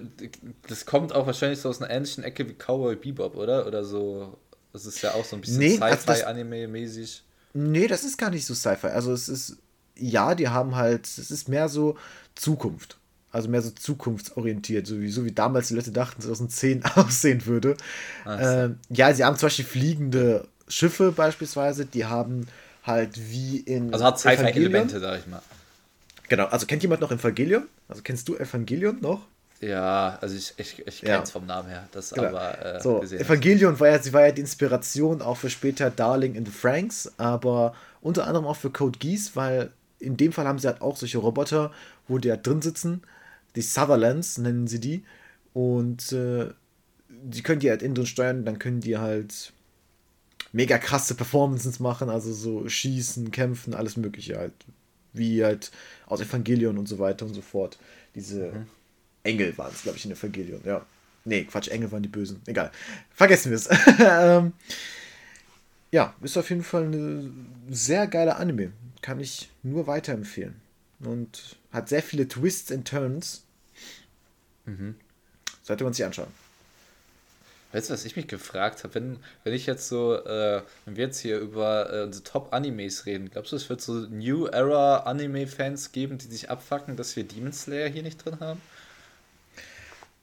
das 0.68 0.84
kommt 0.84 1.14
auch 1.14 1.26
wahrscheinlich 1.26 1.60
so 1.60 1.68
aus 1.68 1.80
einer 1.80 1.90
ähnlichen 1.90 2.24
Ecke 2.24 2.46
wie 2.48 2.54
Cowboy 2.54 2.96
Bebop, 2.96 3.36
oder? 3.36 3.66
Oder 3.66 3.84
so, 3.84 4.36
das 4.72 4.84
ist 4.84 5.00
ja 5.00 5.14
auch 5.14 5.24
so 5.24 5.36
ein 5.36 5.40
bisschen 5.40 5.58
nee, 5.58 5.78
also 5.78 5.96
Sci-Fi-Anime-mäßig. 5.96 7.22
Nee, 7.54 7.86
das 7.86 8.04
ist 8.04 8.18
gar 8.18 8.30
nicht 8.30 8.44
so 8.44 8.54
Sci-Fi. 8.54 8.88
Also 8.88 9.12
es 9.12 9.28
ist 9.28 9.58
ja, 9.96 10.34
die 10.34 10.48
haben 10.48 10.76
halt, 10.76 11.06
es 11.06 11.30
ist 11.30 11.48
mehr 11.48 11.68
so 11.68 11.96
Zukunft. 12.34 12.98
Also 13.30 13.48
mehr 13.48 13.62
so 13.62 13.70
zukunftsorientiert, 13.70 14.86
so 14.86 15.00
wie, 15.00 15.10
so 15.10 15.24
wie 15.24 15.32
damals 15.32 15.68
die 15.68 15.74
Leute 15.74 15.90
dachten, 15.90 16.22
2010 16.22 16.84
aussehen 16.94 17.46
würde. 17.46 17.76
Äh, 18.24 18.68
ja, 18.90 19.12
sie 19.12 19.24
haben 19.24 19.36
zum 19.36 19.46
Beispiel 19.46 19.64
fliegende 19.64 20.46
Schiffe 20.68 21.10
beispielsweise, 21.10 21.84
die 21.84 22.04
haben 22.04 22.46
halt 22.84 23.10
wie 23.30 23.58
in. 23.58 23.92
Also 23.92 24.04
hat 24.04 24.20
Sci-Fi-Elemente, 24.20 25.00
sag 25.00 25.18
ich 25.18 25.26
mal. 25.26 25.42
Genau, 26.28 26.46
also 26.46 26.66
kennt 26.66 26.82
jemand 26.82 27.00
noch 27.00 27.10
Evangelion? 27.10 27.64
Also 27.88 28.02
kennst 28.02 28.28
du 28.28 28.36
Evangelion 28.36 29.00
noch? 29.00 29.26
Ja, 29.60 30.18
also 30.20 30.36
ich, 30.36 30.54
ich, 30.56 30.86
ich 30.86 31.00
kenne 31.00 31.22
es 31.22 31.30
ja. 31.30 31.32
vom 31.32 31.46
Namen 31.46 31.68
her. 31.68 31.88
Das 31.92 32.10
genau. 32.10 32.28
aber 32.28 32.76
äh, 32.76 32.80
so, 32.80 33.02
Evangelion 33.02 33.78
war 33.80 33.88
ja, 33.88 33.98
sie 33.98 34.12
war 34.12 34.26
ja 34.26 34.32
die 34.32 34.40
Inspiration 34.40 35.22
auch 35.22 35.36
für 35.36 35.50
später 35.50 35.90
Darling 35.90 36.34
in 36.34 36.44
the 36.44 36.52
Franks, 36.52 37.12
aber 37.16 37.74
unter 38.00 38.26
anderem 38.26 38.46
auch 38.46 38.56
für 38.56 38.70
Code 38.70 38.98
Geass, 38.98 39.32
weil 39.34 39.70
in 40.04 40.16
dem 40.16 40.32
Fall 40.32 40.46
haben 40.46 40.58
sie 40.58 40.68
halt 40.68 40.80
auch 40.80 40.96
solche 40.96 41.18
Roboter, 41.18 41.72
wo 42.08 42.18
die 42.18 42.30
halt 42.30 42.46
drin 42.46 42.62
sitzen. 42.62 43.02
Die 43.56 43.62
Sutherlands 43.62 44.38
nennen 44.38 44.66
sie 44.66 44.80
die. 44.80 45.04
Und 45.52 46.12
äh, 46.12 46.50
die 47.08 47.42
können 47.42 47.60
die 47.60 47.70
halt 47.70 47.82
innen 47.82 47.94
drin 47.94 48.06
steuern, 48.06 48.44
dann 48.44 48.58
können 48.58 48.80
die 48.80 48.98
halt 48.98 49.52
mega 50.52 50.78
krasse 50.78 51.14
Performances 51.14 51.80
machen, 51.80 52.10
also 52.10 52.32
so 52.32 52.68
schießen, 52.68 53.30
kämpfen, 53.30 53.74
alles 53.74 53.96
Mögliche 53.96 54.36
halt. 54.36 54.52
Wie 55.12 55.44
halt 55.44 55.70
aus 56.06 56.20
Evangelion 56.20 56.76
und 56.76 56.88
so 56.88 56.98
weiter 56.98 57.24
und 57.24 57.34
so 57.34 57.40
fort. 57.40 57.78
Diese 58.14 58.52
mhm. 58.52 58.66
Engel 59.22 59.56
waren 59.56 59.72
es, 59.72 59.82
glaube 59.82 59.96
ich, 59.96 60.04
in 60.04 60.12
Evangelion, 60.12 60.60
ja. 60.64 60.84
Nee, 61.24 61.44
Quatsch, 61.44 61.68
Engel 61.68 61.90
waren 61.92 62.02
die 62.02 62.08
Bösen. 62.08 62.42
Egal. 62.46 62.70
Vergessen 63.10 63.50
wir 63.50 63.56
es. 63.56 63.68
ähm, 64.00 64.52
ja, 65.90 66.14
ist 66.22 66.36
auf 66.36 66.50
jeden 66.50 66.64
Fall 66.64 66.84
eine 66.84 67.30
sehr 67.70 68.06
geile 68.08 68.36
Anime 68.36 68.72
kann 69.04 69.20
ich 69.20 69.50
nur 69.62 69.86
weiterempfehlen. 69.86 70.62
Und 71.00 71.56
hat 71.70 71.90
sehr 71.90 72.02
viele 72.02 72.26
Twists 72.26 72.72
and 72.72 72.88
Turns. 72.88 73.44
Mhm. 74.64 74.94
Sollte 75.62 75.84
man 75.84 75.92
sich 75.92 76.06
anschauen. 76.06 76.32
Weißt 77.72 77.90
du, 77.90 77.92
was 77.92 78.06
ich 78.06 78.16
mich 78.16 78.28
gefragt 78.28 78.82
habe? 78.82 78.94
Wenn, 78.94 79.18
wenn 79.42 79.52
ich 79.52 79.66
jetzt 79.66 79.88
so, 79.88 80.14
äh, 80.14 80.62
wenn 80.86 80.96
wir 80.96 81.04
jetzt 81.04 81.18
hier 81.18 81.38
über 81.38 81.92
äh, 81.92 82.02
unsere 82.04 82.24
Top-Animes 82.24 83.04
reden, 83.04 83.28
glaubst 83.28 83.52
du, 83.52 83.56
es 83.56 83.68
wird 83.68 83.82
so 83.82 83.92
New 83.92 84.46
Era 84.46 85.00
Anime-Fans 85.00 85.92
geben, 85.92 86.16
die 86.16 86.26
sich 86.26 86.48
abfacken, 86.48 86.96
dass 86.96 87.14
wir 87.14 87.24
Demon 87.24 87.52
Slayer 87.52 87.90
hier 87.90 88.04
nicht 88.04 88.24
drin 88.24 88.40
haben? 88.40 88.62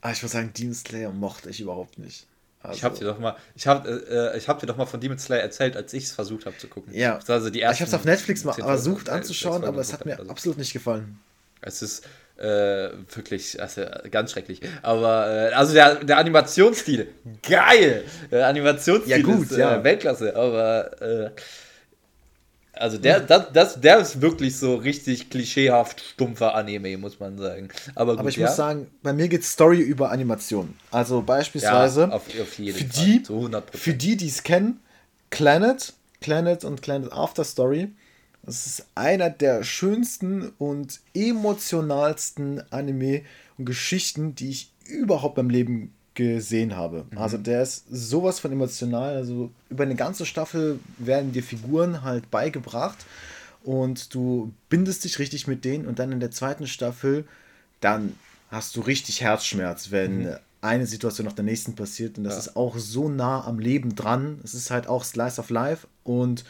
Ah, 0.01 0.11
ich 0.11 0.23
muss 0.23 0.31
sagen, 0.31 0.53
Demon 0.57 0.73
Slayer 0.73 1.11
mochte 1.11 1.51
ich 1.51 1.61
überhaupt 1.61 1.99
nicht. 1.99 2.25
Also. 2.63 2.75
Ich 2.77 2.83
habe 2.83 2.97
dir 2.97 3.05
doch 3.05 3.19
mal, 3.19 3.35
ich 3.55 3.65
habe, 3.67 4.33
äh, 4.33 4.37
ich 4.37 4.47
habe 4.47 4.59
dir 4.59 4.67
doch 4.67 4.77
mal 4.77 4.85
von 4.85 4.99
Demon 4.99 5.17
Slayer 5.17 5.41
erzählt, 5.41 5.75
als 5.75 5.93
ich 5.93 6.03
es 6.05 6.11
versucht 6.11 6.45
habe 6.45 6.57
zu 6.57 6.67
gucken. 6.67 6.93
Ja. 6.93 7.19
Also 7.27 7.49
die 7.49 7.61
ersten 7.61 7.75
ich 7.75 7.81
habe 7.81 7.87
es 7.89 7.93
auf 7.95 8.05
Netflix 8.05 8.43
mal 8.43 8.53
versucht 8.53 9.09
anzuschauen, 9.09 9.63
aber 9.63 9.81
es 9.81 9.93
hat 9.93 10.05
mir 10.05 10.19
absolut 10.29 10.57
nicht 10.57 10.73
gefallen. 10.73 11.19
Es 11.61 11.81
ist, 11.81 12.05
Äh, 12.37 12.89
wirklich, 13.13 13.61
also 13.61 13.83
ganz 14.09 14.31
schrecklich. 14.31 14.61
Aber, 14.81 15.51
äh, 15.51 15.53
also 15.53 15.73
der, 15.73 16.03
der 16.03 16.17
Animationsstil, 16.17 17.07
geil! 17.47 18.03
Der 18.31 18.47
Animationsstil 18.47 19.11
Ja, 19.11 19.21
gut, 19.21 19.43
ist 19.43 19.57
ja. 19.57 19.75
Äh, 19.75 19.83
Weltklasse, 19.83 20.35
aber, 20.35 21.01
äh, 21.01 21.29
also 22.73 22.97
der, 22.97 23.19
das, 23.19 23.51
das, 23.51 23.81
der 23.81 23.99
ist 23.99 24.21
wirklich 24.21 24.57
so 24.57 24.75
richtig 24.75 25.29
klischeehaft 25.29 26.01
stumpfer 26.01 26.55
Anime, 26.55 26.97
muss 26.97 27.19
man 27.19 27.37
sagen. 27.37 27.69
Aber, 27.95 28.13
gut, 28.13 28.19
Aber 28.19 28.29
ich 28.29 28.37
ja. 28.37 28.47
muss 28.47 28.55
sagen, 28.55 28.87
bei 29.03 29.11
mir 29.13 29.27
geht 29.27 29.43
Story 29.43 29.79
über 29.79 30.11
Animation. 30.11 30.73
Also 30.89 31.17
ja, 31.17 31.21
beispielsweise 31.21 32.11
auf, 32.11 32.27
auf 32.27 32.59
jeden 32.59 32.77
für 32.77 32.85
Fall, 32.85 33.05
die, 33.05 33.23
zu 33.23 33.35
100 33.35 33.77
für 33.77 33.93
die, 33.93 34.15
die 34.15 34.27
es 34.27 34.43
kennen, 34.43 34.79
Planet, 35.29 35.93
Planet 36.21 36.63
und 36.63 36.81
Planet 36.81 37.11
After 37.11 37.43
Story. 37.43 37.89
Das 38.43 38.65
ist 38.65 38.87
einer 38.95 39.29
der 39.29 39.63
schönsten 39.63 40.51
und 40.57 40.99
emotionalsten 41.13 42.63
Anime 42.71 43.21
und 43.57 43.65
Geschichten, 43.65 44.33
die 44.33 44.49
ich 44.49 44.71
überhaupt 44.85 45.35
beim 45.35 45.49
Leben 45.49 45.93
gesehen 46.13 46.75
habe. 46.75 47.05
Also 47.15 47.37
der 47.37 47.61
ist 47.63 47.85
sowas 47.89 48.39
von 48.39 48.51
emotional. 48.51 49.15
Also 49.15 49.49
über 49.69 49.83
eine 49.83 49.95
ganze 49.95 50.25
Staffel 50.25 50.79
werden 50.97 51.31
dir 51.31 51.43
Figuren 51.43 52.03
halt 52.03 52.29
beigebracht 52.29 52.97
und 53.63 54.13
du 54.13 54.51
bindest 54.69 55.03
dich 55.03 55.19
richtig 55.19 55.47
mit 55.47 55.63
denen 55.63 55.85
und 55.85 55.99
dann 55.99 56.11
in 56.11 56.19
der 56.19 56.31
zweiten 56.31 56.67
Staffel, 56.67 57.25
dann 57.79 58.15
hast 58.49 58.75
du 58.75 58.81
richtig 58.81 59.21
Herzschmerz, 59.21 59.91
wenn 59.91 60.35
eine 60.59 60.85
Situation 60.85 61.25
nach 61.25 61.33
der 61.33 61.45
nächsten 61.45 61.75
passiert 61.75 62.17
und 62.17 62.23
das 62.25 62.33
Ja. 62.33 62.39
ist 62.41 62.55
auch 62.55 62.77
so 62.77 63.09
nah 63.09 63.45
am 63.45 63.57
Leben 63.59 63.95
dran. 63.95 64.39
Es 64.43 64.53
ist 64.53 64.69
halt 64.69 64.87
auch 64.87 65.03
Slice 65.03 65.39
of 65.39 65.49
Life 65.49 65.87
und 66.03 66.43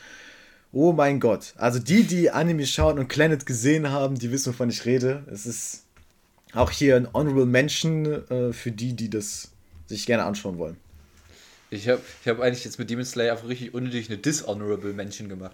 oh 0.73 0.91
mein 0.91 1.19
Gott. 1.19 1.53
Also 1.57 1.79
die, 1.79 2.03
die 2.03 2.31
Anime 2.31 2.65
schauen 2.65 2.97
und 2.99 3.07
Planet 3.07 3.45
gesehen 3.45 3.89
haben, 3.91 4.17
die 4.17 4.31
wissen, 4.31 4.53
wovon 4.53 4.69
ich 4.69 4.85
rede. 4.85 5.23
Es 5.31 5.45
ist 5.45 5.83
auch 6.53 6.71
hier 6.71 6.95
ein 6.95 7.07
Honorable 7.13 7.45
Mention 7.45 8.05
äh, 8.29 8.53
für 8.53 8.71
die, 8.71 8.93
die 8.93 9.09
das 9.09 9.49
sich 9.87 10.05
gerne 10.05 10.23
anschauen 10.23 10.57
wollen. 10.57 10.77
Ich 11.73 11.87
habe 11.87 12.01
ich 12.21 12.27
hab 12.27 12.41
eigentlich 12.41 12.65
jetzt 12.65 12.79
mit 12.79 12.89
Demon 12.89 13.05
Slayer 13.05 13.31
einfach 13.31 13.47
richtig 13.47 13.73
unnötig 13.73 14.09
eine 14.09 14.17
Dishonorable 14.17 14.91
Mention 14.91 15.29
gemacht. 15.29 15.53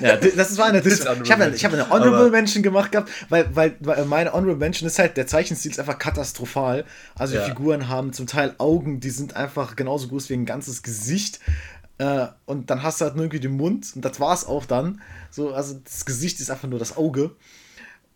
Ja, 0.00 0.16
das 0.16 0.56
war 0.56 0.66
eine 0.68 0.80
Dis 0.80 1.00
Dishonorable 1.00 1.24
Ich 1.26 1.30
habe 1.32 1.44
eine, 1.44 1.54
ich 1.54 1.64
habe 1.66 1.74
eine 1.76 1.90
Honorable 1.90 2.16
Aber- 2.20 2.30
Mention 2.30 2.62
gemacht 2.62 2.92
gehabt, 2.92 3.10
weil, 3.28 3.54
weil, 3.54 3.76
weil 3.80 4.06
meine 4.06 4.32
Honorable 4.32 4.56
Mention 4.56 4.86
ist 4.86 4.98
halt, 4.98 5.18
der 5.18 5.26
Zeichenstil 5.26 5.70
ist 5.70 5.78
einfach 5.78 5.98
katastrophal. 5.98 6.86
Also 7.14 7.34
die 7.34 7.40
Ja. 7.40 7.44
Figuren 7.44 7.88
haben 7.90 8.14
zum 8.14 8.26
Teil 8.26 8.54
Augen, 8.56 9.00
die 9.00 9.10
sind 9.10 9.36
einfach 9.36 9.76
genauso 9.76 10.08
groß 10.08 10.30
wie 10.30 10.34
ein 10.34 10.46
ganzes 10.46 10.82
Gesicht. 10.82 11.40
Äh, 11.98 12.28
und 12.46 12.70
dann 12.70 12.82
hast 12.82 13.02
du 13.02 13.04
halt 13.04 13.14
nur 13.16 13.24
irgendwie 13.26 13.40
den 13.40 13.56
Mund 13.58 13.92
und 13.94 14.02
das 14.02 14.18
war's 14.20 14.46
auch 14.46 14.64
dann. 14.64 15.02
So, 15.30 15.52
also 15.52 15.78
das 15.84 16.06
Gesicht 16.06 16.40
ist 16.40 16.50
einfach 16.50 16.68
nur 16.68 16.78
das 16.78 16.96
Auge. 16.96 17.32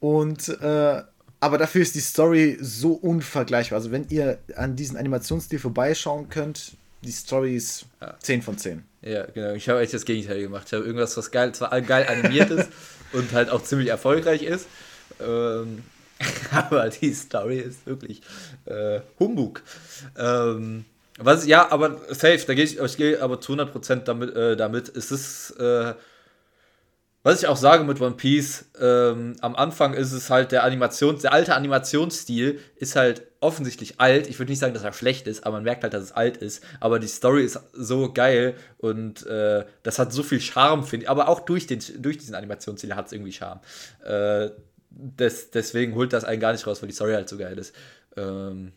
Und 0.01 0.49
äh, 0.49 1.03
aber 1.40 1.59
dafür 1.59 1.83
ist 1.83 1.94
die 1.94 2.01
Story 2.01 2.59
so 2.61 2.92
unvergleichbar. 2.92 3.79
Also 3.79 3.90
wenn 3.90 4.09
ihr 4.09 4.38
an 4.57 4.77
diesen 4.77 4.96
Animationsstil 4.96 5.59
vorbeischauen 5.59 6.29
könnt, 6.29 6.72
die 7.03 7.12
Story 7.12 7.57
ist 7.57 7.87
10 8.20 8.42
von 8.42 8.59
10. 8.59 8.85
Ja, 9.03 9.27
genau. 9.27 9.53
Ich 9.53 9.68
habe 9.68 9.79
eigentlich 9.79 9.92
das 9.92 10.05
Gegenteil 10.05 10.40
gemacht. 10.40 10.64
Ich 10.66 10.72
habe 10.72 10.85
irgendwas, 10.85 11.16
was 11.16 11.31
geil, 11.31 11.55
zwar 11.55 11.81
geil 11.83 12.07
animiert 12.09 12.51
ist 12.51 12.68
und 13.12 13.33
halt 13.33 13.51
auch 13.51 13.62
ziemlich 13.62 13.88
erfolgreich 13.88 14.42
ist. 14.42 14.66
Ähm, 15.20 15.85
aber 16.51 16.88
die 16.88 17.14
Story 17.14 17.59
ist 17.59 17.87
wirklich 17.87 18.22
äh, 18.64 19.01
Humbug. 19.20 19.62
Ähm, 20.16 20.85
was, 21.18 21.46
ja, 21.46 21.70
aber 21.70 22.01
safe, 22.09 22.42
da 22.46 22.55
gehe 22.55 22.64
ich, 22.64 22.79
ich 22.79 22.96
gehe 22.96 23.20
aber 23.22 23.40
zu 23.40 23.53
100% 23.53 24.05
damit, 24.05 24.35
äh, 24.35 24.57
damit. 24.57 24.88
Es 24.96 25.12
ist, 25.12 25.51
äh, 25.59 25.94
was 27.28 27.42
ich 27.42 27.46
auch 27.46 27.58
sage 27.58 27.84
mit 27.84 28.00
One 28.00 28.14
Piece, 28.14 28.70
ähm, 28.80 29.36
am 29.42 29.54
Anfang 29.54 29.92
ist 29.92 30.12
es 30.12 30.30
halt 30.30 30.50
der 30.50 30.64
Animations, 30.64 31.20
der 31.20 31.34
alte 31.34 31.54
Animationsstil 31.54 32.58
ist 32.76 32.96
halt 32.96 33.20
offensichtlich 33.40 34.00
alt. 34.00 34.28
Ich 34.28 34.38
würde 34.38 34.50
nicht 34.50 34.60
sagen, 34.60 34.72
dass 34.72 34.82
er 34.82 34.94
schlecht 34.94 35.26
ist, 35.26 35.44
aber 35.44 35.56
man 35.56 35.64
merkt 35.64 35.82
halt, 35.82 35.92
dass 35.92 36.04
es 36.04 36.12
alt 36.12 36.38
ist. 36.38 36.64
Aber 36.80 36.98
die 36.98 37.06
Story 37.06 37.44
ist 37.44 37.60
so 37.74 38.10
geil 38.14 38.54
und 38.78 39.26
äh, 39.26 39.66
das 39.82 39.98
hat 39.98 40.10
so 40.10 40.22
viel 40.22 40.40
Charme, 40.40 40.84
finde 40.84 41.04
ich. 41.04 41.10
Aber 41.10 41.28
auch 41.28 41.40
durch, 41.40 41.66
den, 41.66 41.80
durch 41.98 42.16
diesen 42.16 42.34
Animationsstil 42.34 42.96
hat 42.96 43.08
es 43.08 43.12
irgendwie 43.12 43.32
Charme. 43.32 43.60
Äh, 44.06 44.48
des, 44.88 45.50
deswegen 45.50 45.96
holt 45.96 46.14
das 46.14 46.24
einen 46.24 46.40
gar 46.40 46.52
nicht 46.52 46.66
raus, 46.66 46.80
weil 46.80 46.88
die 46.88 46.94
Story 46.94 47.12
halt 47.12 47.28
so 47.28 47.36
geil 47.36 47.58
ist. 47.58 47.74
Ähm. 48.16 48.72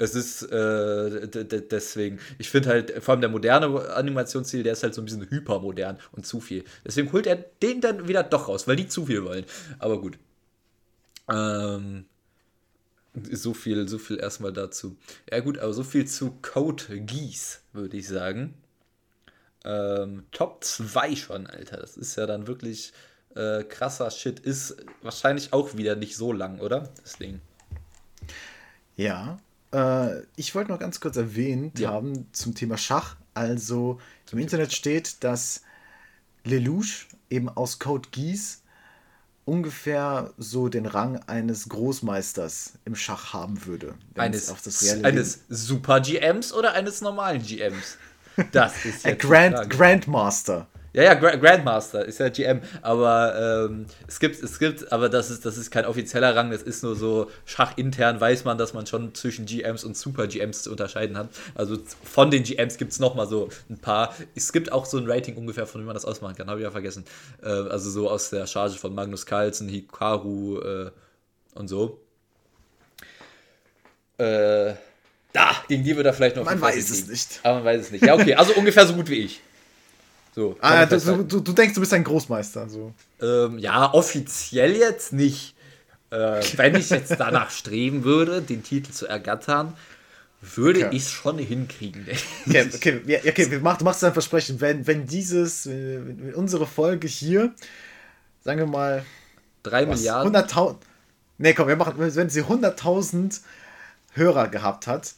Es 0.00 0.14
ist 0.14 0.44
äh, 0.44 1.28
deswegen, 1.28 2.20
ich 2.38 2.48
finde 2.48 2.70
halt, 2.70 3.02
vor 3.02 3.12
allem 3.12 3.20
der 3.20 3.28
moderne 3.28 3.90
Animationsstil, 3.90 4.62
der 4.62 4.72
ist 4.72 4.82
halt 4.82 4.94
so 4.94 5.02
ein 5.02 5.04
bisschen 5.04 5.28
hypermodern 5.28 5.98
und 6.12 6.24
zu 6.24 6.40
viel. 6.40 6.64
Deswegen 6.86 7.12
holt 7.12 7.26
er 7.26 7.36
den 7.36 7.82
dann 7.82 8.08
wieder 8.08 8.22
doch 8.22 8.48
raus, 8.48 8.66
weil 8.66 8.76
die 8.76 8.88
zu 8.88 9.04
viel 9.04 9.22
wollen. 9.24 9.44
Aber 9.78 10.00
gut. 10.00 10.18
Ähm, 11.28 12.06
so 13.30 13.52
viel, 13.52 13.86
so 13.88 13.98
viel 13.98 14.18
erstmal 14.18 14.54
dazu. 14.54 14.96
Ja 15.30 15.40
gut, 15.40 15.58
aber 15.58 15.74
so 15.74 15.84
viel 15.84 16.06
zu 16.06 16.38
Code 16.40 17.00
Geass, 17.00 17.60
würde 17.74 17.98
ich 17.98 18.08
sagen. 18.08 18.54
Ähm, 19.66 20.24
Top 20.32 20.64
2 20.64 21.14
schon, 21.14 21.46
Alter. 21.46 21.76
Das 21.76 21.98
ist 21.98 22.16
ja 22.16 22.24
dann 22.24 22.46
wirklich 22.46 22.94
äh, 23.34 23.64
krasser 23.64 24.10
Shit. 24.10 24.40
Ist 24.40 24.76
wahrscheinlich 25.02 25.52
auch 25.52 25.76
wieder 25.76 25.94
nicht 25.94 26.16
so 26.16 26.32
lang, 26.32 26.58
oder? 26.60 26.88
Das 27.02 27.18
Ding. 27.18 27.42
Ja, 28.96 29.38
äh, 29.72 30.20
ich 30.36 30.54
wollte 30.54 30.70
noch 30.72 30.78
ganz 30.78 31.00
kurz 31.00 31.16
erwähnt 31.16 31.78
Ja. 31.78 31.90
haben 31.90 32.26
zum 32.32 32.54
Thema 32.54 32.76
Schach. 32.76 33.16
Also 33.34 33.98
im 34.32 34.38
Internet 34.38 34.72
steht, 34.72 35.22
dass 35.24 35.62
Lelouch 36.44 37.06
eben 37.28 37.48
aus 37.48 37.78
Code 37.78 38.08
Geass 38.10 38.62
ungefähr 39.44 40.32
so 40.38 40.68
den 40.68 40.86
Rang 40.86 41.18
eines 41.26 41.68
Großmeisters 41.68 42.74
im 42.84 42.94
Schach 42.94 43.32
haben 43.32 43.64
würde. 43.66 43.94
Eines, 44.14 44.52
eines 45.02 45.40
Super 45.48 46.00
GMs 46.00 46.52
oder 46.52 46.72
eines 46.74 47.00
normalen 47.00 47.42
GMs? 47.42 47.96
Das 48.52 48.72
ist 48.84 49.04
jetzt 49.04 49.20
Grand, 49.22 49.56
Frage. 49.56 49.68
Grandmaster. 49.76 50.66
Ja, 50.92 51.04
ja, 51.04 51.14
Gra 51.14 51.36
Grandmaster 51.36 52.04
ist 52.04 52.18
ja 52.18 52.28
GM, 52.28 52.62
aber 52.82 53.68
ähm, 53.70 53.86
es 54.08 54.18
gibt, 54.18 54.42
es 54.42 54.58
gibt, 54.58 54.90
aber 54.90 55.08
das 55.08 55.30
ist, 55.30 55.46
das 55.46 55.56
ist 55.56 55.70
kein 55.70 55.84
offizieller 55.84 56.34
Rang, 56.34 56.50
das 56.50 56.62
ist 56.62 56.82
nur 56.82 56.96
so 56.96 57.30
schachintern 57.44 58.20
weiß 58.20 58.44
man, 58.44 58.58
dass 58.58 58.74
man 58.74 58.86
schon 58.86 59.14
zwischen 59.14 59.46
GMs 59.46 59.84
und 59.84 59.96
Super 59.96 60.26
GMs 60.26 60.64
zu 60.64 60.70
unterscheiden 60.72 61.16
hat. 61.16 61.28
Also 61.54 61.78
von 62.02 62.32
den 62.32 62.42
GMs 62.42 62.76
gibt 62.76 62.90
es 62.90 62.98
nochmal 62.98 63.28
so 63.28 63.50
ein 63.68 63.78
paar. 63.78 64.16
Es 64.34 64.52
gibt 64.52 64.72
auch 64.72 64.84
so 64.84 64.98
ein 64.98 65.08
Rating 65.08 65.36
ungefähr, 65.36 65.66
von 65.66 65.80
wie 65.80 65.84
man 65.86 65.94
das 65.94 66.04
ausmachen 66.04 66.34
kann, 66.34 66.48
habe 66.50 66.58
ich 66.58 66.64
ja 66.64 66.70
vergessen. 66.72 67.04
Äh, 67.42 67.46
also 67.46 67.88
so 67.88 68.10
aus 68.10 68.30
der 68.30 68.48
Charge 68.48 68.76
von 68.76 68.92
Magnus 68.92 69.26
Carlsen, 69.26 69.68
Hikaru 69.68 70.58
äh, 70.58 70.90
und 71.54 71.68
so. 71.68 72.00
Äh, 74.18 74.74
da, 75.32 75.54
gegen 75.68 75.84
die 75.84 75.96
wird 75.96 76.06
er 76.06 76.12
vielleicht 76.12 76.34
noch 76.34 76.44
Man 76.44 76.60
weiß 76.60 76.90
es 76.90 77.06
nicht. 77.06 77.40
Aber 77.44 77.56
man 77.56 77.64
weiß 77.64 77.80
es 77.82 77.90
nicht. 77.92 78.04
Ja, 78.04 78.14
okay, 78.14 78.34
also 78.34 78.52
ungefähr 78.54 78.84
so 78.86 78.94
gut 78.94 79.08
wie 79.08 79.20
ich. 79.20 79.40
So. 80.34 80.56
Ah, 80.60 80.86
du, 80.86 81.24
du, 81.24 81.40
du 81.40 81.52
denkst, 81.52 81.74
du 81.74 81.80
bist 81.80 81.92
ein 81.92 82.04
Großmeister. 82.04 82.68
So. 82.68 82.92
Ähm, 83.20 83.58
ja, 83.58 83.92
offiziell 83.92 84.76
jetzt 84.76 85.12
nicht. 85.12 85.54
Äh, 86.10 86.40
wenn 86.56 86.74
ich 86.76 86.90
jetzt 86.90 87.14
danach 87.18 87.50
streben 87.50 88.04
würde, 88.04 88.42
den 88.42 88.62
Titel 88.62 88.92
zu 88.92 89.06
ergattern, 89.06 89.76
würde 90.40 90.86
Okay. 90.86 90.96
ich 90.96 91.02
es 91.04 91.10
schon 91.10 91.38
hinkriegen. 91.38 92.06
Okay, 92.46 92.68
okay, 92.74 93.00
ja, 93.06 93.18
okay 93.18 93.50
wir 93.50 93.60
mach, 93.60 93.76
du 93.78 93.84
machst 93.84 94.02
ein 94.04 94.12
Versprechen. 94.12 94.60
Wenn, 94.60 94.86
wenn 94.86 95.06
dieses, 95.06 95.66
wenn, 95.66 96.26
wenn 96.26 96.34
unsere 96.34 96.66
Folge 96.66 97.06
hier, 97.06 97.52
sagen 98.42 98.58
wir 98.58 98.66
mal, 98.66 99.04
Drei 99.62 99.86
was, 99.86 99.98
Milliarden. 99.98 100.34
100.000. 100.34 100.76
Nee, 101.38 101.52
komm, 101.54 101.68
wir 101.68 101.76
machen, 101.76 101.94
wenn 101.98 102.30
sie 102.30 102.42
100.000 102.42 103.40
Hörer 104.14 104.48
gehabt 104.48 104.86
hat, 104.86 105.12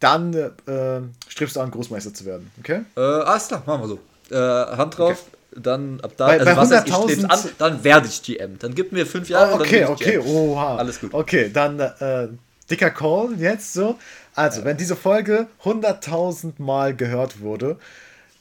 dann 0.00 0.34
äh, 0.34 1.00
strebst 1.28 1.56
du 1.56 1.60
an, 1.60 1.70
Großmeister 1.70 2.12
zu 2.12 2.24
werden, 2.24 2.50
okay? 2.58 2.82
Äh, 2.96 3.00
alles 3.00 3.48
klar, 3.48 3.62
machen 3.66 3.82
wir 3.82 3.88
so. 3.88 4.00
Äh, 4.34 4.76
Hand 4.76 4.98
drauf, 4.98 5.24
dann 5.56 6.00
ab 6.00 6.12
da, 6.16 6.26
Bei- 6.26 6.32
also 6.40 6.44
bei 6.46 6.56
was 6.56 6.70
heißt, 6.72 6.88
ich 6.88 6.92
100.000 6.94 7.12
streb's 7.12 7.24
an, 7.44 7.50
dann 7.58 7.84
werde 7.84 8.08
ich 8.08 8.22
GM. 8.22 8.58
Dann 8.58 8.74
gib 8.74 8.90
mir 8.92 9.06
fünf 9.06 9.28
Jahre. 9.28 9.52
Ah, 9.52 9.60
okay, 9.60 9.84
okay, 9.84 10.18
oha. 10.18 10.76
Alles 10.76 11.00
gut. 11.00 11.14
Okay, 11.14 11.50
dann 11.52 11.78
äh, 11.78 12.28
dicker 12.70 12.90
Call 12.90 13.34
jetzt 13.38 13.72
so. 13.72 13.96
Also, 14.34 14.64
wenn 14.64 14.76
diese 14.76 14.96
Folge 14.96 15.46
100.000 15.62 16.54
Mal 16.58 16.96
gehört 16.96 17.40
wurde, 17.40 17.78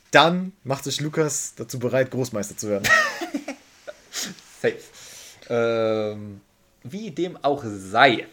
dann 0.10 0.54
macht 0.64 0.84
sich 0.86 1.02
Lukas 1.02 1.54
dazu 1.56 1.78
bereit, 1.78 2.10
Großmeister 2.10 2.58
zu 2.58 2.70
werden. 2.70 2.88
Safe. 4.62 4.76
Ähm, 5.50 6.42
wie 6.84 7.12
dem 7.12 7.38
auch 7.44 7.64
sei. 7.66 8.26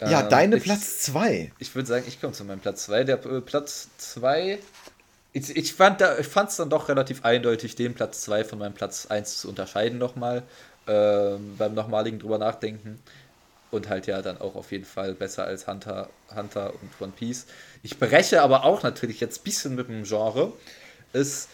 ja, 0.00 0.20
Ähm, 0.22 0.28
deine 0.28 0.56
ich- 0.56 0.64
Platz 0.64 1.00
2. 1.00 1.52
Ich 1.58 1.74
würde 1.74 1.88
sagen, 1.88 2.04
ich 2.06 2.20
komme 2.20 2.32
zu 2.32 2.44
meinem 2.44 2.60
Platz 2.60 2.84
2. 2.84 3.04
Der 3.04 3.24
äh, 3.24 3.40
Platz 3.40 3.88
2. 3.98 4.58
Ich, 5.32 5.56
ich 5.56 5.72
fand 5.72 6.00
es 6.00 6.56
dann 6.56 6.68
doch 6.68 6.88
relativ 6.88 7.24
eindeutig, 7.24 7.74
den 7.74 7.94
Platz 7.94 8.22
2 8.22 8.44
von 8.44 8.58
meinem 8.58 8.74
Platz 8.74 9.06
1 9.06 9.38
zu 9.38 9.48
unterscheiden 9.48 9.98
nochmal. 9.98 10.42
Ähm, 10.86 11.54
beim 11.56 11.74
nochmaligen 11.74 12.18
drüber 12.18 12.38
nachdenken. 12.38 12.98
Und 13.70 13.88
halt 13.88 14.06
ja 14.06 14.20
dann 14.20 14.38
auch 14.38 14.54
auf 14.54 14.72
jeden 14.72 14.84
Fall 14.84 15.14
besser 15.14 15.44
als 15.44 15.66
Hunter, 15.66 16.10
Hunter 16.34 16.72
und 16.74 16.90
One 17.00 17.12
Piece. 17.16 17.46
Ich 17.82 17.98
breche 17.98 18.42
aber 18.42 18.64
auch 18.64 18.82
natürlich 18.82 19.20
jetzt 19.20 19.40
ein 19.40 19.44
bisschen 19.44 19.74
mit 19.74 19.88
dem 19.88 20.04
Genre. 20.04 20.52
Ist 21.12 21.48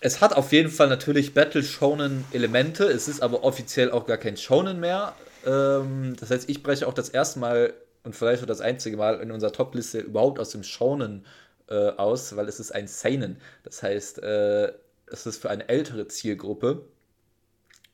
es 0.00 0.20
hat 0.20 0.34
auf 0.34 0.52
jeden 0.52 0.70
Fall 0.70 0.88
natürlich 0.88 1.32
Battle-Shonen-Elemente. 1.32 2.84
Es 2.84 3.08
ist 3.08 3.22
aber 3.22 3.42
offiziell 3.42 3.90
auch 3.90 4.06
gar 4.06 4.18
kein 4.18 4.36
Shonen 4.36 4.78
mehr. 4.78 5.14
Ähm, 5.46 6.14
das 6.20 6.30
heißt, 6.30 6.50
ich 6.50 6.62
breche 6.62 6.86
auch 6.86 6.92
das 6.92 7.08
erste 7.08 7.38
Mal 7.38 7.72
und 8.02 8.14
vielleicht 8.14 8.42
auch 8.42 8.46
das 8.46 8.60
einzige 8.60 8.98
Mal 8.98 9.20
in 9.20 9.30
unserer 9.30 9.52
Top-Liste 9.52 10.00
überhaupt 10.00 10.38
aus 10.38 10.50
dem 10.50 10.62
Shonen 10.62 11.24
äh, 11.68 11.90
aus, 11.90 12.36
weil 12.36 12.48
es 12.48 12.60
ist 12.60 12.72
ein 12.72 12.88
Seinen. 12.88 13.40
Das 13.62 13.82
heißt, 13.82 14.22
äh, 14.22 14.72
es 15.06 15.26
ist 15.26 15.40
für 15.40 15.50
eine 15.50 15.68
ältere 15.68 16.08
Zielgruppe, 16.08 16.84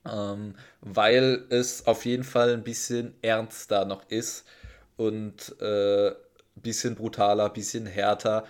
ähm, 0.09 0.54
weil 0.80 1.44
es 1.50 1.87
auf 1.87 2.04
jeden 2.04 2.24
Fall 2.24 2.52
ein 2.52 2.64
bisschen 2.64 3.14
ernster 3.22 3.85
noch 3.85 4.09
ist 4.09 4.44
und 4.96 5.54
ein 5.61 5.66
äh, 5.66 6.12
bisschen 6.56 6.94
brutaler, 6.94 7.46
ein 7.46 7.52
bisschen 7.52 7.87
härter 7.87 8.44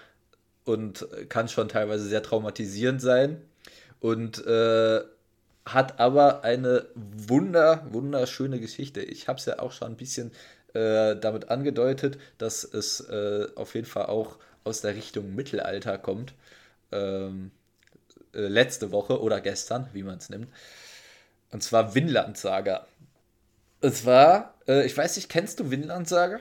und 0.64 1.06
kann 1.28 1.48
schon 1.48 1.68
teilweise 1.68 2.04
sehr 2.04 2.22
traumatisierend 2.22 3.00
sein 3.00 3.42
und 4.00 4.44
äh, 4.46 5.00
hat 5.64 6.00
aber 6.00 6.42
eine 6.42 6.87
wunder, 6.94 7.87
wunderschöne 7.90 8.61
Geschichte. 8.61 9.00
Ich 9.02 9.28
habe 9.28 9.38
es 9.38 9.46
ja 9.46 9.59
auch 9.59 9.72
schon 9.72 9.92
ein 9.92 9.96
bisschen 9.96 10.33
äh, 10.74 11.16
damit 11.16 11.50
angedeutet, 11.50 12.18
dass 12.38 12.64
es 12.64 13.00
äh, 13.00 13.48
auf 13.54 13.74
jeden 13.74 13.87
Fall 13.87 14.06
auch 14.06 14.38
aus 14.64 14.80
der 14.80 14.94
Richtung 14.94 15.34
Mittelalter 15.34 15.98
kommt. 15.98 16.34
Ähm, 16.92 17.50
äh, 18.34 18.40
letzte 18.40 18.92
Woche 18.92 19.20
oder 19.20 19.40
gestern, 19.40 19.88
wie 19.92 20.02
man 20.02 20.18
es 20.18 20.28
nimmt. 20.28 20.48
Und 21.50 21.62
zwar 21.62 21.94
Vinland 21.94 22.38
Saga. 22.38 22.86
Es 23.80 24.04
war, 24.04 24.54
äh, 24.68 24.84
ich 24.86 24.96
weiß 24.96 25.16
nicht, 25.16 25.28
kennst 25.28 25.60
du 25.60 25.70
Vinland 25.70 26.08
Saga? 26.08 26.40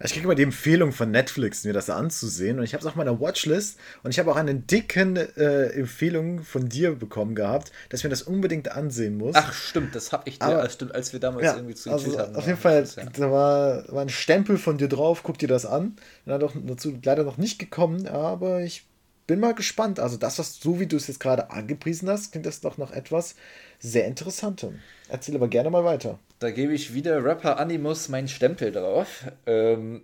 Ich 0.00 0.12
kriege 0.12 0.24
immer 0.24 0.34
die 0.34 0.42
Empfehlung 0.42 0.90
von 0.90 1.12
Netflix, 1.12 1.64
mir 1.64 1.72
das 1.72 1.88
anzusehen. 1.88 2.58
Und 2.58 2.64
ich 2.64 2.74
habe 2.74 2.80
es 2.80 2.86
auf 2.86 2.96
meiner 2.96 3.20
Watchlist. 3.20 3.78
Und 4.02 4.10
ich 4.10 4.18
habe 4.18 4.30
auch 4.32 4.36
eine 4.36 4.54
dicken 4.54 5.16
äh, 5.16 5.66
Empfehlung 5.68 6.42
von 6.42 6.68
dir 6.68 6.96
bekommen 6.96 7.36
gehabt, 7.36 7.70
dass 7.88 8.00
ich 8.00 8.04
mir 8.04 8.10
das 8.10 8.22
unbedingt 8.22 8.72
ansehen 8.72 9.16
muss. 9.16 9.36
Ach, 9.36 9.52
stimmt, 9.52 9.94
das 9.94 10.10
habe 10.10 10.28
ich 10.28 10.40
dir, 10.40 10.46
Aber, 10.46 10.68
stimmt, 10.68 10.94
als 10.94 11.12
wir 11.12 11.20
damals 11.20 11.44
ja, 11.44 11.54
irgendwie 11.54 11.76
zu 11.76 11.92
also 11.92 12.18
haben. 12.18 12.34
Auf 12.34 12.46
jeden 12.46 12.58
Fall, 12.58 12.84
ja. 12.96 13.04
da 13.04 13.30
war, 13.30 13.84
war 13.92 14.02
ein 14.02 14.08
Stempel 14.08 14.58
von 14.58 14.78
dir 14.78 14.88
drauf, 14.88 15.22
guck 15.22 15.38
dir 15.38 15.48
das 15.48 15.64
an. 15.64 15.96
Bin 16.24 16.40
doch 16.40 16.52
dazu 16.54 16.98
leider 17.02 17.22
noch 17.22 17.38
nicht 17.38 17.60
gekommen, 17.60 18.08
aber 18.08 18.62
ich 18.62 18.84
bin 19.28 19.38
mal 19.38 19.54
gespannt. 19.54 20.00
Also, 20.00 20.16
das, 20.16 20.40
was 20.40 20.60
so 20.60 20.80
wie 20.80 20.86
du 20.86 20.96
es 20.96 21.06
jetzt 21.06 21.20
gerade 21.20 21.50
angepriesen 21.50 22.10
hast, 22.10 22.32
klingt 22.32 22.46
das 22.46 22.60
doch 22.60 22.78
noch 22.78 22.90
etwas 22.90 23.36
sehr 23.78 24.06
Interessantem. 24.06 24.80
Erzähl 25.08 25.36
aber 25.36 25.48
gerne 25.48 25.70
mal 25.70 25.84
weiter. 25.84 26.18
Da 26.44 26.50
gebe 26.50 26.74
ich 26.74 26.92
wieder 26.92 27.24
Rapper 27.24 27.58
Animus 27.58 28.10
meinen 28.10 28.28
Stempel 28.28 28.70
drauf. 28.70 29.24
Ähm, 29.46 30.02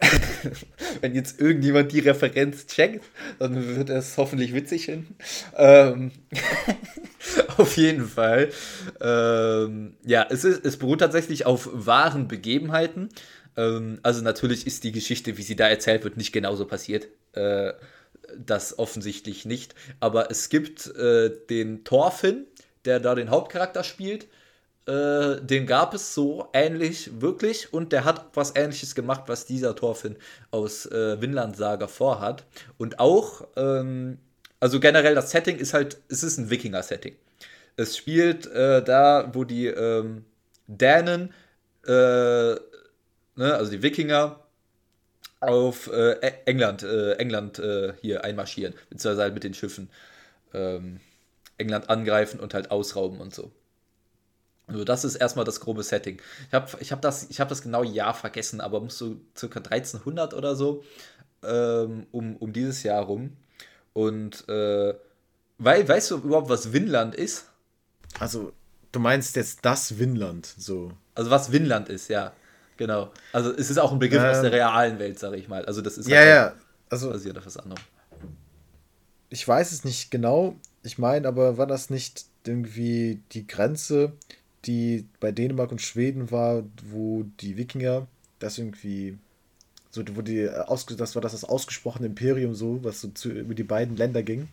wenn 1.02 1.14
jetzt 1.14 1.38
irgendjemand 1.38 1.92
die 1.92 1.98
Referenz 1.98 2.66
checkt, 2.66 3.04
dann 3.38 3.76
wird 3.76 3.90
es 3.90 4.16
hoffentlich 4.16 4.54
witzig 4.54 4.86
finden. 4.86 5.16
Ähm, 5.54 6.12
auf 7.58 7.76
jeden 7.76 8.08
Fall. 8.08 8.48
Ähm, 9.02 9.96
ja, 10.02 10.26
es, 10.30 10.44
ist, 10.44 10.64
es 10.64 10.78
beruht 10.78 11.00
tatsächlich 11.00 11.44
auf 11.44 11.68
wahren 11.74 12.26
Begebenheiten. 12.26 13.10
Ähm, 13.54 13.98
also 14.02 14.22
natürlich 14.22 14.66
ist 14.66 14.82
die 14.82 14.92
Geschichte, 14.92 15.36
wie 15.36 15.42
sie 15.42 15.56
da 15.56 15.68
erzählt 15.68 16.04
wird, 16.04 16.16
nicht 16.16 16.32
genauso 16.32 16.64
passiert. 16.64 17.06
Äh, 17.34 17.74
das 18.34 18.78
offensichtlich 18.78 19.44
nicht. 19.44 19.74
Aber 20.00 20.30
es 20.30 20.48
gibt 20.48 20.86
äh, 20.96 21.30
den 21.50 21.84
Thorfinn, 21.84 22.46
der 22.86 22.98
da 22.98 23.14
den 23.14 23.28
Hauptcharakter 23.28 23.84
spielt. 23.84 24.26
Äh, 24.88 25.42
den 25.42 25.66
gab 25.66 25.92
es 25.92 26.14
so 26.14 26.48
ähnlich 26.54 27.20
wirklich 27.20 27.74
und 27.74 27.92
der 27.92 28.06
hat 28.06 28.24
was 28.32 28.56
ähnliches 28.56 28.94
gemacht, 28.94 29.24
was 29.26 29.44
dieser 29.44 29.76
Thorfinn 29.76 30.16
aus 30.50 30.86
äh, 30.86 31.20
Vinland 31.20 31.58
Saga 31.58 31.86
vorhat. 31.88 32.44
Und 32.78 32.98
auch, 32.98 33.46
ähm, 33.56 34.16
also 34.60 34.80
generell 34.80 35.14
das 35.14 35.30
Setting 35.30 35.58
ist 35.58 35.74
halt, 35.74 35.98
es 36.08 36.22
ist 36.22 36.38
ein 36.38 36.48
Wikinger-Setting. 36.48 37.14
Es 37.76 37.98
spielt 37.98 38.46
äh, 38.46 38.82
da, 38.82 39.30
wo 39.34 39.44
die 39.44 39.66
ähm, 39.66 40.24
Dänen, 40.68 41.34
äh, 41.86 41.90
ne, 41.90 42.58
also 43.36 43.70
die 43.70 43.82
Wikinger, 43.82 44.40
auf 45.40 45.88
äh, 45.92 46.12
e-, 46.12 46.32
England, 46.46 46.82
England 46.82 47.62
hier 48.00 48.24
einmarschieren, 48.24 48.74
beziehungsweise 48.90 49.22
halt 49.22 49.34
mit 49.34 49.44
den 49.44 49.54
Schiffen 49.54 49.90
ähm, 50.54 51.00
England 51.58 51.90
angreifen 51.90 52.40
und 52.40 52.54
halt 52.54 52.70
ausrauben 52.70 53.20
und 53.20 53.34
so. 53.34 53.52
Also 54.68 54.84
das 54.84 55.04
ist 55.04 55.16
erstmal 55.16 55.44
das 55.44 55.60
grobe 55.60 55.82
Setting. 55.82 56.20
Ich 56.48 56.54
habe 56.54 56.70
ich 56.80 56.92
hab 56.92 57.02
das, 57.02 57.28
hab 57.38 57.48
das 57.48 57.62
genau 57.62 57.82
Jahr 57.82 58.14
vergessen, 58.14 58.60
aber 58.60 58.80
muss 58.80 58.98
so 58.98 59.16
circa 59.36 59.60
1300 59.60 60.34
oder 60.34 60.54
so 60.54 60.84
ähm, 61.42 62.06
um, 62.12 62.36
um 62.36 62.52
dieses 62.52 62.82
Jahr 62.82 63.02
rum. 63.02 63.36
Und 63.94 64.48
äh, 64.48 64.94
weil, 65.58 65.88
weißt 65.88 66.10
du 66.10 66.16
überhaupt, 66.18 66.50
was 66.50 66.72
Winland 66.72 67.14
ist? 67.14 67.46
Also, 68.20 68.52
du 68.92 69.00
meinst 69.00 69.36
jetzt 69.36 69.64
das 69.64 69.98
Winland, 69.98 70.46
so. 70.56 70.92
Also, 71.14 71.30
was 71.30 71.50
Winland 71.50 71.88
ist, 71.88 72.08
ja. 72.08 72.32
Genau. 72.76 73.10
Also 73.32 73.52
es 73.52 73.70
ist 73.70 73.78
auch 73.78 73.90
ein 73.90 73.98
Begriff 73.98 74.22
ähm, 74.22 74.30
aus 74.30 74.40
der 74.40 74.52
realen 74.52 75.00
Welt, 75.00 75.18
sage 75.18 75.36
ich 75.36 75.48
mal. 75.48 75.64
Also 75.64 75.82
das 75.82 75.98
ist 75.98 76.08
ja, 76.08 76.18
halt 76.18 76.28
ja. 76.28 76.54
Also, 76.88 77.10
basiert 77.10 77.36
auf 77.36 77.44
was 77.44 77.56
anderem. 77.56 77.82
Ich 79.30 79.46
weiß 79.46 79.72
es 79.72 79.84
nicht 79.84 80.10
genau. 80.10 80.54
Ich 80.84 80.96
meine, 80.96 81.26
aber 81.26 81.58
war 81.58 81.66
das 81.66 81.90
nicht 81.90 82.26
irgendwie 82.46 83.20
die 83.32 83.46
Grenze, 83.46 84.12
die 84.64 85.06
bei 85.20 85.32
Dänemark 85.32 85.70
und 85.70 85.80
Schweden 85.80 86.30
war, 86.30 86.64
wo 86.90 87.24
die 87.40 87.56
Wikinger 87.56 88.06
das 88.38 88.58
irgendwie 88.58 89.18
so, 89.90 90.02
wo 90.14 90.22
die 90.22 90.40
äh, 90.40 90.64
das 90.96 91.14
war 91.14 91.22
das 91.22 91.32
das 91.32 91.44
ausgesprochene 91.44 92.06
Imperium 92.06 92.54
so, 92.54 92.82
was 92.82 93.00
so 93.00 93.08
zu, 93.08 93.30
über 93.30 93.54
die 93.54 93.64
beiden 93.64 93.96
Länder 93.96 94.22
ging? 94.22 94.48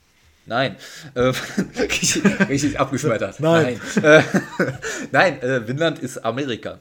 Nein. 0.45 0.75
Äh, 1.15 1.33
richtig, 1.79 2.23
richtig 2.49 2.79
abgeschmettert. 2.79 3.39
Nein. 3.39 3.79
Nein, 3.95 4.03
äh, 4.03 4.23
Nein 5.11 5.41
äh, 5.41 5.61
Finnland 5.61 5.99
ist 5.99 6.19
Amerika. 6.19 6.79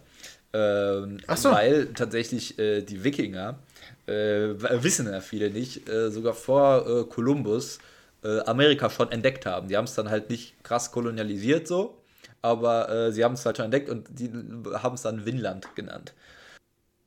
Ähm, 0.52 1.18
so. 1.34 1.50
Weil 1.50 1.86
tatsächlich 1.94 2.58
äh, 2.58 2.82
die 2.82 3.02
Wikinger, 3.02 3.58
äh, 4.06 4.12
wissen 4.12 5.10
ja 5.10 5.20
viele 5.20 5.50
nicht, 5.50 5.88
sogar 5.88 6.34
vor 6.34 7.08
Kolumbus 7.08 7.78
Amerika 8.22 8.90
schon 8.90 9.10
entdeckt 9.10 9.46
haben. 9.46 9.68
Die 9.68 9.76
haben 9.76 9.86
es 9.86 9.94
dann 9.94 10.10
halt 10.10 10.28
nicht 10.30 10.62
krass 10.62 10.92
kolonialisiert 10.92 11.66
so, 11.66 11.98
aber 12.44 12.90
äh, 12.90 13.10
sie 13.10 13.24
haben 13.24 13.32
es 13.32 13.46
halt 13.46 13.56
schon 13.56 13.64
entdeckt 13.64 13.88
und 13.88 14.06
die 14.10 14.30
haben 14.74 14.94
es 14.94 15.02
dann 15.02 15.24
Winland 15.24 15.74
genannt. 15.74 16.12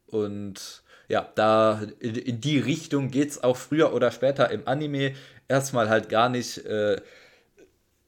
Und 0.08 0.82
ja, 1.08 1.32
da 1.36 1.84
in, 2.00 2.16
in 2.16 2.42
die 2.42 2.58
Richtung 2.58 3.12
geht 3.12 3.30
es 3.30 3.44
auch 3.44 3.56
früher 3.56 3.94
oder 3.94 4.10
später 4.10 4.50
im 4.50 4.68
Anime 4.68 5.14
erstmal 5.48 5.90
halt 5.90 6.10
gar 6.10 6.30
nicht. 6.30 6.66
Äh, 6.66 7.00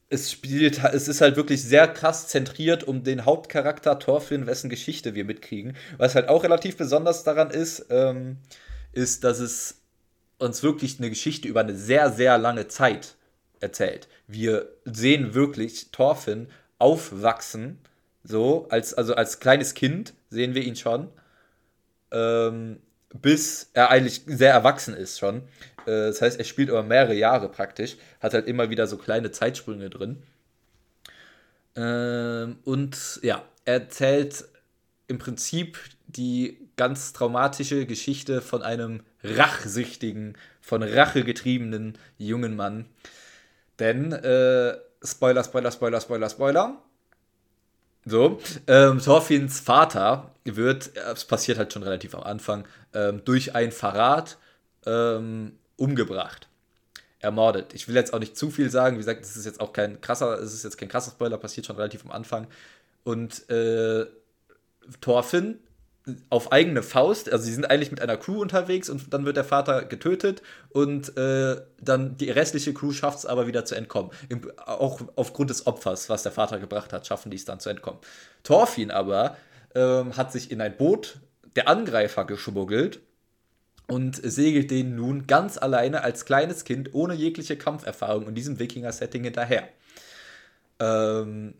es 0.10 0.32
spielt, 0.32 0.84
es 0.84 1.08
ist 1.08 1.22
halt 1.22 1.36
wirklich 1.36 1.64
sehr 1.64 1.88
krass 1.88 2.28
zentriert 2.28 2.84
um 2.84 3.04
den 3.04 3.26
Hauptcharakter 3.26 4.00
Thorfinn, 4.00 4.48
wessen 4.48 4.72
Geschichte 4.72 5.14
wir 5.14 5.24
mitkriegen. 5.24 5.78
Was 5.98 6.16
halt 6.16 6.30
auch 6.30 6.44
relativ 6.44 6.78
besonders 6.78 7.24
daran 7.24 7.52
ist, 7.52 7.86
ähm, 7.92 8.38
ist, 8.92 9.24
dass 9.24 9.38
es 9.38 9.84
uns 10.40 10.64
wirklich 10.64 10.98
eine 10.98 11.10
Geschichte 11.10 11.48
über 11.48 11.60
eine 11.60 11.76
sehr, 11.76 12.12
sehr 12.12 12.40
lange 12.40 12.68
Zeit 12.70 13.18
erzählt. 13.60 14.08
Wir 14.26 14.70
sehen 14.86 15.36
wirklich 15.36 15.92
Thorfinn 15.92 16.48
aufwachsen, 16.80 17.80
so, 18.24 18.68
als, 18.70 18.94
also 18.94 19.16
als 19.16 19.40
kleines 19.40 19.74
Kind 19.74 20.14
sehen 20.30 20.56
wir 20.56 20.64
ihn 20.64 20.76
schon, 20.76 21.10
ähm, 22.12 22.80
bis 23.14 23.70
er 23.74 23.90
eigentlich 23.90 24.24
sehr 24.26 24.54
erwachsen 24.54 24.94
ist 24.94 25.20
schon. 25.20 25.38
Äh, 25.86 26.08
das 26.08 26.22
heißt, 26.22 26.40
er 26.40 26.46
spielt 26.46 26.70
über 26.70 26.84
mehrere 26.84 27.14
Jahre 27.14 27.50
praktisch, 27.50 27.98
hat 28.20 28.34
halt 28.34 28.48
immer 28.48 28.70
wieder 28.70 28.88
so 28.88 28.98
kleine 28.98 29.32
Zeitsprünge 29.32 29.90
drin. 29.90 30.24
Ähm, 31.76 32.58
und 32.66 33.20
ja, 33.24 33.44
er 33.66 33.76
erzählt 33.76 34.46
im 35.08 35.18
Prinzip 35.18 35.80
die 36.08 36.58
ganz 36.76 37.14
traumatische 37.14 37.86
Geschichte 37.86 38.42
von 38.42 38.62
einem 38.62 39.02
rachsüchtigen, 39.24 40.38
von 40.62 40.84
Rache 40.84 41.24
getriebenen 41.24 41.98
jungen 42.18 42.56
Mann. 42.56 42.86
Denn, 43.80 44.12
äh, 44.12 44.78
Spoiler, 45.04 45.44
Spoiler, 45.44 45.72
Spoiler, 45.72 46.02
Spoiler, 46.02 46.30
Spoiler. 46.30 46.82
So, 48.06 48.40
ähm, 48.68 49.00
Thorfinns 49.00 49.60
Vater 49.60 50.32
wird, 50.46 50.96
es 50.96 51.26
passiert 51.26 51.58
halt 51.58 51.72
schon 51.74 51.84
relativ 51.84 52.16
am 52.16 52.24
Anfang, 52.24 52.66
ähm, 52.94 53.22
durch 53.26 53.56
ein 53.56 53.72
Verrat 53.72 54.38
ähm, 54.86 55.58
umgebracht. 55.76 56.48
Ermordet. 57.20 57.74
Ich 57.74 57.88
will 57.88 57.96
jetzt 57.96 58.14
auch 58.14 58.20
nicht 58.20 58.38
zu 58.38 58.50
viel 58.50 58.70
sagen, 58.70 58.96
wie 58.96 59.00
gesagt, 59.00 59.22
das 59.22 59.36
ist 59.36 59.46
jetzt 59.46 59.60
auch 59.60 59.74
kein 59.74 60.00
krasser, 60.00 60.40
es 60.40 60.54
ist 60.54 60.64
jetzt 60.64 60.78
kein 60.78 60.88
krasser 60.88 61.12
Spoiler, 61.12 61.38
passiert 61.38 61.66
schon 61.66 61.76
relativ 61.76 62.06
am 62.06 62.12
Anfang. 62.12 62.48
Und 63.04 63.50
äh, 63.50 64.06
Thorfinn 65.02 65.60
auf 66.30 66.52
eigene 66.52 66.82
Faust, 66.82 67.32
also 67.32 67.46
sie 67.46 67.54
sind 67.54 67.70
eigentlich 67.70 67.92
mit 67.92 68.02
einer 68.02 68.18
Crew 68.18 68.42
unterwegs 68.42 68.90
und 68.90 69.14
dann 69.14 69.26
wird 69.26 69.38
der 69.38 69.44
Vater 69.44 69.84
getötet 69.84 70.42
und 70.70 71.16
äh, 71.18 71.58
dann 71.82 72.18
die 72.18 72.32
restliche 72.32 72.74
Crew 72.74 72.92
schafft 72.92 73.20
es 73.20 73.26
aber 73.26 73.48
wieder 73.48 73.66
zu 73.66 73.76
entkommen. 73.76 74.12
Im, 74.28 74.52
auch 74.58 75.02
aufgrund 75.16 75.50
des 75.50 75.68
Opfers, 75.68 76.10
was 76.10 76.24
der 76.24 76.32
Vater 76.32 76.58
gebracht 76.60 76.94
hat, 76.94 77.06
schaffen 77.06 77.30
die 77.30 77.38
es 77.38 77.46
dann 77.46 77.60
zu 77.60 77.70
entkommen. 77.70 78.00
Thorfinn 78.44 78.92
aber 78.92 79.38
ähm, 79.76 80.18
hat 80.18 80.32
sich 80.32 80.52
in 80.52 80.62
ein 80.62 80.76
Boot 80.78 81.20
der 81.56 81.68
Angreifer 81.68 82.26
geschmuggelt 82.26 83.02
und 83.88 84.16
segelt 84.16 84.72
den 84.72 84.96
nun 84.96 85.28
ganz 85.28 85.58
alleine 85.58 86.04
als 86.04 86.26
kleines 86.26 86.64
Kind 86.64 86.94
ohne 86.94 87.14
jegliche 87.14 87.58
Kampferfahrung 87.58 88.28
in 88.28 88.36
diesem 88.36 88.60
Wikinger-Setting 88.60 89.24
hinterher. 89.24 89.68
Ähm, 90.80 91.56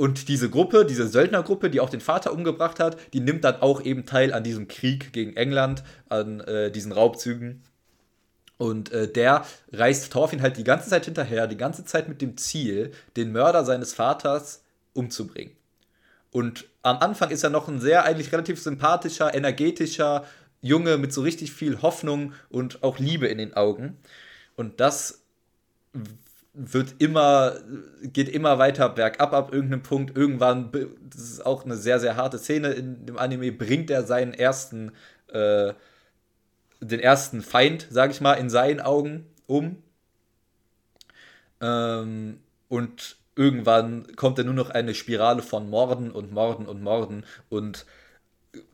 und 0.00 0.28
diese 0.28 0.48
Gruppe, 0.48 0.86
diese 0.86 1.08
Söldnergruppe, 1.08 1.68
die 1.68 1.78
auch 1.78 1.90
den 1.90 2.00
Vater 2.00 2.32
umgebracht 2.32 2.80
hat, 2.80 2.96
die 3.12 3.20
nimmt 3.20 3.44
dann 3.44 3.56
auch 3.56 3.82
eben 3.82 4.06
teil 4.06 4.32
an 4.32 4.42
diesem 4.42 4.66
Krieg 4.66 5.12
gegen 5.12 5.36
England, 5.36 5.84
an 6.08 6.40
äh, 6.40 6.70
diesen 6.70 6.92
Raubzügen. 6.92 7.62
Und 8.56 8.90
äh, 8.92 9.12
der 9.12 9.44
reist 9.72 10.10
Thorfinn 10.10 10.40
halt 10.40 10.56
die 10.56 10.64
ganze 10.64 10.88
Zeit 10.88 11.04
hinterher, 11.04 11.46
die 11.46 11.58
ganze 11.58 11.84
Zeit 11.84 12.08
mit 12.08 12.22
dem 12.22 12.38
Ziel, 12.38 12.92
den 13.18 13.30
Mörder 13.30 13.62
seines 13.66 13.92
Vaters 13.92 14.64
umzubringen. 14.94 15.52
Und 16.30 16.64
am 16.80 16.96
Anfang 16.96 17.28
ist 17.28 17.44
er 17.44 17.50
noch 17.50 17.68
ein 17.68 17.78
sehr, 17.78 18.06
eigentlich 18.06 18.32
relativ 18.32 18.58
sympathischer, 18.58 19.34
energetischer 19.34 20.24
Junge 20.62 20.96
mit 20.96 21.12
so 21.12 21.20
richtig 21.20 21.52
viel 21.52 21.82
Hoffnung 21.82 22.32
und 22.48 22.82
auch 22.82 22.98
Liebe 22.98 23.26
in 23.26 23.36
den 23.36 23.52
Augen. 23.52 23.98
Und 24.56 24.80
das 24.80 25.24
wird 26.52 26.96
immer, 26.98 27.54
geht 28.02 28.28
immer 28.28 28.58
weiter 28.58 28.88
bergab 28.88 29.32
ab 29.32 29.52
irgendeinem 29.52 29.82
Punkt. 29.82 30.16
Irgendwann, 30.16 30.70
das 31.08 31.20
ist 31.22 31.46
auch 31.46 31.64
eine 31.64 31.76
sehr, 31.76 32.00
sehr 32.00 32.16
harte 32.16 32.38
Szene 32.38 32.70
in 32.70 33.06
dem 33.06 33.18
Anime, 33.18 33.52
bringt 33.52 33.90
er 33.90 34.04
seinen 34.04 34.34
ersten, 34.34 34.92
äh, 35.28 35.72
den 36.80 37.00
ersten 37.00 37.42
Feind, 37.42 37.86
sag 37.90 38.10
ich 38.10 38.20
mal, 38.20 38.34
in 38.34 38.50
seinen 38.50 38.80
Augen 38.80 39.26
um. 39.46 39.82
Ähm, 41.60 42.40
und 42.68 43.16
irgendwann 43.36 44.16
kommt 44.16 44.38
er 44.38 44.44
nur 44.44 44.54
noch 44.54 44.70
eine 44.70 44.94
Spirale 44.94 45.42
von 45.42 45.70
Morden 45.70 46.10
und 46.10 46.32
Morden 46.32 46.66
und 46.66 46.82
Morden 46.82 47.24
und 47.48 47.86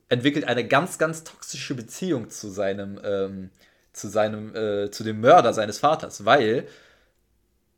entwickelt 0.08 0.44
eine 0.46 0.66
ganz, 0.66 0.98
ganz 0.98 1.24
toxische 1.24 1.74
Beziehung 1.74 2.30
zu 2.30 2.48
seinem, 2.48 3.00
ähm, 3.04 3.50
zu 3.92 4.08
seinem, 4.08 4.54
äh, 4.54 4.90
zu 4.90 5.04
dem 5.04 5.20
Mörder 5.20 5.52
seines 5.52 5.78
Vaters, 5.78 6.24
weil 6.24 6.66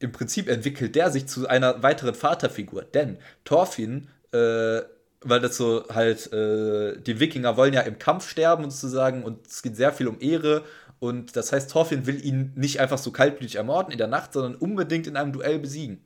im 0.00 0.12
Prinzip 0.12 0.48
entwickelt 0.48 0.94
der 0.94 1.10
sich 1.10 1.26
zu 1.26 1.48
einer 1.48 1.82
weiteren 1.82 2.14
Vaterfigur. 2.14 2.82
Denn 2.82 3.18
Thorfinn, 3.44 4.08
äh, 4.32 4.80
weil 5.22 5.40
das 5.40 5.56
so 5.56 5.84
halt, 5.92 6.32
äh, 6.32 7.00
die 7.00 7.18
Wikinger 7.18 7.56
wollen 7.56 7.74
ja 7.74 7.80
im 7.80 7.98
Kampf 7.98 8.28
sterben 8.28 8.70
sozusagen 8.70 9.24
und 9.24 9.46
es 9.46 9.62
geht 9.62 9.76
sehr 9.76 9.92
viel 9.92 10.08
um 10.08 10.20
Ehre. 10.20 10.64
Und 11.00 11.36
das 11.36 11.52
heißt, 11.52 11.70
Thorfinn 11.70 12.06
will 12.06 12.24
ihn 12.24 12.52
nicht 12.56 12.80
einfach 12.80 12.98
so 12.98 13.10
kaltblütig 13.10 13.56
ermorden 13.56 13.92
in 13.92 13.98
der 13.98 14.06
Nacht, 14.08 14.32
sondern 14.32 14.54
unbedingt 14.54 15.06
in 15.06 15.16
einem 15.16 15.32
Duell 15.32 15.58
besiegen. 15.58 16.02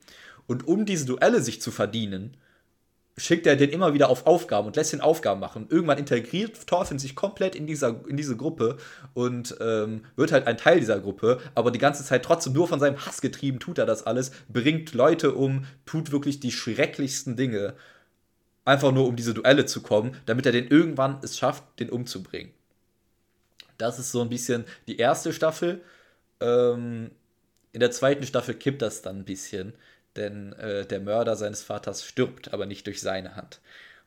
Und 0.47 0.67
um 0.67 0.85
diese 0.87 1.07
Duelle 1.07 1.41
sich 1.41 1.63
zu 1.63 1.71
verdienen, 1.71 2.37
schickt 3.17 3.47
er 3.47 3.57
den 3.57 3.71
immer 3.71 3.93
wieder 3.93 4.09
auf 4.09 4.27
Aufgaben 4.27 4.67
und 4.67 4.77
lässt 4.77 4.93
ihn 4.93 5.01
Aufgaben 5.01 5.41
machen. 5.41 5.67
Irgendwann 5.69 5.99
integriert 5.99 6.67
Thorfinn 6.67 6.99
sich 6.99 7.15
komplett 7.15 7.55
in, 7.55 7.67
dieser, 7.67 8.01
in 8.09 8.17
diese 8.17 8.37
Gruppe 8.37 8.79
und 9.13 9.55
ähm, 9.61 10.05
wird 10.17 10.33
halt 10.33 10.47
ein 10.47 10.57
Teil 10.57 10.81
dieser 10.81 10.99
Gruppe, 10.99 11.39
aber 11.55 11.71
die 11.71 11.79
ganze 11.79 12.05
Zeit 12.05 12.25
trotzdem 12.25 12.55
nur 12.55 12.69
von 12.69 12.81
seinem 12.81 13.05
Hass 13.05 13.21
getrieben 13.21 13.61
tut 13.61 13.79
er 13.79 13.87
das 13.87 14.07
alles, 14.07 14.33
bringt 14.49 14.95
Leute 14.95 15.35
um, 15.35 15.67
tut 15.85 16.11
wirklich 16.11 16.41
die 16.41 16.53
schrecklichsten 16.53 17.37
Dinge, 17.37 17.75
einfach 18.65 18.93
nur 18.93 19.07
um 19.07 19.17
diese 19.17 19.35
Duelle 19.35 19.67
zu 19.67 19.83
kommen, 19.83 20.17
damit 20.25 20.47
er 20.47 20.53
den 20.53 20.69
irgendwann 20.69 21.19
es 21.23 21.37
schafft, 21.37 21.65
den 21.81 21.91
umzubringen. 21.91 22.53
Das 23.77 23.99
ist 23.99 24.13
so 24.13 24.23
ein 24.23 24.29
bisschen 24.31 24.65
die 24.87 24.97
erste 24.97 25.33
Staffel. 25.33 25.83
Ähm, 26.41 27.11
in 27.73 27.81
der 27.81 27.91
zweiten 27.91 28.25
Staffel 28.25 28.55
kippt 28.55 28.81
das 28.81 29.03
dann 29.03 29.19
ein 29.19 29.25
bisschen 29.25 29.75
denn 30.17 30.53
äh, 30.55 30.87
der 30.87 31.01
Mörder 31.01 31.37
seines 31.37 31.63
Vaters 31.63 32.05
stirbt, 32.05 32.53
aber 32.53 32.67
nicht 32.67 32.87
durch 32.87 33.01
seine 33.01 33.37
Hand. 33.37 33.61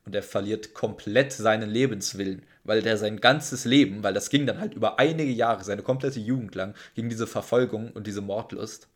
Und 0.05 0.13
er 0.13 0.23
verliert 0.23 0.73
komplett 0.73 1.33
seinen 1.33 1.69
Lebenswillen, 1.69 2.43
weil 2.63 2.81
der 2.81 2.97
sein 2.97 3.19
ganzes 3.19 3.65
Leben, 3.65 4.03
weil 4.03 4.13
das 4.13 4.29
ging 4.29 4.45
dann 4.45 4.59
halt 4.59 4.75
über 4.75 4.99
einige 4.99 5.31
Jahre, 5.31 5.63
seine 5.63 5.81
komplette 5.81 6.19
Jugend 6.19 6.53
lang, 6.53 6.75
gegen 6.93 7.09
diese 7.09 7.25
Verfolgung 7.25 7.91
und 7.91 8.05
diese 8.05 8.21
Mordlust, 8.21 8.87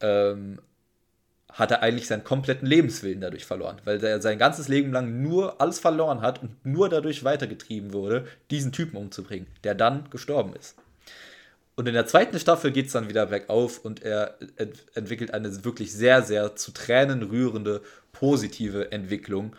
ähm, 0.00 0.60
hat 1.52 1.70
er 1.70 1.82
eigentlich 1.82 2.06
seinen 2.06 2.22
kompletten 2.22 2.66
Lebenswillen 2.66 3.20
dadurch 3.20 3.44
verloren, 3.44 3.80
weil 3.84 4.02
er 4.04 4.20
sein 4.20 4.38
ganzes 4.38 4.68
Leben 4.68 4.92
lang 4.92 5.22
nur 5.22 5.60
alles 5.60 5.78
verloren 5.80 6.20
hat 6.20 6.42
und 6.42 6.64
nur 6.64 6.88
dadurch 6.88 7.24
weitergetrieben 7.24 7.92
wurde, 7.92 8.26
diesen 8.50 8.72
Typen 8.72 8.96
umzubringen, 8.96 9.48
der 9.64 9.74
dann 9.74 10.08
gestorben 10.10 10.54
ist. 10.54 10.76
Und 11.80 11.86
in 11.86 11.94
der 11.94 12.04
zweiten 12.04 12.38
Staffel 12.38 12.72
geht 12.72 12.88
es 12.88 12.92
dann 12.92 13.08
wieder 13.08 13.24
bergauf 13.24 13.78
und 13.82 14.02
er 14.02 14.34
ent 14.56 14.84
entwickelt 14.92 15.32
eine 15.32 15.64
wirklich 15.64 15.94
sehr, 15.94 16.20
sehr 16.20 16.54
zu 16.54 16.72
Tränen 16.72 17.22
rührende, 17.22 17.80
positive 18.12 18.92
Entwicklung. 18.92 19.56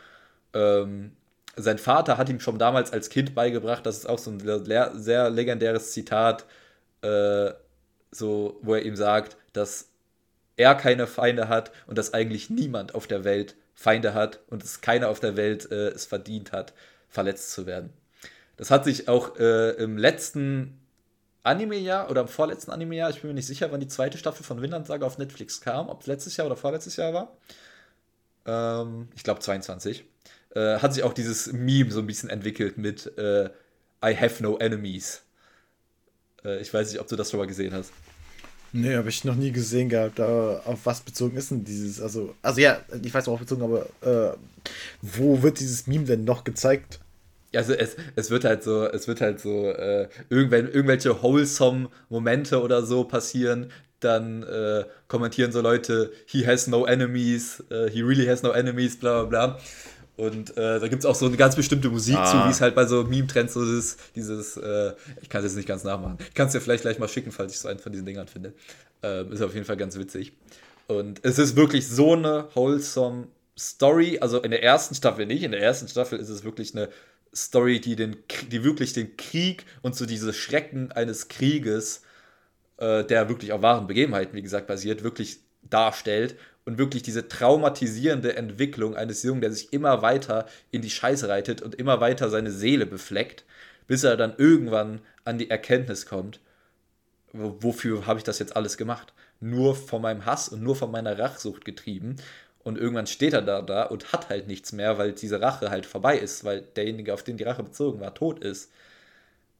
Ähm, 0.53 1.13
sein 1.55 1.79
Vater 1.79 2.19
hat 2.19 2.29
ihm 2.29 2.39
schon 2.39 2.59
damals 2.59 2.93
als 2.93 3.09
Kind 3.09 3.33
beigebracht, 3.33 3.87
das 3.87 3.97
ist 3.97 4.05
auch 4.07 4.19
so 4.19 4.29
ein 4.29 4.39
le 4.39 4.91
sehr 4.93 5.31
legendäres 5.31 5.93
Zitat, 5.93 6.45
äh, 7.01 7.53
so, 8.11 8.59
wo 8.61 8.75
er 8.75 8.85
ihm 8.85 8.95
sagt, 8.95 9.35
dass 9.53 9.89
er 10.57 10.75
keine 10.75 11.07
Feinde 11.07 11.49
hat 11.49 11.71
und 11.87 11.97
dass 11.97 12.13
eigentlich 12.13 12.51
niemand 12.51 12.93
auf 12.93 13.07
der 13.07 13.23
Welt 13.23 13.55
Feinde 13.73 14.13
hat 14.13 14.41
und 14.47 14.61
dass 14.61 14.81
keiner 14.81 15.09
auf 15.09 15.21
der 15.21 15.37
Welt 15.37 15.71
äh, 15.71 15.87
es 15.87 16.05
verdient 16.05 16.51
hat, 16.51 16.73
verletzt 17.09 17.51
zu 17.51 17.65
werden. 17.65 17.89
Das 18.57 18.69
hat 18.69 18.85
sich 18.85 19.07
auch 19.07 19.39
äh, 19.39 19.71
im 19.71 19.97
letzten 19.97 20.80
Anime-Jahr 21.43 22.09
oder 22.09 22.21
im 22.21 22.27
vorletzten 22.27 22.71
Anime-Jahr, 22.71 23.09
ich 23.09 23.21
bin 23.21 23.29
mir 23.29 23.33
nicht 23.35 23.47
sicher, 23.47 23.71
wann 23.71 23.79
die 23.79 23.87
zweite 23.87 24.17
Staffel 24.17 24.43
von 24.43 24.61
Vinland 24.61 24.87
Saga 24.87 25.05
auf 25.05 25.17
Netflix 25.17 25.61
kam, 25.61 25.89
ob 25.89 26.01
es 26.01 26.07
letztes 26.07 26.37
Jahr 26.37 26.47
oder 26.47 26.55
vorletztes 26.55 26.95
Jahr 26.97 27.13
war. 27.13 27.37
Ähm, 28.45 29.07
ich 29.15 29.23
glaube 29.23 29.39
22. 29.39 30.05
Äh, 30.55 30.77
hat 30.79 30.93
sich 30.93 31.03
auch 31.03 31.13
dieses 31.13 31.51
Meme 31.51 31.91
so 31.91 31.99
ein 31.99 32.07
bisschen 32.07 32.29
entwickelt 32.29 32.77
mit 32.77 33.17
äh, 33.17 33.49
I 34.03 34.15
have 34.15 34.41
no 34.43 34.57
enemies. 34.57 35.21
Äh, 36.43 36.61
ich 36.61 36.73
weiß 36.73 36.91
nicht, 36.91 37.01
ob 37.01 37.07
du 37.07 37.15
das 37.15 37.31
schon 37.31 37.39
mal 37.39 37.47
gesehen 37.47 37.73
hast. 37.73 37.91
Nee, 38.73 38.95
habe 38.95 39.09
ich 39.09 39.25
noch 39.25 39.35
nie 39.35 39.51
gesehen 39.51 39.89
gehabt. 39.89 40.19
Aber 40.19 40.61
auf 40.65 40.85
was 40.85 41.01
bezogen 41.01 41.35
ist 41.37 41.51
denn 41.51 41.63
dieses? 41.63 42.01
Also, 42.01 42.35
also 42.41 42.61
ja, 42.61 42.81
ich 43.01 43.13
weiß 43.13 43.27
worauf 43.27 43.41
bezogen, 43.41 43.63
aber 43.63 43.87
äh, 44.01 44.37
wo 45.01 45.41
wird 45.41 45.59
dieses 45.59 45.87
Meme 45.87 46.05
denn 46.05 46.23
noch 46.23 46.43
gezeigt? 46.43 47.00
Also 47.55 47.73
es, 47.73 47.95
es 48.15 48.29
wird 48.29 48.45
halt 48.45 48.63
so, 48.63 48.85
es 48.85 49.07
wird 49.07 49.21
halt 49.21 49.39
so, 49.39 49.69
äh, 49.69 50.07
irgendwel, 50.29 50.67
irgendwelche 50.67 51.21
wholesome 51.21 51.89
Momente 52.09 52.61
oder 52.61 52.85
so 52.85 53.03
passieren, 53.03 53.71
dann 53.99 54.43
äh, 54.43 54.85
kommentieren 55.07 55.51
so 55.51 55.61
Leute, 55.61 56.11
he 56.25 56.45
has 56.45 56.67
no 56.67 56.85
enemies, 56.85 57.63
uh, 57.71 57.87
he 57.87 58.01
really 58.01 58.25
has 58.25 58.43
no 58.43 58.51
enemies, 58.51 58.97
bla 58.97 59.23
bla 59.23 59.47
bla. 59.47 59.59
Und 60.17 60.55
äh, 60.57 60.79
da 60.79 60.87
gibt 60.87 60.99
es 60.99 61.05
auch 61.05 61.15
so 61.15 61.25
eine 61.25 61.37
ganz 61.37 61.55
bestimmte 61.55 61.89
Musik 61.89 62.17
ah. 62.17 62.25
zu, 62.25 62.45
wie 62.45 62.51
es 62.51 62.61
halt 62.61 62.75
bei 62.75 62.85
so 62.85 63.03
Meme-Trends 63.03 63.53
so 63.53 63.63
ist, 63.63 63.99
dieses, 64.15 64.57
äh, 64.57 64.93
ich 65.21 65.29
kann 65.29 65.39
es 65.39 65.51
jetzt 65.51 65.55
nicht 65.55 65.67
ganz 65.67 65.83
nachmachen. 65.83 66.17
Ich 66.27 66.33
kann 66.33 66.47
es 66.47 66.53
dir 66.53 66.61
vielleicht 66.61 66.83
gleich 66.83 66.99
mal 66.99 67.07
schicken, 67.07 67.31
falls 67.31 67.53
ich 67.53 67.59
so 67.59 67.67
einen 67.67 67.79
von 67.79 67.91
diesen 67.91 68.05
Dingern 68.05 68.27
finde. 68.27 68.53
Ähm, 69.01 69.31
ist 69.31 69.41
auf 69.41 69.53
jeden 69.53 69.65
Fall 69.65 69.77
ganz 69.77 69.97
witzig. 69.97 70.33
Und 70.87 71.21
es 71.23 71.39
ist 71.39 71.55
wirklich 71.55 71.87
so 71.87 72.13
eine 72.13 72.47
wholesome 72.53 73.29
Story, 73.57 74.19
also 74.19 74.41
in 74.41 74.51
der 74.51 74.63
ersten 74.63 74.95
Staffel 74.95 75.25
nicht, 75.25 75.43
in 75.43 75.51
der 75.51 75.61
ersten 75.61 75.87
Staffel 75.87 76.19
ist 76.19 76.29
es 76.29 76.43
wirklich 76.43 76.75
eine 76.75 76.89
Story, 77.33 77.79
die, 77.79 77.95
den, 77.95 78.17
die 78.49 78.63
wirklich 78.63 78.93
den 78.93 79.15
Krieg 79.17 79.65
und 79.81 79.95
so 79.95 80.05
diese 80.05 80.33
Schrecken 80.33 80.91
eines 80.91 81.27
Krieges, 81.27 82.03
äh, 82.77 83.03
der 83.05 83.29
wirklich 83.29 83.53
auf 83.53 83.61
wahren 83.61 83.87
Begebenheiten, 83.87 84.35
wie 84.35 84.41
gesagt, 84.41 84.67
basiert, 84.67 85.03
wirklich 85.03 85.39
darstellt 85.69 86.35
und 86.65 86.77
wirklich 86.77 87.03
diese 87.03 87.27
traumatisierende 87.27 88.35
Entwicklung 88.35 88.95
eines 88.95 89.23
Jungen, 89.23 89.41
der 89.41 89.51
sich 89.51 89.71
immer 89.71 90.01
weiter 90.01 90.47
in 90.71 90.81
die 90.81 90.89
Scheiße 90.89 91.27
reitet 91.29 91.61
und 91.61 91.75
immer 91.75 92.01
weiter 92.01 92.29
seine 92.29 92.51
Seele 92.51 92.85
befleckt, 92.85 93.45
bis 93.87 94.03
er 94.03 94.17
dann 94.17 94.35
irgendwann 94.37 95.01
an 95.23 95.37
die 95.37 95.49
Erkenntnis 95.49 96.05
kommt, 96.05 96.39
wofür 97.33 98.05
habe 98.05 98.19
ich 98.19 98.23
das 98.23 98.39
jetzt 98.39 98.55
alles 98.55 98.77
gemacht? 98.77 99.13
Nur 99.39 99.75
von 99.75 100.01
meinem 100.01 100.25
Hass 100.25 100.49
und 100.49 100.61
nur 100.61 100.75
von 100.75 100.91
meiner 100.91 101.17
Rachsucht 101.17 101.65
getrieben 101.65 102.17
und 102.63 102.77
irgendwann 102.77 103.07
steht 103.07 103.33
er 103.33 103.41
da, 103.41 103.61
da 103.61 103.83
und 103.83 104.11
hat 104.11 104.29
halt 104.29 104.47
nichts 104.47 104.71
mehr, 104.71 104.97
weil 104.97 105.13
diese 105.13 105.41
Rache 105.41 105.69
halt 105.69 105.85
vorbei 105.85 106.17
ist, 106.17 106.43
weil 106.43 106.61
derjenige, 106.61 107.13
auf 107.13 107.23
den 107.23 107.37
die 107.37 107.43
Rache 107.43 107.63
bezogen 107.63 107.99
war, 107.99 108.13
tot 108.13 108.39
ist. 108.39 108.71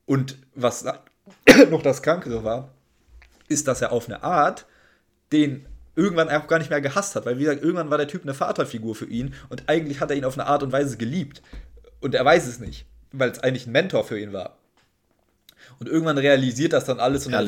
Und 0.06 0.38
was 0.56 0.86
noch 1.70 1.82
das 1.82 2.04
Krankere 2.04 2.44
war, 2.44 2.70
ist, 3.48 3.68
dass 3.68 3.82
er 3.82 3.92
auf 3.92 4.08
eine 4.08 4.24
Art 4.24 4.66
den 5.32 5.66
irgendwann 5.96 6.30
auch 6.30 6.48
gar 6.48 6.60
nicht 6.60 6.70
mehr 6.70 6.82
gehasst 6.82 7.16
hat, 7.16 7.26
weil 7.26 7.38
wie 7.38 7.44
gesagt, 7.44 7.62
irgendwann 7.62 7.90
war 7.90 7.98
der 7.98 8.08
Typ 8.08 8.24
eine 8.24 8.34
Vaterfigur 8.34 8.96
für 8.96 9.06
ihn 9.06 9.34
und 9.50 9.68
eigentlich 9.68 10.00
hat 10.00 10.10
er 10.10 10.18
ihn 10.18 10.26
auf 10.26 10.38
eine 10.38 10.48
Art 10.48 10.64
und 10.64 10.72
Weise 10.72 10.98
geliebt. 10.98 11.42
Und 12.00 12.16
er 12.16 12.26
weiß 12.26 12.48
es 12.48 12.60
nicht, 12.60 12.86
weil 13.12 13.30
es 13.30 13.40
eigentlich 13.40 13.68
ein 13.68 13.72
Mentor 13.72 14.04
für 14.04 14.20
ihn 14.20 14.34
war. 14.34 14.58
Und 15.80 15.88
irgendwann 15.90 16.18
realisiert 16.18 16.74
das 16.74 16.86
dann 16.86 17.00
alles 17.00 17.26
und 17.26 17.34
in 17.34 17.40
der 17.40 17.48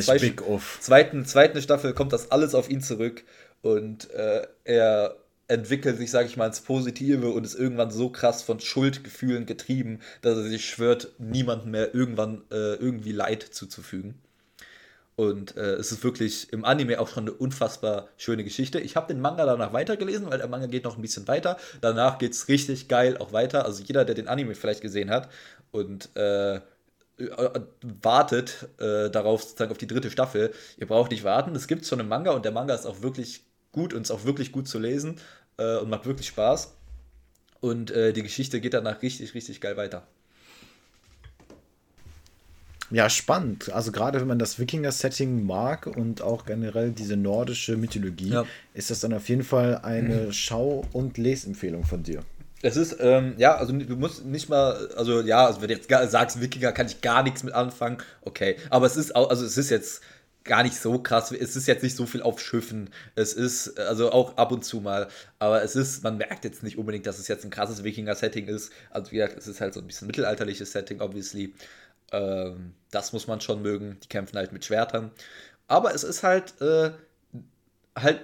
zweiten, 0.80 1.26
zweiten 1.26 1.62
Staffel 1.62 1.94
kommt 1.94 2.14
das 2.14 2.32
alles 2.32 2.56
auf 2.56 2.70
ihn 2.70 2.82
zurück 2.82 3.24
und 3.62 4.10
äh, 4.12 4.48
er 4.64 5.16
entwickelt 5.54 5.98
sich, 5.98 6.12
sage 6.12 6.28
ich 6.28 6.36
mal, 6.36 6.48
ins 6.48 6.62
Positive 6.62 7.30
und 7.30 7.46
ist 7.46 7.56
irgendwann 7.56 7.92
so 7.92 8.10
krass 8.10 8.42
von 8.42 8.60
Schuldgefühlen 8.60 9.46
getrieben, 9.46 10.00
dass 10.22 10.38
er 10.38 10.44
sich 10.44 10.68
schwört, 10.68 11.14
niemandem 11.20 11.72
mehr 11.72 11.94
irgendwann 11.94 12.42
äh, 12.52 12.76
irgendwie 12.76 13.12
Leid 13.12 13.44
zuzufügen. 13.44 14.16
Und 15.16 15.56
äh, 15.58 15.76
es 15.76 15.92
ist 15.92 16.04
wirklich 16.04 16.52
im 16.52 16.66
Anime 16.66 17.00
auch 17.00 17.08
schon 17.08 17.26
eine 17.26 17.34
unfassbar 17.34 18.08
schöne 18.18 18.44
Geschichte. 18.44 18.80
Ich 18.80 18.96
habe 18.96 19.14
den 19.14 19.22
Manga 19.22 19.46
danach 19.46 19.72
weitergelesen, 19.72 20.30
weil 20.30 20.40
der 20.40 20.48
Manga 20.48 20.66
geht 20.66 20.86
noch 20.86 20.96
ein 20.96 21.04
bisschen 21.04 21.28
weiter. 21.28 21.58
Danach 21.82 22.18
geht 22.18 22.32
es 22.32 22.48
richtig 22.48 22.88
geil 22.88 23.18
auch 23.18 23.32
weiter. 23.32 23.66
Also 23.66 23.84
jeder, 23.84 24.06
der 24.06 24.16
den 24.16 24.28
Anime 24.28 24.56
vielleicht 24.56 24.82
gesehen 24.82 25.12
hat 25.12 25.30
und 25.72 26.10
äh, 26.16 26.56
äh, 26.56 26.62
wartet 28.02 28.70
äh, 28.80 29.12
darauf, 29.12 29.44
sozusagen 29.44 29.72
auf 29.72 29.78
die 29.78 29.86
dritte 29.86 30.10
Staffel. 30.10 30.52
Ihr 30.78 30.88
braucht 30.88 31.12
nicht 31.12 31.24
warten. 31.24 31.54
Es 31.54 31.68
gibt 31.68 31.86
schon 31.86 32.00
einen 32.00 32.10
Manga 32.10 32.32
und 32.32 32.44
der 32.44 32.52
Manga 32.52 32.74
ist 32.74 32.88
auch 32.88 33.04
wirklich 33.04 33.46
gut 33.72 33.94
und 33.94 34.02
ist 34.04 34.12
auch 34.12 34.24
wirklich 34.24 34.52
gut 34.52 34.68
zu 34.68 34.80
lesen 34.80 35.20
äh, 35.58 35.78
und 35.78 35.90
macht 35.90 36.06
wirklich 36.06 36.28
Spaß. 36.28 36.74
Und 37.62 37.92
äh, 37.92 38.14
die 38.14 38.24
Geschichte 38.24 38.60
geht 38.60 38.74
danach 38.74 39.02
richtig, 39.02 39.34
richtig 39.34 39.62
geil 39.62 39.78
weiter. 39.78 40.06
Ja, 42.92 43.10
spannend. 43.10 43.72
Also 43.74 43.92
gerade 43.92 44.20
wenn 44.20 44.28
man 44.28 44.38
das 44.38 44.60
Wikinger-Setting 44.60 45.46
mag 45.46 45.88
und 45.88 46.22
auch 46.22 46.46
generell 46.46 46.92
diese 46.92 47.18
nordische 47.18 47.76
Mythologie, 47.76 48.30
ja. 48.30 48.46
ist 48.74 48.92
das 48.92 49.00
dann 49.00 49.14
auf 49.14 49.30
jeden 49.30 49.44
Fall 49.44 49.80
eine 49.80 50.32
Schau- 50.32 50.86
und 50.94 51.18
Lesempfehlung 51.18 51.86
von 51.86 52.04
dir. 52.04 52.20
Es 52.62 52.78
ist, 52.78 52.98
ähm, 53.00 53.34
ja, 53.38 53.56
also 53.56 53.74
du 53.74 53.96
musst 53.96 54.26
nicht 54.26 54.48
mal, 54.48 54.90
also 54.96 55.22
ja, 55.22 55.48
also 55.48 55.62
wenn 55.62 55.70
du 55.70 55.74
jetzt 55.74 55.90
sagst, 55.90 56.40
Wikinger 56.40 56.72
kann 56.72 56.86
ich 56.86 57.02
gar 57.02 57.24
nichts 57.24 57.44
mit 57.44 57.54
anfangen, 57.54 57.98
okay. 58.22 58.58
Aber 58.70 58.86
es 58.86 58.96
ist 58.96 59.16
auch, 59.16 59.30
also 59.30 59.44
es 59.44 59.58
ist 59.58 59.70
jetzt 59.70 60.02
gar 60.44 60.64
nicht 60.64 60.76
so 60.76 61.00
krass, 61.00 61.32
es 61.32 61.56
ist 61.56 61.68
jetzt 61.68 61.84
nicht 61.84 61.96
so 61.96 62.06
viel 62.06 62.22
auf 62.22 62.40
Schiffen. 62.42 62.90
Es 63.16 63.34
ist, 63.34 63.80
also 63.80 64.12
auch 64.12 64.38
ab 64.38 64.52
und 64.52 64.66
zu 64.66 64.82
mal, 64.82 65.08
aber 65.40 65.64
es 65.64 65.76
ist, 65.76 66.04
man 66.04 66.18
merkt 66.18 66.44
jetzt 66.44 66.64
nicht 66.64 66.78
unbedingt, 66.78 67.06
dass 67.06 67.20
es 67.20 67.28
jetzt 67.28 67.46
ein 67.46 67.52
krasses 67.52 67.84
Wikinger-Setting 67.84 68.48
ist. 68.48 68.72
Also 68.90 69.12
wie 69.12 69.18
gesagt, 69.18 69.38
es 69.38 69.48
ist 69.48 69.62
halt 69.62 69.74
so 69.74 69.80
ein 69.80 69.88
bisschen 69.88 70.08
mittelalterliches 70.08 70.72
Setting, 70.72 71.02
obviously. 71.02 71.54
Ähm, 72.12 72.74
das 72.92 73.14
muss 73.14 73.28
man 73.28 73.42
schon 73.42 73.62
mögen. 73.62 73.98
Die 74.04 74.08
kämpfen 74.08 74.38
halt 74.38 74.52
mit 74.52 74.66
Schwertern. 74.66 75.12
Aber 75.68 75.96
es 75.96 76.04
ist 76.04 76.24
halt, 76.24 76.60
äh, 76.62 76.92
halt 77.96 78.22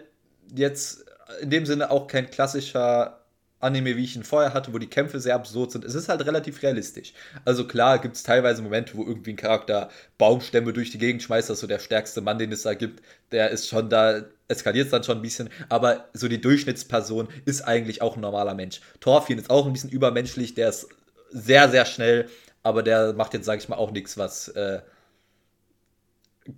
jetzt 0.53 1.05
in 1.41 1.49
dem 1.49 1.65
Sinne 1.65 1.91
auch 1.91 2.07
kein 2.07 2.29
klassischer 2.29 3.18
Anime, 3.59 3.97
wie 3.97 4.03
ich 4.03 4.15
ihn 4.15 4.23
vorher 4.23 4.53
hatte, 4.53 4.73
wo 4.73 4.77
die 4.77 4.87
Kämpfe 4.87 5.19
sehr 5.19 5.35
absurd 5.35 5.71
sind. 5.71 5.83
Es 5.83 5.93
ist 5.93 6.07
halt 6.07 6.25
relativ 6.25 6.61
realistisch. 6.63 7.13
Also 7.43 7.67
klar 7.67 7.99
gibt 7.99 8.15
es 8.15 8.23
teilweise 8.23 8.61
Momente, 8.61 8.95
wo 8.95 9.05
irgendwie 9.05 9.33
ein 9.33 9.37
Charakter 9.37 9.89
Baumstämme 10.17 10.71
durch 10.71 10.91
die 10.91 10.97
Gegend 10.97 11.21
schmeißt, 11.23 11.49
das 11.49 11.59
so 11.59 11.67
der 11.67 11.79
stärkste 11.79 12.21
Mann, 12.21 12.39
den 12.39 12.51
es 12.51 12.61
da 12.61 12.73
gibt. 12.73 13.03
Der 13.31 13.49
ist 13.49 13.67
schon 13.67 13.89
da, 13.89 14.23
eskaliert 14.47 14.85
es 14.85 14.91
dann 14.91 15.03
schon 15.03 15.17
ein 15.17 15.21
bisschen. 15.21 15.49
Aber 15.67 16.07
so 16.13 16.29
die 16.29 16.39
Durchschnittsperson 16.39 17.27
ist 17.45 17.61
eigentlich 17.61 18.01
auch 18.01 18.15
ein 18.15 18.21
normaler 18.21 18.55
Mensch. 18.55 18.79
Thorfinn 19.01 19.37
ist 19.37 19.49
auch 19.49 19.65
ein 19.65 19.73
bisschen 19.73 19.89
übermenschlich, 19.89 20.53
der 20.53 20.69
ist 20.69 20.87
sehr, 21.29 21.69
sehr 21.69 21.85
schnell, 21.85 22.29
aber 22.63 22.81
der 22.81 23.13
macht 23.13 23.33
jetzt, 23.33 23.45
sage 23.45 23.61
ich 23.61 23.69
mal, 23.69 23.75
auch 23.75 23.91
nichts, 23.91 24.17
was 24.17 24.47
äh, 24.49 24.81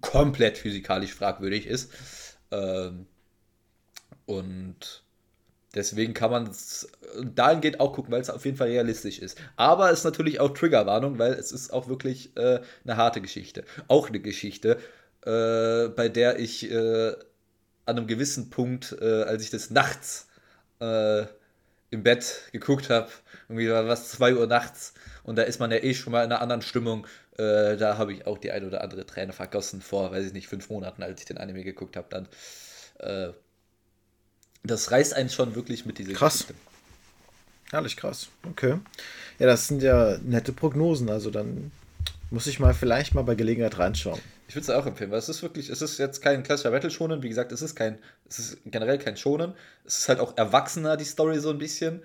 komplett 0.01 0.57
physikalisch 0.57 1.13
fragwürdig 1.13 1.65
ist. 1.65 1.91
Ähm, 2.51 3.07
und 4.25 5.03
Deswegen 5.73 6.13
kann 6.13 6.31
man 6.31 6.47
es 6.47 6.89
dahingehend 7.23 7.79
auch 7.79 7.93
gucken, 7.93 8.11
weil 8.11 8.21
es 8.21 8.29
auf 8.29 8.43
jeden 8.43 8.57
Fall 8.57 8.67
realistisch 8.67 9.19
ist. 9.19 9.37
Aber 9.55 9.91
es 9.91 9.99
ist 9.99 10.05
natürlich 10.05 10.39
auch 10.39 10.49
Triggerwarnung, 10.49 11.17
weil 11.17 11.33
es 11.33 11.51
ist 11.51 11.71
auch 11.71 11.87
wirklich 11.87 12.35
äh, 12.35 12.59
eine 12.83 12.97
harte 12.97 13.21
Geschichte. 13.21 13.63
Auch 13.87 14.09
eine 14.09 14.19
Geschichte, 14.19 14.77
äh, 15.25 15.87
bei 15.89 16.09
der 16.09 16.39
ich 16.39 16.69
äh, 16.69 17.13
an 17.85 17.97
einem 17.97 18.07
gewissen 18.07 18.49
Punkt, 18.49 18.97
äh, 19.01 19.23
als 19.23 19.43
ich 19.43 19.49
das 19.49 19.69
nachts 19.69 20.27
äh, 20.79 21.25
im 21.89 22.03
Bett 22.03 22.49
geguckt 22.51 22.89
habe, 22.89 23.09
irgendwie 23.47 23.69
war 23.69 23.87
was 23.87 24.09
2 24.09 24.35
Uhr 24.35 24.47
nachts 24.47 24.93
und 25.23 25.37
da 25.37 25.43
ist 25.43 25.59
man 25.59 25.71
ja 25.71 25.77
eh 25.77 25.93
schon 25.93 26.11
mal 26.11 26.23
in 26.23 26.31
einer 26.31 26.41
anderen 26.41 26.61
Stimmung. 26.61 27.05
Äh, 27.37 27.77
da 27.77 27.97
habe 27.97 28.13
ich 28.13 28.27
auch 28.27 28.37
die 28.37 28.51
ein 28.51 28.65
oder 28.65 28.81
andere 28.81 29.05
Träne 29.05 29.33
vergossen 29.33 29.81
vor, 29.81 30.11
weiß 30.11 30.25
ich 30.25 30.33
nicht, 30.33 30.47
fünf 30.47 30.69
Monaten, 30.69 31.03
als 31.03 31.19
ich 31.19 31.25
den 31.25 31.37
Anime 31.37 31.63
geguckt 31.63 31.97
habe. 31.97 32.07
Dann 32.09 32.27
das 34.63 34.91
reißt 34.91 35.13
einen 35.13 35.29
schon 35.29 35.55
wirklich 35.55 35.85
mit 35.85 35.97
dieser 35.97 36.13
krass. 36.13 36.39
Geschichte. 36.39 36.55
Herrlich 37.71 37.95
krass. 37.97 38.27
Okay. 38.47 38.79
Ja, 39.39 39.47
das 39.47 39.67
sind 39.67 39.81
ja 39.81 40.17
nette 40.23 40.51
Prognosen. 40.51 41.09
Also 41.09 41.31
dann 41.31 41.71
muss 42.29 42.47
ich 42.47 42.59
mal 42.59 42.73
vielleicht 42.73 43.13
mal 43.15 43.23
bei 43.23 43.35
Gelegenheit 43.35 43.79
reinschauen. 43.79 44.19
Ich 44.47 44.55
würde 44.55 44.63
es 44.63 44.69
auch 44.69 44.85
empfehlen, 44.85 45.11
weil 45.11 45.19
es 45.19 45.29
ist 45.29 45.41
wirklich, 45.41 45.69
es 45.69 45.81
ist 45.81 45.97
jetzt 45.97 46.21
kein 46.21 46.43
klassischer 46.43 46.71
Battle 46.71 46.91
Shonen. 46.91 47.23
Wie 47.23 47.29
gesagt, 47.29 47.53
es 47.53 47.61
ist 47.61 47.75
kein, 47.75 47.97
es 48.27 48.39
ist 48.39 48.57
generell 48.65 48.97
kein 48.97 49.15
Shonen. 49.15 49.53
Es 49.85 49.99
ist 49.99 50.09
halt 50.09 50.19
auch 50.19 50.37
erwachsener 50.37 50.97
die 50.97 51.05
Story 51.05 51.39
so 51.39 51.49
ein 51.49 51.57
bisschen. 51.57 52.01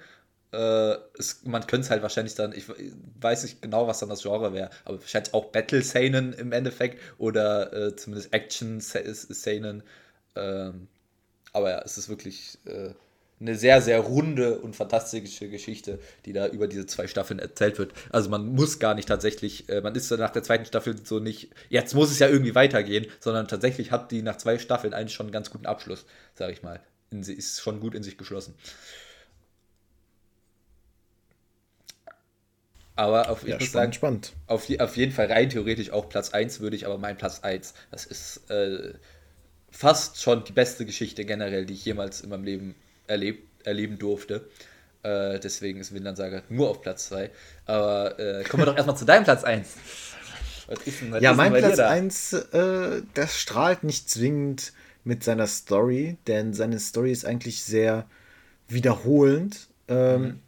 Äh, 0.52 0.94
es, 1.18 1.42
man 1.44 1.66
könnte 1.66 1.86
es 1.86 1.90
halt 1.90 2.02
wahrscheinlich 2.02 2.36
dann, 2.36 2.52
ich 2.52 2.66
weiß 3.20 3.42
nicht 3.42 3.62
genau, 3.62 3.88
was 3.88 3.98
dann 3.98 4.08
das 4.08 4.22
Genre 4.22 4.52
wäre, 4.52 4.70
aber 4.84 5.00
wahrscheinlich 5.00 5.34
auch 5.34 5.46
Battle 5.46 5.82
Seinen 5.82 6.32
im 6.34 6.52
Endeffekt 6.52 7.02
oder 7.18 7.72
äh, 7.72 7.96
zumindest 7.96 8.32
Action 8.32 8.80
Seinen. 8.80 9.82
Ähm, 10.36 10.86
aber 11.56 11.70
ja, 11.70 11.82
es 11.82 11.96
ist 11.96 12.10
wirklich 12.10 12.58
äh, 12.66 12.90
eine 13.40 13.54
sehr, 13.54 13.80
sehr 13.80 14.00
runde 14.00 14.58
und 14.58 14.76
fantastische 14.76 15.48
Geschichte, 15.48 15.98
die 16.26 16.34
da 16.34 16.46
über 16.48 16.68
diese 16.68 16.84
zwei 16.84 17.06
Staffeln 17.06 17.38
erzählt 17.38 17.78
wird. 17.78 17.94
Also 18.10 18.28
man 18.28 18.46
muss 18.46 18.78
gar 18.78 18.94
nicht 18.94 19.08
tatsächlich, 19.08 19.66
äh, 19.70 19.80
man 19.80 19.94
ist 19.94 20.10
nach 20.10 20.30
der 20.30 20.42
zweiten 20.42 20.66
Staffel 20.66 20.96
so 21.02 21.18
nicht, 21.18 21.48
jetzt 21.70 21.94
muss 21.94 22.10
es 22.10 22.18
ja 22.18 22.28
irgendwie 22.28 22.54
weitergehen, 22.54 23.06
sondern 23.20 23.48
tatsächlich 23.48 23.90
hat 23.90 24.10
die 24.10 24.20
nach 24.20 24.36
zwei 24.36 24.58
Staffeln 24.58 24.92
eigentlich 24.92 25.14
schon 25.14 25.26
einen 25.26 25.32
ganz 25.32 25.50
guten 25.50 25.64
Abschluss, 25.64 26.04
sage 26.34 26.52
ich 26.52 26.62
mal. 26.62 26.80
In, 27.10 27.22
sie 27.22 27.32
ist 27.32 27.62
schon 27.62 27.80
gut 27.80 27.94
in 27.94 28.02
sich 28.02 28.18
geschlossen. 28.18 28.54
Aber 32.96 33.30
auf, 33.30 33.46
ja, 33.46 33.54
ich 33.54 33.60
muss 33.60 33.72
sagen, 33.72 33.94
spannend. 33.94 34.34
Auf, 34.46 34.68
auf 34.78 34.96
jeden 34.96 35.12
Fall 35.12 35.26
rein 35.26 35.48
theoretisch 35.48 35.90
auch 35.90 36.10
Platz 36.10 36.34
1 36.34 36.60
würde 36.60 36.76
ich, 36.76 36.84
aber 36.84 36.98
mein 36.98 37.16
Platz 37.16 37.40
1, 37.40 37.72
das 37.90 38.04
ist 38.04 38.50
äh, 38.50 38.92
fast 39.76 40.22
schon 40.22 40.42
die 40.44 40.52
beste 40.52 40.86
Geschichte 40.86 41.24
generell, 41.24 41.66
die 41.66 41.74
ich 41.74 41.84
jemals 41.84 42.22
in 42.22 42.30
meinem 42.30 42.44
Leben 42.44 42.74
erleb 43.06 43.46
erleben 43.64 43.98
durfte. 43.98 44.48
Äh, 45.02 45.40
deswegen 45.40 45.80
ist 45.80 45.92
Vinland 45.92 46.16
Saga 46.16 46.42
nur 46.48 46.70
auf 46.70 46.80
Platz 46.80 47.08
2. 47.08 47.30
Aber 47.66 48.18
äh, 48.18 48.44
kommen 48.44 48.62
wir 48.62 48.66
doch 48.66 48.76
erstmal 48.76 48.96
zu 48.96 49.04
deinem 49.04 49.24
Platz 49.24 49.44
1. 49.44 49.68
ja, 51.20 51.34
mein 51.34 51.52
Platz 51.52 51.78
1, 51.78 52.32
äh, 52.32 53.02
das 53.14 53.38
strahlt 53.38 53.84
nicht 53.84 54.08
zwingend 54.08 54.72
mit 55.04 55.24
seiner 55.24 55.46
Story, 55.46 56.16
denn 56.26 56.54
seine 56.54 56.78
Story 56.78 57.12
ist 57.12 57.26
eigentlich 57.26 57.62
sehr 57.62 58.06
wiederholend. 58.68 59.68
Ähm, 59.88 60.22
mhm. 60.22 60.40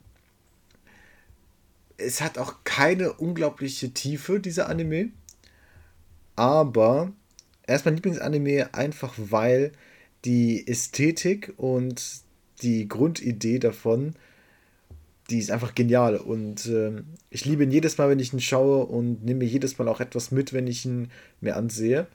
Es 1.96 2.20
hat 2.20 2.38
auch 2.38 2.54
keine 2.64 3.12
unglaubliche 3.12 3.90
Tiefe, 3.90 4.40
dieser 4.40 4.68
Anime. 4.68 5.10
Aber 6.36 7.12
er 7.68 7.76
ist 7.76 7.84
mein 7.84 7.96
Lieblingsanime 7.96 8.72
einfach, 8.72 9.14
weil 9.18 9.72
die 10.24 10.66
Ästhetik 10.66 11.52
und 11.58 12.02
die 12.62 12.88
Grundidee 12.88 13.58
davon, 13.58 14.14
die 15.28 15.38
ist 15.38 15.50
einfach 15.50 15.74
genial. 15.74 16.16
Und 16.16 16.64
äh, 16.64 17.02
ich 17.28 17.44
liebe 17.44 17.64
ihn 17.64 17.70
jedes 17.70 17.98
Mal, 17.98 18.08
wenn 18.08 18.20
ich 18.20 18.32
ihn 18.32 18.40
schaue 18.40 18.86
und 18.86 19.22
nehme 19.22 19.40
mir 19.40 19.50
jedes 19.50 19.78
Mal 19.78 19.86
auch 19.88 20.00
etwas 20.00 20.30
mit, 20.30 20.54
wenn 20.54 20.66
ich 20.66 20.86
ihn 20.86 21.10
mir 21.42 21.56
ansehe. 21.56 22.06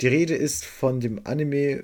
Die 0.00 0.06
Rede 0.06 0.36
ist 0.36 0.64
von 0.64 1.00
dem 1.00 1.20
Anime 1.24 1.82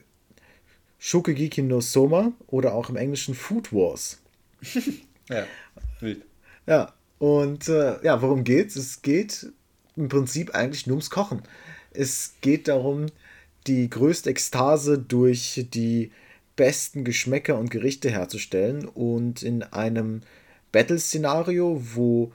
Shokugeki 1.00 1.62
no 1.62 1.80
Soma 1.80 2.32
oder 2.46 2.74
auch 2.74 2.90
im 2.90 2.96
Englischen 2.96 3.34
Food 3.34 3.72
Wars. 3.72 4.22
ja, 5.28 5.46
wild. 5.98 6.24
Ja, 6.68 6.94
und 7.18 7.68
äh, 7.68 8.04
ja, 8.04 8.22
worum 8.22 8.44
geht's? 8.44 8.76
Es 8.76 9.02
geht 9.02 9.48
im 9.96 10.08
Prinzip 10.08 10.54
eigentlich 10.54 10.86
nur 10.86 10.94
ums 10.94 11.10
Kochen. 11.10 11.42
Es 11.96 12.34
geht 12.40 12.68
darum, 12.68 13.06
die 13.66 13.90
größte 13.90 14.30
Ekstase 14.30 14.98
durch 14.98 15.66
die 15.72 16.12
besten 16.54 17.04
Geschmäcker 17.04 17.58
und 17.58 17.70
Gerichte 17.70 18.10
herzustellen 18.10 18.86
und 18.86 19.42
in 19.42 19.62
einem 19.62 20.22
Battle-Szenario, 20.72 21.80
wo 21.94 22.32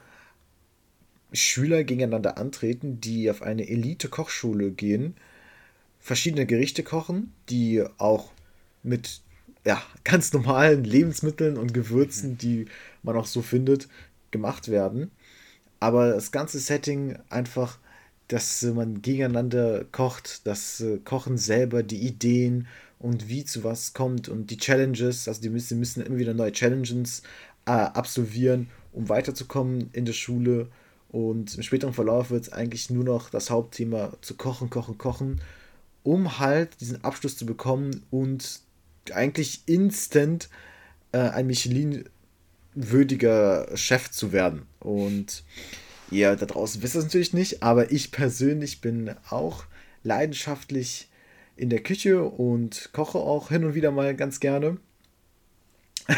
Schüler 1.33 1.83
gegeneinander 1.83 2.37
antreten, 2.37 2.99
die 3.01 3.29
auf 3.29 3.41
eine 3.41 3.67
Elite-Kochschule 3.67 4.71
gehen, 4.71 5.15
verschiedene 5.99 6.45
Gerichte 6.45 6.83
kochen, 6.83 7.33
die 7.49 7.83
auch 7.97 8.31
mit 8.83 9.21
ja, 9.65 9.81
ganz 10.03 10.33
normalen 10.33 10.83
Lebensmitteln 10.83 11.57
und 11.57 11.73
Gewürzen, 11.73 12.37
die 12.37 12.65
man 13.03 13.15
auch 13.15 13.27
so 13.27 13.41
findet, 13.41 13.87
gemacht 14.31 14.69
werden. 14.69 15.11
Aber 15.79 16.11
das 16.11 16.31
ganze 16.31 16.59
Setting 16.59 17.17
einfach 17.29 17.79
dass 18.31 18.63
man 18.63 19.01
gegeneinander 19.01 19.83
kocht, 19.91 20.47
das 20.47 20.79
äh, 20.79 20.99
Kochen 21.03 21.37
selber, 21.37 21.83
die 21.83 21.99
Ideen 21.99 22.65
und 22.97 23.27
wie 23.27 23.43
zu 23.43 23.65
was 23.65 23.93
kommt 23.93 24.29
und 24.29 24.51
die 24.51 24.57
Challenges, 24.57 25.27
also 25.27 25.41
die 25.41 25.49
müssen, 25.49 25.79
müssen 25.79 26.01
immer 26.01 26.17
wieder 26.17 26.33
neue 26.33 26.53
Challenges 26.53 27.23
äh, 27.65 27.71
absolvieren, 27.71 28.69
um 28.93 29.09
weiterzukommen 29.09 29.89
in 29.91 30.05
der 30.05 30.13
Schule. 30.13 30.69
Und 31.09 31.55
im 31.55 31.63
späteren 31.63 31.93
Verlauf 31.93 32.31
wird 32.31 32.43
es 32.43 32.53
eigentlich 32.53 32.89
nur 32.89 33.03
noch 33.03 33.29
das 33.29 33.49
Hauptthema 33.49 34.13
zu 34.21 34.35
kochen, 34.35 34.69
kochen, 34.69 34.97
kochen, 34.97 35.41
um 36.03 36.39
halt 36.39 36.79
diesen 36.79 37.03
Abschluss 37.03 37.35
zu 37.35 37.45
bekommen 37.45 38.05
und 38.11 38.61
eigentlich 39.11 39.63
instant 39.65 40.47
äh, 41.11 41.17
ein 41.17 41.47
Michelin-würdiger 41.47 43.75
Chef 43.75 44.09
zu 44.09 44.31
werden. 44.31 44.67
Und 44.79 45.43
Ihr 46.11 46.35
da 46.35 46.45
draußen 46.45 46.83
wisst 46.83 46.95
es 46.95 47.05
natürlich 47.05 47.33
nicht, 47.33 47.63
aber 47.63 47.91
ich 47.91 48.11
persönlich 48.11 48.81
bin 48.81 49.15
auch 49.29 49.63
leidenschaftlich 50.03 51.07
in 51.55 51.69
der 51.69 51.81
Küche 51.81 52.23
und 52.23 52.89
koche 52.91 53.17
auch 53.17 53.49
hin 53.49 53.63
und 53.63 53.75
wieder 53.75 53.91
mal 53.91 54.15
ganz 54.15 54.39
gerne. 54.39 54.77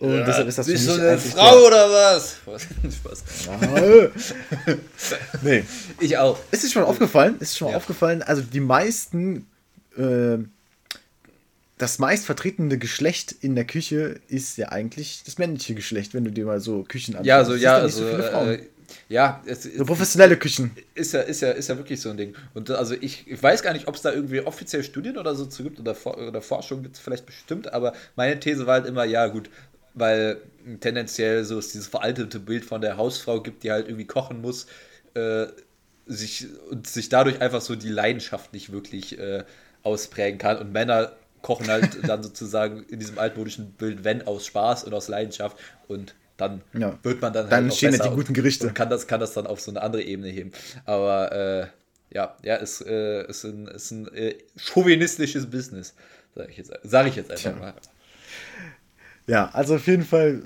Und 0.00 0.18
ja, 0.18 0.22
deshalb 0.22 0.48
ist 0.48 0.58
das 0.58 0.66
Bist 0.66 0.84
für 0.84 0.92
mich 0.92 1.00
du 1.00 1.08
eine 1.08 1.18
Frau 1.18 1.66
oder 1.66 1.88
was? 1.88 2.36
Spaß. 3.00 4.34
nee. 5.42 5.64
Ich 6.00 6.18
auch. 6.18 6.38
Ist 6.50 6.64
es 6.64 6.72
schon 6.72 6.82
aufgefallen? 6.82 7.36
Ist 7.40 7.52
es 7.52 7.56
schon 7.56 7.70
ja. 7.70 7.76
aufgefallen? 7.76 8.22
Also 8.22 8.42
die 8.42 8.60
meisten, 8.60 9.46
äh, 9.96 10.38
das 11.78 11.98
meist 11.98 12.26
vertretene 12.26 12.76
Geschlecht 12.76 13.34
in 13.40 13.54
der 13.54 13.64
Küche 13.64 14.20
ist 14.28 14.58
ja 14.58 14.68
eigentlich 14.68 15.22
das 15.24 15.38
männliche 15.38 15.74
Geschlecht, 15.74 16.12
wenn 16.12 16.24
du 16.24 16.32
dir 16.32 16.44
mal 16.44 16.60
so 16.60 16.82
Küchen 16.82 17.14
anschaust. 17.14 17.26
Ja, 17.26 17.44
so, 17.44 17.54
ja, 17.54 17.76
also, 17.78 18.04
so 18.04 18.10
äh, 18.10 18.60
ja, 19.08 19.42
es, 19.46 19.64
so 19.64 19.84
professionelle 19.84 20.36
Küchen. 20.36 20.70
Ist 20.94 21.12
ja, 21.12 21.20
ist, 21.20 21.40
ja, 21.40 21.50
ist 21.50 21.68
ja 21.68 21.76
wirklich 21.76 22.00
so 22.00 22.10
ein 22.10 22.16
Ding. 22.16 22.34
Und 22.54 22.70
also 22.70 22.94
ich, 22.94 23.26
ich 23.26 23.42
weiß 23.42 23.62
gar 23.62 23.72
nicht, 23.72 23.88
ob 23.88 23.94
es 23.94 24.02
da 24.02 24.12
irgendwie 24.12 24.40
offiziell 24.40 24.82
Studien 24.82 25.18
oder 25.18 25.34
so 25.34 25.46
zu 25.46 25.62
gibt 25.62 25.80
oder, 25.80 25.96
oder 26.06 26.42
Forschung 26.42 26.82
gibt 26.82 26.96
es 26.96 27.00
vielleicht 27.00 27.26
bestimmt, 27.26 27.72
aber 27.72 27.92
meine 28.16 28.38
These 28.40 28.66
war 28.66 28.74
halt 28.74 28.86
immer, 28.86 29.04
ja 29.04 29.26
gut, 29.26 29.50
weil 29.94 30.40
tendenziell 30.80 31.44
so 31.44 31.58
ist 31.58 31.74
dieses 31.74 31.88
veraltete 31.88 32.40
Bild 32.40 32.64
von 32.64 32.80
der 32.80 32.96
Hausfrau 32.96 33.40
gibt, 33.40 33.62
die 33.62 33.72
halt 33.72 33.86
irgendwie 33.86 34.06
kochen 34.06 34.40
muss, 34.40 34.66
äh, 35.14 35.46
sich, 36.06 36.46
und 36.70 36.86
sich 36.86 37.08
dadurch 37.08 37.40
einfach 37.40 37.60
so 37.60 37.76
die 37.76 37.90
Leidenschaft 37.90 38.52
nicht 38.52 38.72
wirklich 38.72 39.18
äh, 39.18 39.44
ausprägen 39.82 40.38
kann. 40.38 40.58
Und 40.58 40.72
Männer 40.72 41.12
kochen 41.42 41.68
halt 41.68 42.08
dann 42.08 42.22
sozusagen 42.22 42.84
in 42.84 42.98
diesem 42.98 43.18
altmodischen 43.18 43.72
Bild, 43.72 44.04
wenn 44.04 44.26
aus 44.26 44.46
Spaß 44.46 44.84
und 44.84 44.94
aus 44.94 45.08
Leidenschaft 45.08 45.58
und 45.86 46.14
dann 46.38 46.62
ja. 46.72 46.98
wird 47.02 47.20
man 47.20 47.34
dann 47.34 47.44
halt 47.44 47.52
dann 47.52 47.64
entstehen 47.64 47.92
die 47.92 48.08
guten 48.08 48.32
Gerichte 48.32 48.64
und, 48.64 48.70
und, 48.70 48.74
kann 48.74 48.88
das 48.88 49.06
kann 49.06 49.20
das 49.20 49.34
dann 49.34 49.46
auf 49.46 49.60
so 49.60 49.70
eine 49.70 49.82
andere 49.82 50.02
Ebene 50.02 50.28
heben 50.28 50.52
aber 50.86 51.32
äh, 51.32 51.66
ja 52.14 52.34
ja 52.42 52.56
ist, 52.56 52.80
äh, 52.86 53.28
ist 53.28 53.44
ein, 53.44 53.66
ist 53.66 53.90
ein 53.90 54.08
äh, 54.14 54.36
chauvinistisches 54.56 55.50
Business 55.50 55.94
sage 56.34 56.50
ich 56.50 56.56
jetzt 56.56 56.72
sage 56.84 57.10
ich 57.10 57.16
jetzt 57.16 57.30
einfach 57.30 57.50
Tja. 57.50 57.60
mal 57.60 57.74
ja, 59.28 59.50
also 59.50 59.74
auf 59.74 59.86
jeden 59.86 60.06
Fall, 60.06 60.42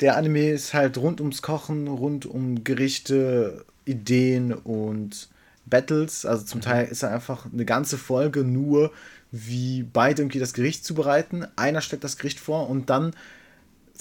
der 0.00 0.16
Anime 0.16 0.52
ist 0.52 0.72
halt 0.72 0.96
rund 0.96 1.20
ums 1.20 1.42
Kochen, 1.42 1.86
rund 1.86 2.24
um 2.24 2.64
Gerichte, 2.64 3.66
Ideen 3.84 4.54
und 4.54 5.28
Battles. 5.66 6.24
Also 6.24 6.46
zum 6.46 6.60
mhm. 6.60 6.62
Teil 6.62 6.86
ist 6.86 7.02
er 7.02 7.12
einfach 7.12 7.46
eine 7.52 7.66
ganze 7.66 7.98
Folge 7.98 8.42
nur, 8.42 8.90
wie 9.32 9.82
beide 9.82 10.22
irgendwie 10.22 10.38
das 10.38 10.54
Gericht 10.54 10.86
zubereiten. 10.86 11.46
Einer 11.56 11.82
stellt 11.82 12.04
das 12.04 12.16
Gericht 12.16 12.40
vor 12.40 12.70
und 12.70 12.88
dann 12.88 13.14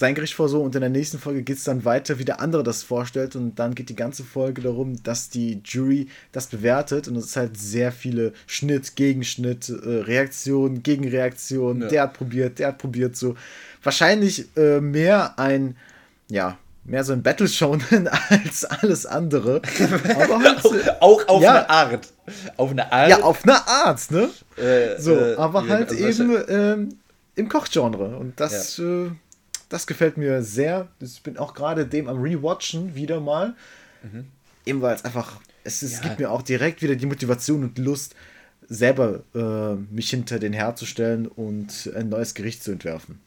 sein 0.02 0.16
Gericht 0.16 0.34
vor 0.34 0.50
so 0.50 0.62
und 0.62 0.74
in 0.74 0.82
der 0.82 0.90
nächsten 0.90 1.20
Folge 1.20 1.44
geht 1.44 1.58
es 1.58 1.64
dann 1.64 1.86
weiter, 1.86 2.18
wie 2.18 2.26
der 2.26 2.42
andere 2.42 2.64
das 2.64 2.82
vorstellt 2.82 3.36
und 3.36 3.60
dann 3.60 3.76
geht 3.76 3.88
die 3.88 3.96
ganze 3.96 4.24
Folge 4.24 4.64
darum, 4.64 5.02
dass 5.04 5.30
die 5.30 5.62
Jury 5.64 6.08
das 6.32 6.48
bewertet 6.48 7.08
und 7.08 7.16
es 7.16 7.28
ist 7.28 7.36
halt 7.36 7.56
sehr 7.56 7.92
viele 7.92 8.34
Schnitt, 8.48 8.96
Gegenschnitt, 8.96 9.70
äh, 9.70 9.74
Reaktion, 9.74 10.82
Gegenreaktion, 10.82 11.82
ja. 11.82 11.88
der 11.88 12.02
hat 12.02 12.14
probiert, 12.14 12.58
der 12.58 12.70
hat 12.70 12.80
probiert 12.80 13.16
so. 13.16 13.36
Wahrscheinlich 13.84 14.46
äh, 14.58 14.82
mehr 14.82 15.38
ein, 15.38 15.78
ja, 16.30 16.58
mehr 16.84 17.04
so 17.04 17.14
ein 17.14 17.22
Battle-Shonen 17.22 18.08
als 18.30 18.66
alles 18.66 19.06
andere. 19.06 19.62
Aber 20.16 20.40
halt, 20.44 20.66
auch, 20.66 21.00
auch 21.00 21.28
auf 21.28 21.44
ja, 21.44 21.52
eine 21.52 21.70
Art. 21.70 22.08
Auf 22.58 22.72
eine 22.72 22.92
Art. 22.92 23.10
Ja, 23.10 23.22
auf 23.22 23.44
eine 23.44 23.68
Art, 23.68 24.10
ne? 24.10 24.30
Äh, 24.58 25.00
so, 25.00 25.16
äh, 25.16 25.36
aber 25.36 25.68
halt 25.68 25.92
eben 25.92 26.36
ähm, 26.48 26.90
im 27.36 27.50
Kochgenre. 27.50 28.18
Und 28.18 28.40
das 28.40 28.78
ja. 28.78 29.06
Äh, 29.06 29.12
das 29.72 29.88
gefällt 29.88 30.18
mir 30.18 30.44
sehr. 30.44 30.90
Ich 31.00 31.24
bin 31.24 31.38
auch 31.38 31.54
gerade 31.54 31.86
dem 31.86 32.08
am 32.08 32.22
Rewatchen 32.22 32.94
wieder 32.94 33.22
mal. 33.22 33.56
Mhm. 34.04 34.28
Eben 34.66 34.82
weil 34.82 34.94
es 34.96 35.06
einfach, 35.06 35.40
es, 35.64 35.82
es 35.82 35.94
ja. 35.94 36.02
gibt 36.02 36.20
mir 36.20 36.30
auch 36.30 36.42
direkt 36.42 36.82
wieder 36.82 36.96
die 36.96 37.06
Motivation 37.06 37.64
und 37.64 37.78
Lust, 37.78 38.16
selber 38.68 39.24
äh, 39.34 39.76
mich 39.94 40.10
hinter 40.10 40.40
den 40.40 40.54
herzustellen 40.54 41.28
und 41.28 41.92
ein 41.96 42.10
neues 42.10 42.34
Gericht 42.34 42.64
zu 42.64 42.72
entwerfen. 42.72 43.20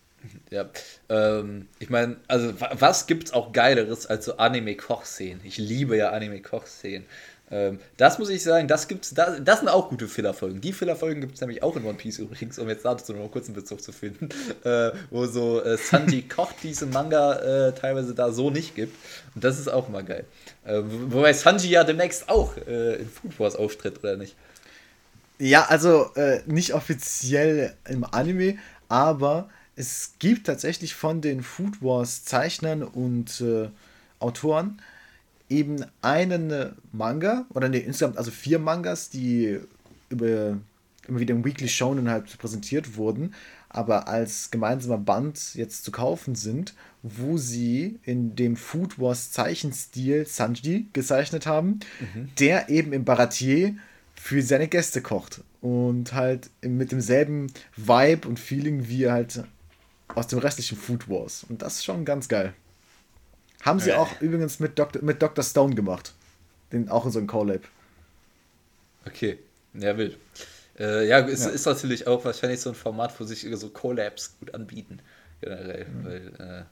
Ja, 0.51 0.71
ähm, 1.09 1.69
ich 1.79 1.91
meine, 1.91 2.17
also 2.29 2.55
was 2.73 3.07
gibt's 3.07 3.33
auch 3.33 3.53
Geileres 3.53 4.07
als 4.07 4.25
so 4.27 4.37
Anime-Kochszenen? 4.37 5.41
Ich 5.45 5.59
liebe 5.59 5.97
ja 5.97 6.11
Anime-Kochszenen. 6.11 7.07
Ähm, 7.55 7.79
das 7.97 8.19
muss 8.19 8.31
ich 8.31 8.43
sagen, 8.43 8.67
das 8.67 8.89
gibt's, 8.89 9.15
das, 9.15 9.37
das 9.45 9.61
sind 9.61 9.69
auch 9.69 9.89
gute 9.89 10.09
Fillerfolgen. 10.09 10.61
Die 10.61 10.73
Fillerfolgen 10.73 11.21
gibt 11.21 11.35
es 11.35 11.41
nämlich 11.41 11.63
auch 11.63 11.77
in 11.77 11.85
One 11.85 11.95
Piece 11.95 12.19
übrigens, 12.19 12.59
um 12.59 12.69
jetzt 12.69 12.85
dazu 12.85 13.13
noch 13.13 13.21
einen 13.21 13.31
kurzen 13.31 13.55
Bezug 13.55 13.81
zu 13.81 13.93
finden, 13.93 14.29
äh, 14.65 14.91
wo 15.11 15.27
so 15.27 15.63
äh, 15.63 15.77
Sanji 15.77 16.23
kocht, 16.29 16.57
die 16.65 16.71
es 16.71 16.83
im 16.83 16.91
Manga 16.91 17.69
äh, 17.69 17.73
teilweise 17.73 18.13
da 18.13 18.33
so 18.33 18.51
nicht 18.51 18.75
gibt. 18.75 18.97
Und 19.37 19.45
das 19.45 19.61
ist 19.61 19.69
auch 19.69 19.89
mal 19.89 20.03
geil. 20.03 20.25
Äh, 20.65 20.81
wobei 20.83 21.33
Sanji 21.33 21.69
ja 21.69 21.85
demnächst 21.85 22.29
auch 22.29 22.57
äh, 22.57 22.97
in 22.97 23.09
Food 23.09 23.39
Wars 23.39 23.55
auftritt, 23.55 24.01
oder 24.01 24.17
nicht? 24.17 24.35
Ja, 25.39 25.67
also 25.67 26.13
äh, 26.17 26.41
nicht 26.47 26.75
offiziell 26.75 27.75
im 27.89 28.05
Anime, 28.05 28.59
aber 28.89 29.49
es 29.77 30.15
gibt 30.19 30.49
tatsächlich 30.49 30.97
von 30.97 31.21
den 31.21 31.45
Food 31.45 31.83
Wars 31.83 32.25
Zeichnern 32.25 32.83
und 32.83 33.43
Autoren 34.21 34.81
eben 35.55 35.85
einen 36.03 36.75
Manga, 36.93 37.47
oder 37.55 37.69
ne, 37.69 37.79
insgesamt 37.79 38.19
also 38.19 38.31
vier 38.31 38.59
Mangas, 38.59 39.11
die 39.11 39.61
über, 40.09 40.59
immer 41.09 41.21
wieder 41.21 41.35
im 41.35 41.45
Weekly 41.45 41.69
Shonen 41.69 42.11
halt 42.11 42.37
präsentiert 42.39 42.97
wurden, 42.97 43.35
aber 43.69 44.09
als 44.09 44.51
gemeinsamer 44.51 44.99
Band 44.99 45.55
jetzt 45.55 45.85
zu 45.85 45.91
kaufen 45.91 46.35
sind, 46.35 46.75
wo 47.03 47.37
sie 47.39 47.99
in 48.05 48.37
dem 48.37 48.57
Food 48.57 48.99
Wars 48.99 49.33
Zeichenstil 49.33 50.27
Sanji 50.27 50.89
gezeichnet 50.93 51.47
haben, 51.47 51.81
mhm. 52.01 52.29
der 52.39 52.69
eben 52.69 52.93
im 52.93 53.05
Baratier 53.05 53.75
für 54.15 54.43
seine 54.43 54.69
Gäste 54.69 55.03
kocht 55.03 55.43
und 55.61 56.15
halt 56.15 56.51
mit 56.63 56.93
demselben 56.93 57.49
Vibe 57.77 58.29
und 58.29 58.39
Feeling 58.39 58.89
wie 58.89 59.11
halt 59.11 59.43
aus 60.15 60.29
dem 60.29 60.39
restlichen 60.39 60.79
Food 60.79 61.09
Wars. 61.09 61.45
Und 61.49 61.63
das 61.63 61.77
ist 61.77 61.85
schon 61.85 62.05
ganz 62.05 62.29
geil. 62.29 62.55
Haben 63.65 63.81
sie 63.81 63.95
auch 63.95 64.21
übrigens 64.21 64.61
mit, 64.61 64.79
Dok 64.79 65.03
mit 65.03 65.23
Dr. 65.23 65.43
Stone 65.43 65.75
gemacht. 65.75 66.13
Den 66.71 66.91
auch 66.91 67.07
in 67.07 67.11
so 67.11 67.19
einem 67.19 67.29
Collab. 67.29 67.63
Okay, 69.07 69.39
ja, 69.73 69.97
wild. 69.97 70.19
Äh, 70.79 71.09
ja, 71.09 71.21
es 71.21 71.45
ja. 71.45 71.51
ist 71.51 71.65
natürlich 71.65 72.07
auch 72.07 72.25
wahrscheinlich 72.25 72.61
so 72.61 72.71
ein 72.71 72.75
Format, 72.75 73.19
wo 73.19 73.25
sich 73.25 73.47
so 73.53 73.69
Collabs 73.71 74.37
gut 74.39 74.55
anbieten. 74.55 74.99
Generell, 75.41 75.87
mhm. 75.87 76.05
weil 76.05 76.33
äh, 76.39 76.63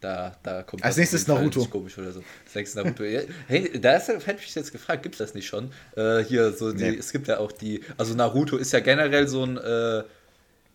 da, 0.00 0.36
da 0.42 0.62
kommt. 0.64 0.82
Als 0.82 0.96
nächstes 0.96 1.28
Naruto. 1.28 1.64
komisch 1.66 1.96
oder 1.98 2.10
so. 2.10 2.24
Als 2.44 2.54
nächstes 2.54 2.82
Naruto. 2.82 3.04
hey, 3.46 3.80
da 3.80 3.96
ist, 3.96 4.08
hätte 4.08 4.38
ich 4.44 4.54
jetzt 4.54 4.72
gefragt, 4.72 5.04
gibt 5.04 5.14
es 5.14 5.18
das 5.20 5.34
nicht 5.34 5.46
schon? 5.46 5.70
Äh, 5.96 6.24
hier, 6.24 6.52
so, 6.52 6.72
die, 6.72 6.90
nee. 6.90 6.96
es 6.96 7.12
gibt 7.12 7.28
ja 7.28 7.38
auch 7.38 7.52
die. 7.52 7.84
Also, 7.96 8.14
Naruto 8.14 8.56
ist 8.56 8.72
ja 8.72 8.80
generell 8.80 9.28
so 9.28 9.44
ein 9.44 9.56
äh, 9.56 10.02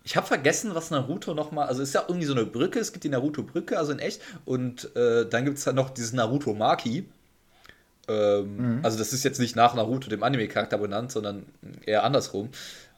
ich 0.08 0.16
habe 0.16 0.26
vergessen, 0.26 0.74
was 0.74 0.90
Naruto 0.90 1.34
nochmal. 1.34 1.68
Also, 1.68 1.82
es 1.82 1.90
ist 1.90 1.96
ja 1.96 2.06
irgendwie 2.08 2.26
so 2.26 2.34
eine 2.34 2.46
Brücke. 2.46 2.80
Es 2.80 2.94
gibt 2.94 3.04
die 3.04 3.10
Naruto-Brücke, 3.10 3.78
also 3.78 3.92
in 3.92 4.00
echt. 4.00 4.22
Und 4.46 4.96
äh, 4.96 5.26
dann 5.26 5.44
gibt 5.44 5.58
es 5.58 5.68
halt 5.68 5.76
noch 5.76 5.90
dieses 5.90 6.14
Naruto-Maki. 6.14 7.04
Ähm, 8.08 8.78
mhm. 8.78 8.80
Also, 8.84 8.98
das 8.98 9.12
ist 9.12 9.26
jetzt 9.26 9.38
nicht 9.38 9.58
nach 9.58 9.76
Naruto, 9.76 10.10
dem 10.10 10.24
Anime-Charakter 10.24 10.78
benannt, 10.78 11.12
sondern 11.12 11.46
eher 11.86 12.06
andersrum. 12.06 12.52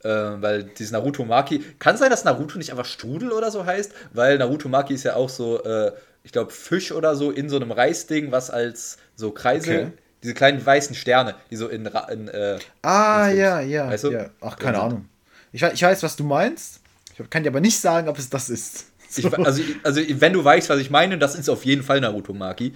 Äh, 0.03 0.07
weil 0.07 0.65
dieses 0.65 0.91
Naruto 0.91 1.25
Maki. 1.25 1.63
Kann 1.79 1.97
sein, 1.97 2.11
dass 2.11 2.25
Naruto 2.25 2.59
nicht 2.59 2.69
einfach 2.69 2.85
Strudel 2.85 3.31
oder 3.31 3.49
so 3.49 3.65
heißt, 3.65 3.91
weil 4.13 4.37
Naruto 4.37 4.69
Maki 4.69 4.93
ist 4.93 5.03
ja 5.03 5.15
auch 5.15 5.29
so, 5.29 5.63
äh, 5.63 5.91
ich 6.21 6.31
glaube, 6.31 6.51
Fisch 6.51 6.91
oder 6.91 7.15
so 7.15 7.31
in 7.31 7.49
so 7.49 7.55
einem 7.55 7.71
Reisding, 7.71 8.31
was 8.31 8.51
als 8.51 8.99
so 9.15 9.31
Kreise. 9.31 9.71
Okay. 9.71 9.91
Diese 10.21 10.35
kleinen 10.35 10.63
weißen 10.63 10.95
Sterne, 10.95 11.33
die 11.49 11.55
so 11.55 11.69
in. 11.69 11.87
in 11.87 12.27
äh, 12.27 12.59
ah, 12.83 13.29
in 13.29 13.37
ja, 13.37 13.61
ja, 13.61 13.87
weißt 13.89 14.03
du? 14.03 14.11
ja. 14.11 14.29
Ach, 14.41 14.57
keine 14.57 14.77
und, 14.77 14.85
Ahnung. 14.85 15.09
Ich, 15.51 15.63
ich 15.63 15.81
weiß, 15.81 16.03
was 16.03 16.15
du 16.15 16.23
meinst. 16.23 16.78
Ich 17.25 17.29
kann 17.29 17.43
dir 17.43 17.49
aber 17.49 17.61
nicht 17.61 17.79
sagen, 17.79 18.07
ob 18.07 18.17
es 18.17 18.29
das 18.29 18.49
ist. 18.49 18.77
So. 18.77 18.85
Ich, 19.27 19.39
also, 19.39 19.63
also, 19.81 20.01
wenn 20.07 20.33
du 20.33 20.43
weißt, 20.43 20.69
was 20.69 20.79
ich 20.79 20.91
meine, 20.91 21.17
das 21.17 21.33
ist 21.33 21.49
auf 21.49 21.65
jeden 21.65 21.81
Fall 21.81 21.99
Naruto 21.99 22.31
Maki. 22.31 22.73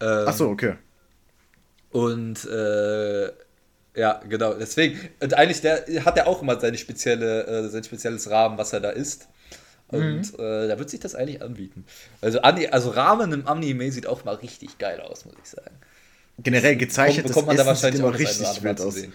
Ähm, 0.00 0.24
Ach 0.26 0.32
so, 0.32 0.48
okay. 0.48 0.74
Und 1.90 2.44
äh, 2.44 3.24
ja, 3.94 4.20
genau. 4.28 4.54
Deswegen, 4.54 4.98
und 5.20 5.34
eigentlich 5.34 5.60
der, 5.60 5.84
hat 6.04 6.16
er 6.16 6.26
auch 6.26 6.40
immer 6.40 6.58
seine 6.60 6.78
spezielle, 6.78 7.46
äh, 7.46 7.68
sein 7.68 7.84
spezielles 7.84 8.30
Rahmen, 8.30 8.58
was 8.58 8.72
er 8.72 8.80
da 8.80 8.90
isst. 8.90 9.28
Und 9.88 10.32
mhm. 10.38 10.44
äh, 10.44 10.68
da 10.68 10.78
wird 10.78 10.88
sich 10.88 11.00
das 11.00 11.14
eigentlich 11.14 11.42
anbieten. 11.42 11.84
Also, 12.22 12.40
also 12.40 12.90
Rahmen 12.90 13.32
im 13.32 13.46
Anime 13.46 13.92
sieht 13.92 14.06
auch 14.06 14.24
mal 14.24 14.36
richtig 14.36 14.78
geil 14.78 15.00
aus, 15.00 15.26
muss 15.26 15.34
ich 15.42 15.50
sagen. 15.50 15.76
Generell 16.38 16.76
gezeichnet 16.76 17.26
bekommt 17.26 17.48
man 17.48 17.56
da 17.58 17.66
wahrscheinlich 17.66 18.00
immer 18.00 18.18
richtig 18.18 18.62
wild 18.62 18.80
aus. 18.80 18.94
Sehen. 18.94 19.12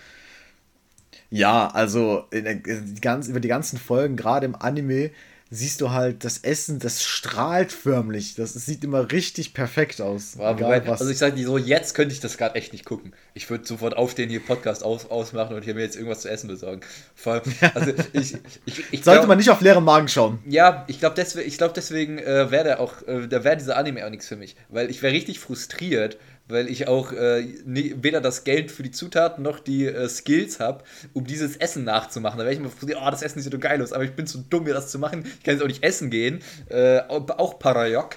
Ja, 1.30 1.68
also 1.68 2.26
der, 2.32 2.56
ganz, 2.56 3.28
über 3.28 3.40
die 3.40 3.48
ganzen 3.48 3.78
Folgen, 3.78 4.16
gerade 4.16 4.46
im 4.46 4.56
Anime, 4.56 5.12
siehst 5.50 5.82
du 5.82 5.92
halt 5.92 6.24
das 6.26 6.40
Essen, 6.40 6.80
das 6.80 7.04
strahlt 7.04 7.72
förmlich. 7.72 8.36
Das, 8.36 8.54
das 8.54 8.66
sieht 8.66 8.84
immer 8.84 9.12
richtig 9.12 9.54
perfekt 9.54 10.02
aus. 10.02 10.36
Ja, 10.38 10.60
wobei, 10.60 10.84
also 10.86 11.10
ich 11.10 11.18
sage 11.18 11.36
dir 11.36 11.46
so, 11.46 11.58
jetzt 11.58 11.94
könnte 11.94 12.14
ich 12.14 12.20
das 12.20 12.38
gerade 12.38 12.56
echt 12.56 12.74
nicht 12.74 12.86
gucken. 12.86 13.14
Ich 13.34 13.50
würde 13.50 13.66
sofort 13.66 13.96
aufstehen, 13.96 14.30
hier 14.30 14.42
Podcast 14.42 14.84
aus, 14.84 15.10
ausmachen 15.10 15.56
und 15.56 15.64
hier 15.64 15.76
mir 15.76 15.82
jetzt 15.82 15.96
irgendwas 15.96 16.22
zu 16.22 16.30
essen 16.30 16.48
besorgen. 16.48 16.82
Vor 17.16 17.34
allem, 17.34 17.44
also 17.74 17.94
ich, 18.14 18.36
ich, 18.66 18.84
ich 18.92 19.04
Sollte 19.04 19.20
glaub, 19.20 19.28
man 19.28 19.38
nicht 19.38 19.50
auf 19.50 19.62
leeren 19.62 19.84
Magen 19.84 20.08
schauen. 20.08 20.40
Ja, 20.48 20.86
ich 20.88 21.00
glaube 21.00 21.16
deswegen, 21.16 21.48
ich 21.48 21.58
glaub 21.58 21.74
deswegen 21.74 22.18
äh, 22.20 22.52
wäre 22.52 22.80
auch, 22.80 23.08
äh, 23.08 23.28
da 23.28 23.44
wäre 23.44 23.58
dieser 23.58 23.78
Anime 23.78 24.06
auch 24.06 24.10
nichts 24.10 24.28
für 24.28 24.36
mich. 24.36 24.56
Weil 24.70 24.90
ich 24.90 25.02
wäre 25.02 25.14
richtig 25.14 25.40
frustriert, 25.40 26.18
weil 26.48 26.70
ich 26.70 26.88
auch 26.88 27.12
äh, 27.12 27.42
nie, 27.66 27.96
weder 28.02 28.22
das 28.22 28.44
Geld 28.44 28.72
für 28.72 28.84
die 28.84 28.92
Zutaten 28.92 29.44
noch 29.44 29.60
die 29.60 29.86
äh, 29.86 30.08
Skills 30.08 30.60
habe, 30.60 30.84
um 31.14 31.26
dieses 31.26 31.58
Essen 31.58 31.84
nachzumachen. 31.84 32.38
Da 32.38 32.46
wäre 32.46 32.54
ich 32.54 32.60
immer 32.60 32.72
oh, 32.72 33.12
das 33.12 33.22
Essen 33.22 33.42
sieht 33.42 33.52
so 33.52 33.60
geil 33.60 33.82
aus, 33.82 33.94
aber 33.94 34.04
ich 34.04 34.14
bin 34.14 34.28
zu 34.28 34.40
dumm, 34.50 34.64
mir 34.64 34.74
das 34.74 34.90
zu 34.90 35.00
machen. 35.00 35.26
Ich 35.26 35.44
kann 35.44 35.56
jetzt 35.56 35.64
auch 35.64 35.68
nicht 35.68 35.84
essen 35.84 36.10
gehen. 36.10 36.42
Äh, 36.70 37.00
auch 37.08 37.60
Parajok. 37.60 38.16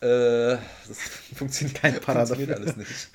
Äh, 0.00 0.06
das 0.06 0.98
funktioniert, 1.34 1.80
Kein 1.80 1.94
funktioniert 1.94 2.52
alles 2.52 2.76
nicht. 2.76 3.10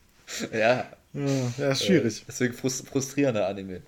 ja. 0.52 0.86
Ja, 1.14 1.26
ja 1.56 1.70
ist 1.70 1.84
schwierig. 1.84 2.20
Äh, 2.20 2.24
deswegen 2.28 2.54
frustrierender 2.54 3.46
Anime. 3.46 3.82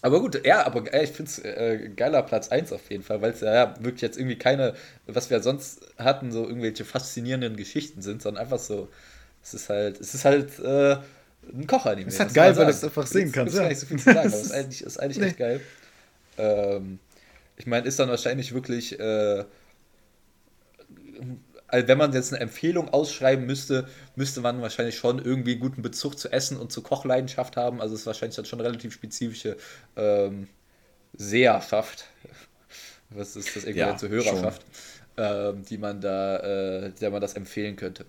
Aber 0.00 0.20
gut, 0.20 0.46
ja, 0.46 0.64
aber 0.64 0.92
ey, 0.92 1.04
ich 1.04 1.10
finde 1.10 1.30
es 1.30 1.38
äh, 1.40 1.90
geiler 1.96 2.22
Platz 2.22 2.48
1 2.50 2.72
auf 2.72 2.88
jeden 2.90 3.02
Fall, 3.02 3.20
weil 3.20 3.32
es 3.32 3.40
ja 3.40 3.74
wirklich 3.80 4.02
jetzt 4.02 4.16
irgendwie 4.16 4.38
keine, 4.38 4.74
was 5.06 5.28
wir 5.28 5.42
sonst 5.42 5.80
hatten, 5.98 6.30
so 6.30 6.46
irgendwelche 6.46 6.84
faszinierenden 6.84 7.56
Geschichten 7.56 8.00
sind, 8.00 8.22
sondern 8.22 8.44
einfach 8.44 8.60
so, 8.60 8.88
es 9.42 9.54
ist 9.54 9.68
halt, 9.68 10.00
es 10.00 10.14
ist 10.14 10.24
halt 10.24 10.58
äh, 10.58 10.96
ein 11.52 11.66
Kochanime. 11.66 12.08
Es 12.08 12.14
ist 12.14 12.20
halt 12.20 12.34
geil, 12.34 12.56
weil 12.56 12.66
du 12.66 12.70
es 12.70 12.84
einfach 12.84 13.06
sehen 13.06 13.32
kannst. 13.32 13.54
Das 13.54 13.54
ist 13.54 13.58
ja. 13.58 13.62
gar 13.62 13.68
nicht 13.68 13.80
so 13.80 13.86
viel 13.86 13.98
zu 13.98 14.04
sagen, 14.04 14.18
aber 14.18 14.28
es 14.28 14.42
ist 14.42 14.52
eigentlich, 14.52 14.82
ist 14.82 15.00
eigentlich 15.00 15.18
nee. 15.18 15.26
echt 15.26 15.38
geil. 15.38 15.60
Ähm, 16.36 16.98
ich 17.56 17.66
meine, 17.66 17.86
ist 17.86 17.98
dann 17.98 18.08
wahrscheinlich 18.08 18.52
wirklich 18.52 18.98
äh, 18.98 19.44
also 21.68 21.86
wenn 21.86 21.98
man 21.98 22.12
jetzt 22.12 22.32
eine 22.32 22.40
Empfehlung 22.40 22.88
ausschreiben 22.88 23.46
müsste, 23.46 23.88
müsste 24.16 24.40
man 24.40 24.60
wahrscheinlich 24.62 24.96
schon 24.96 25.18
irgendwie 25.22 25.56
guten 25.56 25.82
Bezug 25.82 26.18
zu 26.18 26.32
Essen 26.32 26.56
und 26.56 26.72
zu 26.72 26.82
Kochleidenschaft 26.82 27.56
haben. 27.56 27.80
Also 27.80 27.94
es 27.94 28.00
ist 28.00 28.06
wahrscheinlich 28.06 28.36
dann 28.36 28.46
schon 28.46 28.60
relativ 28.60 28.94
spezifische 28.94 29.56
ähm, 29.96 30.48
Seherschaft. 31.12 32.06
Was 33.10 33.36
ist 33.36 33.54
das 33.54 33.64
irgendwie 33.64 33.80
ja, 33.80 33.96
zur 33.96 34.08
Hörerschaft, 34.08 34.64
ähm, 35.18 35.64
die 35.64 35.78
man 35.78 36.00
da, 36.00 36.38
äh, 36.38 36.90
der 36.92 37.10
man 37.10 37.20
das 37.20 37.34
empfehlen 37.34 37.76
könnte. 37.76 38.06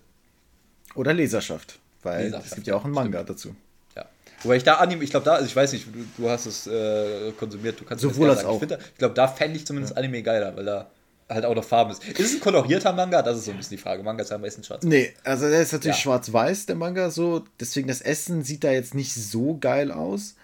Oder 0.94 1.12
Leserschaft, 1.12 1.78
weil 2.02 2.24
Leserschaft, 2.24 2.48
es 2.48 2.54
gibt 2.54 2.66
ja 2.66 2.76
auch 2.76 2.84
einen 2.84 2.94
Manga 2.94 3.18
stimmt. 3.18 3.30
dazu. 3.30 3.56
Ja. 3.96 4.06
Wobei 4.42 4.56
ich 4.56 4.64
da 4.64 4.74
Anime, 4.74 5.04
ich 5.04 5.10
glaube 5.10 5.24
da, 5.24 5.34
also 5.34 5.46
ich 5.46 5.54
weiß 5.54 5.72
nicht, 5.72 5.86
du, 5.86 6.22
du 6.22 6.28
hast 6.28 6.46
es 6.46 6.66
äh, 6.66 7.32
konsumiert, 7.32 7.80
du 7.80 7.84
kannst 7.84 8.02
Sowohl 8.02 8.30
als 8.30 8.44
auch. 8.44 8.62
Ich, 8.62 8.70
ich 8.70 8.98
glaube, 8.98 9.14
da 9.14 9.28
fände 9.28 9.56
ich 9.56 9.66
zumindest 9.66 9.94
ja. 9.94 9.98
Anime 9.98 10.22
geiler, 10.22 10.56
weil 10.56 10.64
da 10.64 10.90
halt 11.28 11.44
auch 11.44 11.54
noch 11.54 11.64
Farben 11.64 11.92
ist. 11.92 12.04
Ist 12.04 12.20
es 12.20 12.34
ein 12.34 12.40
kolorierter 12.40 12.92
Manga? 12.92 13.22
Das 13.22 13.38
ist 13.38 13.44
so 13.44 13.52
ein 13.52 13.56
bisschen 13.56 13.76
die 13.76 13.82
Frage. 13.82 14.02
Manga 14.02 14.22
ist 14.22 14.30
ja 14.30 14.38
meistens 14.38 14.66
schwarz. 14.66 14.82
Nee, 14.82 15.14
also 15.24 15.48
der 15.48 15.62
ist 15.62 15.72
natürlich 15.72 15.96
ja. 15.96 16.02
schwarz-weiß, 16.02 16.66
der 16.66 16.76
Manga 16.76 17.10
so. 17.10 17.44
Deswegen 17.58 17.88
das 17.88 18.00
Essen 18.00 18.42
sieht 18.42 18.64
da 18.64 18.72
jetzt 18.72 18.94
nicht 18.94 19.14
so 19.14 19.56
geil 19.58 19.92
aus. 19.92 20.34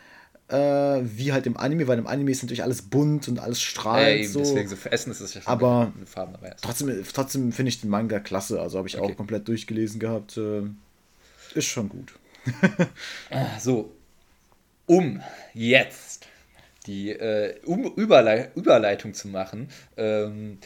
Äh, 0.49 0.57
wie 1.03 1.33
halt 1.33 1.47
im 1.47 1.57
Anime, 1.57 1.89
weil 1.89 1.99
im 1.99 2.07
Anime 2.07 2.31
ist 2.31 2.43
natürlich 2.43 2.63
alles 2.63 2.83
bunt 2.83 3.27
und 3.27 3.41
alles 3.41 3.61
strahlt. 3.61 4.21
Ja, 4.21 4.29
so. 4.29 4.39
Deswegen, 4.39 4.69
so 4.69 4.77
für 4.77 4.93
Essen 4.93 5.11
ist 5.11 5.21
es 5.21 5.35
ja 5.35 5.41
schon 5.41 5.53
aber 5.53 5.93
eine 5.97 6.07
Farben 6.07 6.35
dabei. 6.35 6.55
Trotzdem, 6.61 7.05
trotzdem 7.13 7.53
finde 7.53 7.71
ich 7.71 7.81
den 7.81 7.91
Manga 7.91 8.21
klasse. 8.21 8.61
Also 8.61 8.79
habe 8.79 8.87
ich 8.87 8.97
okay. 8.97 9.13
auch 9.13 9.17
komplett 9.17 9.49
durchgelesen 9.49 9.99
gehabt. 9.99 10.37
Äh, 10.37 10.63
ist 11.55 11.67
schon 11.67 11.89
gut. 11.89 12.13
Ah, 13.31 13.59
so, 13.59 13.93
um 14.87 15.21
jetzt 15.53 16.27
die 16.87 17.11
äh, 17.11 17.57
um 17.65 17.93
Überle 17.95 18.51
Überleitung 18.55 19.15
zu 19.15 19.27
machen. 19.27 19.69
Ähm, 19.97 20.59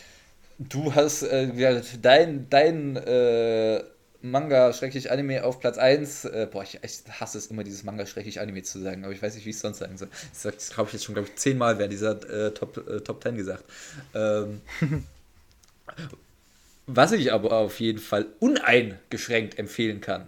du 0.58 0.94
hast 0.94 1.22
äh, 1.22 1.80
dein, 2.02 2.46
dein 2.50 2.96
äh, 2.96 3.82
Manga 4.22 4.72
schrecklich 4.72 5.10
Anime 5.10 5.44
auf 5.44 5.60
Platz 5.60 5.78
1. 5.78 6.26
Äh, 6.26 6.48
boah, 6.50 6.62
ich, 6.62 6.78
ich, 6.82 7.02
hasse 7.20 7.38
es 7.38 7.46
immer, 7.46 7.64
dieses 7.64 7.84
Manga 7.84 8.06
schrecklich 8.06 8.40
Anime 8.40 8.62
zu 8.62 8.78
sagen, 8.80 9.04
aber 9.04 9.12
ich 9.12 9.22
weiß 9.22 9.34
nicht, 9.34 9.46
wie 9.46 9.50
ich 9.50 9.56
es 9.56 9.62
sonst 9.62 9.78
sagen 9.78 9.96
soll. 9.96 10.08
Das 10.42 10.76
habe 10.76 10.88
ich 10.88 10.92
jetzt 10.92 11.04
schon, 11.04 11.14
glaube 11.14 11.28
ich, 11.28 11.36
zehnmal 11.36 11.78
während 11.78 11.92
dieser 11.92 12.12
äh, 12.28 12.52
Top, 12.52 12.76
äh, 12.88 13.00
Top 13.00 13.22
10 13.22 13.36
gesagt. 13.36 13.64
Ähm, 14.14 14.60
was 16.86 17.12
ich 17.12 17.32
aber 17.32 17.52
auf 17.52 17.80
jeden 17.80 17.98
Fall 17.98 18.26
uneingeschränkt 18.40 19.58
empfehlen 19.58 20.00
kann, 20.00 20.26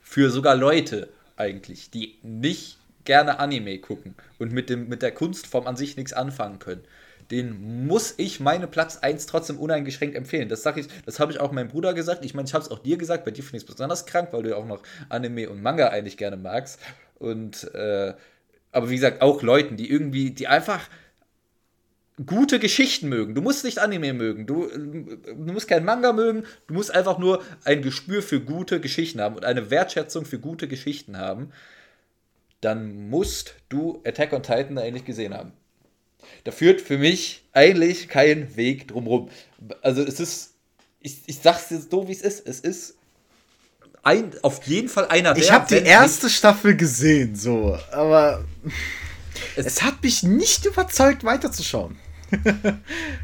für 0.00 0.30
sogar 0.30 0.56
Leute 0.56 1.08
eigentlich, 1.36 1.90
die 1.90 2.18
nicht 2.22 2.78
gerne 3.04 3.38
Anime 3.38 3.78
gucken 3.78 4.14
und 4.38 4.52
mit, 4.52 4.68
dem, 4.68 4.88
mit 4.88 5.02
der 5.02 5.12
Kunstform 5.12 5.66
an 5.66 5.76
sich 5.76 5.96
nichts 5.96 6.12
anfangen 6.12 6.58
können, 6.58 6.84
den 7.30 7.86
muss 7.86 8.14
ich 8.16 8.40
meine 8.40 8.66
Platz 8.66 8.98
1 8.98 9.26
trotzdem 9.26 9.58
uneingeschränkt 9.58 10.16
empfehlen. 10.16 10.48
Das 10.48 10.62
sage 10.62 10.80
ich, 10.80 10.88
das 11.04 11.20
habe 11.20 11.32
ich 11.32 11.40
auch 11.40 11.52
meinem 11.52 11.68
Bruder 11.68 11.94
gesagt. 11.94 12.24
Ich 12.24 12.34
meine, 12.34 12.48
ich 12.48 12.54
habe 12.54 12.64
es 12.64 12.70
auch 12.70 12.78
dir 12.78 12.96
gesagt, 12.96 13.24
bei 13.24 13.30
dir 13.30 13.42
finde 13.42 13.58
ich 13.58 13.62
es 13.64 13.66
besonders 13.66 14.06
krank, 14.06 14.28
weil 14.32 14.42
du 14.42 14.50
ja 14.50 14.56
auch 14.56 14.66
noch 14.66 14.82
Anime 15.08 15.48
und 15.48 15.62
Manga 15.62 15.88
eigentlich 15.88 16.16
gerne 16.16 16.36
magst. 16.36 16.80
Und 17.18 17.72
äh, 17.74 18.14
aber 18.72 18.90
wie 18.90 18.96
gesagt, 18.96 19.22
auch 19.22 19.42
Leuten, 19.42 19.76
die 19.76 19.90
irgendwie, 19.90 20.30
die 20.30 20.48
einfach 20.48 20.88
gute 22.24 22.58
Geschichten 22.58 23.08
mögen. 23.08 23.34
Du 23.34 23.42
musst 23.42 23.64
nicht 23.64 23.78
Anime 23.78 24.12
mögen. 24.12 24.46
Du, 24.46 24.68
du 24.68 25.52
musst 25.52 25.68
keinen 25.68 25.84
Manga 25.84 26.12
mögen. 26.12 26.44
Du 26.66 26.74
musst 26.74 26.94
einfach 26.94 27.18
nur 27.18 27.42
ein 27.64 27.82
Gespür 27.82 28.22
für 28.22 28.40
gute 28.40 28.80
Geschichten 28.80 29.20
haben 29.20 29.36
und 29.36 29.44
eine 29.44 29.70
Wertschätzung 29.70 30.24
für 30.24 30.38
gute 30.38 30.68
Geschichten 30.68 31.18
haben 31.18 31.52
dann 32.60 33.08
musst 33.10 33.54
du 33.68 34.02
Attack 34.04 34.32
on 34.32 34.42
Titan 34.42 34.78
eigentlich 34.78 35.04
gesehen 35.04 35.34
haben. 35.34 35.52
Da 36.44 36.52
führt 36.52 36.80
für 36.80 36.98
mich 36.98 37.44
eigentlich 37.52 38.08
kein 38.08 38.56
Weg 38.56 38.88
drumherum. 38.88 39.30
Also 39.82 40.02
es 40.02 40.20
ist, 40.20 40.54
ich, 41.00 41.18
ich 41.26 41.38
sag's 41.42 41.70
jetzt 41.70 41.90
so, 41.90 42.08
wie 42.08 42.12
es 42.12 42.22
ist. 42.22 42.46
Es 42.46 42.60
ist 42.60 42.94
ein, 44.02 44.30
auf 44.42 44.62
jeden 44.66 44.88
Fall 44.88 45.06
einer 45.08 45.34
der. 45.34 45.42
Ich 45.42 45.50
habe 45.50 45.66
die 45.68 45.84
erste 45.84 46.30
Staffel 46.30 46.76
gesehen, 46.76 47.34
so, 47.34 47.78
aber 47.90 48.44
es, 49.56 49.66
es, 49.66 49.82
hat 49.82 50.02
mich 50.02 50.22
nicht 50.22 50.64
überzeugt, 50.64 51.24
weiterzuschauen. 51.24 51.98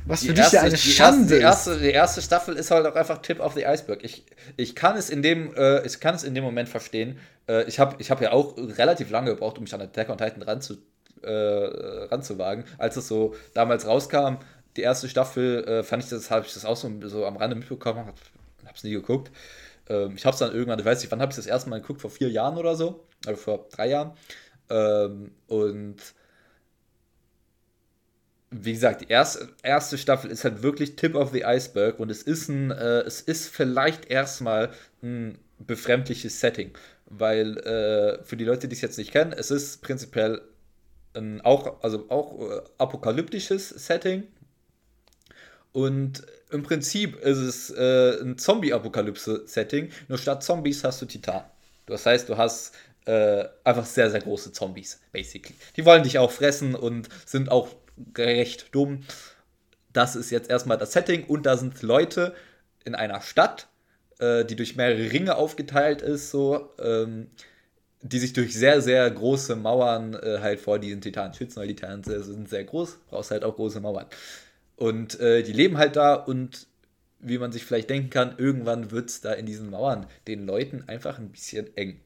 Was 0.07 0.25
für 0.25 0.33
dich 0.33 0.53
ja 0.53 0.63
eine 0.63 0.77
Schande 0.77 1.37
die 1.37 1.41
erste, 1.41 1.71
die 1.71 1.77
erste, 1.77 1.79
die 1.79 1.91
erste 1.91 2.23
Staffel 2.23 2.57
ist 2.57 2.71
halt 2.71 2.87
auch 2.87 2.95
einfach 2.95 3.21
Tip 3.23 3.41
of 3.41 3.55
the 3.55 3.65
Iceberg. 3.65 4.03
Ich, 4.03 4.25
ich 4.57 4.75
kann 4.75 4.97
es 4.97 5.11
in 5.11 5.23
dem, 5.23 5.55
äh, 5.55 5.85
ich 5.87 5.99
kann 6.01 6.15
es 6.15 6.23
in 6.25 6.35
dem 6.35 6.45
Moment 6.45 6.69
verstehen. 6.69 7.19
Äh, 7.49 7.65
ich 7.65 7.79
habe 7.79 7.97
ich 7.99 8.11
hab 8.11 8.21
ja 8.21 8.33
auch 8.33 8.57
relativ 8.57 9.11
lange 9.11 9.31
gebraucht, 9.31 9.59
um 9.59 9.65
mich 9.65 9.75
an 9.75 9.81
Attack 9.81 10.09
on 10.09 10.19
Titan 10.19 10.43
ranzu, 10.43 10.79
äh, 11.23 12.05
ranzuwagen. 12.07 12.65
Als 12.79 12.97
es 12.97 13.09
so 13.09 13.35
damals 13.55 13.87
rauskam, 13.87 14.37
die 14.77 14.83
erste 14.83 15.09
Staffel, 15.09 15.65
äh, 15.65 15.83
fand 15.83 16.05
ich 16.05 16.11
das, 16.11 16.31
habe 16.31 16.47
ich 16.47 16.55
das 16.55 16.65
auch 16.65 16.77
so, 16.77 16.91
so 17.09 17.27
am 17.27 17.37
Rande 17.37 17.57
mitbekommen, 17.57 18.07
habe 18.07 18.17
es 18.75 18.85
nie 18.85 18.93
geguckt. 18.93 19.31
Ähm, 19.89 20.15
ich 20.17 20.25
habe 20.25 20.35
es 20.35 20.39
dann 20.39 20.53
irgendwann, 20.53 20.79
ich 20.79 20.85
weiß 20.85 21.01
nicht, 21.01 21.11
wann 21.11 21.21
habe 21.21 21.31
ich 21.31 21.37
das 21.37 21.47
erste 21.47 21.71
Mal 21.71 21.81
geguckt? 21.81 22.01
Vor 22.01 22.11
vier 22.11 22.31
Jahren 22.31 22.57
oder 22.57 22.75
so, 22.75 23.05
also 23.27 23.41
vor 23.41 23.67
drei 23.71 23.89
Jahren. 23.89 24.13
Ähm, 24.71 25.33
und 25.47 25.97
wie 28.51 28.73
gesagt, 28.73 29.01
die 29.01 29.09
erste, 29.09 29.49
erste 29.63 29.97
Staffel 29.99 30.31
ist 30.31 30.45
halt 30.45 30.63
wirklich 30.63 30.97
Tip 30.97 31.15
of 31.15 31.33
the 31.33 31.45
Iceberg 31.45 31.99
und 31.99 32.11
es 32.11 32.23
ist 32.23 32.49
ein, 32.49 32.71
äh, 32.71 33.01
es 33.01 33.21
ist 33.21 33.49
vielleicht 33.49 34.11
erstmal 34.11 34.71
ein 35.03 35.39
befremdliches 35.59 36.39
Setting, 36.41 36.73
weil 37.07 37.57
äh, 37.59 38.23
für 38.25 38.37
die 38.37 38.45
Leute, 38.45 38.69
die 38.69 38.75
es 38.75 38.83
jetzt 38.83 38.99
nicht 38.99 39.13
kennen, 39.13 39.33
es 39.33 39.51
ist 39.51 39.83
prinzipiell 39.83 40.43
ein 41.15 41.41
auch, 41.43 41.83
also 41.83 42.07
auch 42.09 42.41
äh, 42.41 42.61
apokalyptisches 42.79 43.69
Setting 43.69 44.25
und 45.73 46.23
im 46.51 46.63
Prinzip 46.63 47.17
ist 47.17 47.39
es 47.39 47.71
äh, 47.71 48.21
ein 48.21 48.37
Zombie-Apokalypse-Setting, 48.37 49.91
nur 50.09 50.19
statt 50.19 50.43
Zombies 50.45 50.85
hast 50.85 51.01
du 51.01 51.07
Titan. 51.07 51.45
Das 51.87 52.05
heißt, 52.05 52.29
du 52.29 52.37
hast 52.37 52.75
äh, 53.07 53.45
einfach 53.65 53.87
sehr, 53.87 54.11
sehr 54.11 54.21
große 54.21 54.53
Zombies, 54.53 55.01
basically. 55.13 55.57
Die 55.77 55.85
wollen 55.85 56.03
dich 56.03 56.19
auch 56.19 56.31
fressen 56.31 56.75
und 56.75 57.09
sind 57.25 57.51
auch 57.51 57.69
recht 58.17 58.75
dumm. 58.75 59.05
Das 59.93 60.15
ist 60.15 60.31
jetzt 60.31 60.51
erstmal 60.51 60.79
das 60.79 60.93
Setting 60.93 61.25
und 61.25 61.45
da 61.45 61.57
sind 61.57 61.83
Leute 61.83 62.35
in 62.85 62.95
einer 62.95 63.23
Stadt, 63.23 63.69
äh, 64.19 64.45
die 64.45 64.57
durch 64.57 64.77
mehrere 64.77 65.11
Ringe 65.11 65.37
aufgeteilt 65.37 66.03
ist, 66.03 66.31
so, 66.31 66.71
ähm, 66.79 67.29
die 68.03 68.19
sich 68.19 68.33
durch 68.33 68.55
sehr, 68.55 68.81
sehr 68.83 69.11
große 69.11 69.57
Mauern 69.57 70.15
äh, 70.15 70.39
halt 70.41 70.61
vor 70.61 70.79
diesen 70.79 71.01
Titanen 71.01 71.35
schützen, 71.35 71.61
weil 71.61 71.69
die 71.69 71.77
Titanen 71.77 72.05
sind 72.05 72.49
sehr 72.49 72.65
groß, 72.65 72.99
brauchst 73.09 73.31
halt 73.31 73.45
auch 73.45 73.57
große 73.57 73.81
Mauern. 73.81 74.07
Und 74.77 75.21
äh, 75.21 75.43
die 75.43 75.53
leben 75.53 75.79
halt 75.79 75.97
da 75.97 76.15
und 76.15 76.67
wie 77.21 77.39
man 77.39 77.53
sich 77.53 77.65
vielleicht 77.65 77.91
denken 77.91 78.11
kann, 78.11 78.35
irgendwann 78.39 78.91
wird 78.91 79.11
es 79.11 79.21
da 79.21 79.33
in 79.33 79.47
diesen 79.47 79.71
Mauern 79.71 80.07
den 80.27 80.45
Leuten 80.47 80.85
einfach 80.89 81.19
ein 81.19 81.31
bisschen 81.31 81.77
eng. 81.77 82.01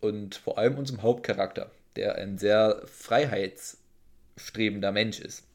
Und 0.00 0.34
vor 0.34 0.58
allem 0.58 0.78
unserem 0.78 1.02
Hauptcharakter, 1.02 1.70
der 1.96 2.16
ein 2.16 2.38
sehr 2.38 2.82
freiheits- 2.86 3.78
strebender 4.38 4.92
Mensch 4.92 5.20
ist. 5.20 5.47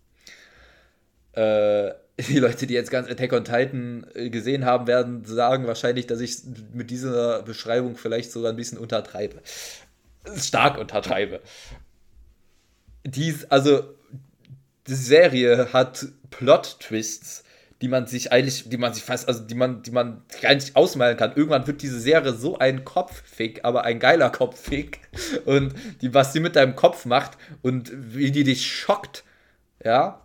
Äh, 1.34 1.91
die 2.27 2.39
Leute, 2.39 2.67
die 2.67 2.73
jetzt 2.73 2.91
ganz 2.91 3.09
Attack 3.09 3.34
on 3.34 3.43
Titan 3.43 4.05
äh, 4.13 4.29
gesehen 4.29 4.65
haben, 4.65 4.88
werden 4.88 5.25
sagen 5.25 5.67
wahrscheinlich, 5.67 6.07
dass 6.07 6.19
ich 6.19 6.38
mit 6.73 6.91
dieser 6.91 7.41
Beschreibung 7.43 7.97
vielleicht 7.97 8.31
sogar 8.31 8.51
ein 8.51 8.55
bisschen 8.55 8.77
untertreibe. 8.77 9.41
Stark 10.38 10.77
untertreibe. 10.77 11.41
Dies, 13.03 13.45
also, 13.45 13.84
die 14.88 14.95
Serie 14.95 15.73
hat 15.73 16.05
Plot-Twists, 16.29 17.43
die 17.81 17.88
man 17.89 18.07
sich 18.07 18.31
eigentlich, 18.31 18.69
die 18.69 18.77
man 18.77 18.93
sich 18.93 19.03
fast, 19.03 19.27
also 19.27 19.41
die 19.41 19.55
man, 19.55 19.81
die 19.81 19.91
man 19.91 20.21
gar 20.41 20.53
nicht 20.53 20.75
ausmalen 20.75 21.17
kann. 21.17 21.34
Irgendwann 21.36 21.67
wird 21.67 21.81
diese 21.81 21.99
Serie 21.99 22.34
so 22.34 22.57
ein 22.57 22.86
Kopffick, 22.86 23.65
aber 23.65 23.84
ein 23.84 23.99
geiler 23.99 24.29
Kopffick. 24.29 25.01
Und 25.45 25.73
die, 26.01 26.13
was 26.13 26.31
sie 26.31 26.39
mit 26.39 26.55
deinem 26.55 26.75
Kopf 26.75 27.05
macht 27.05 27.38
und 27.61 27.91
wie 27.93 28.31
die 28.31 28.45
dich 28.45 28.71
schockt, 28.71 29.25
ja, 29.84 30.22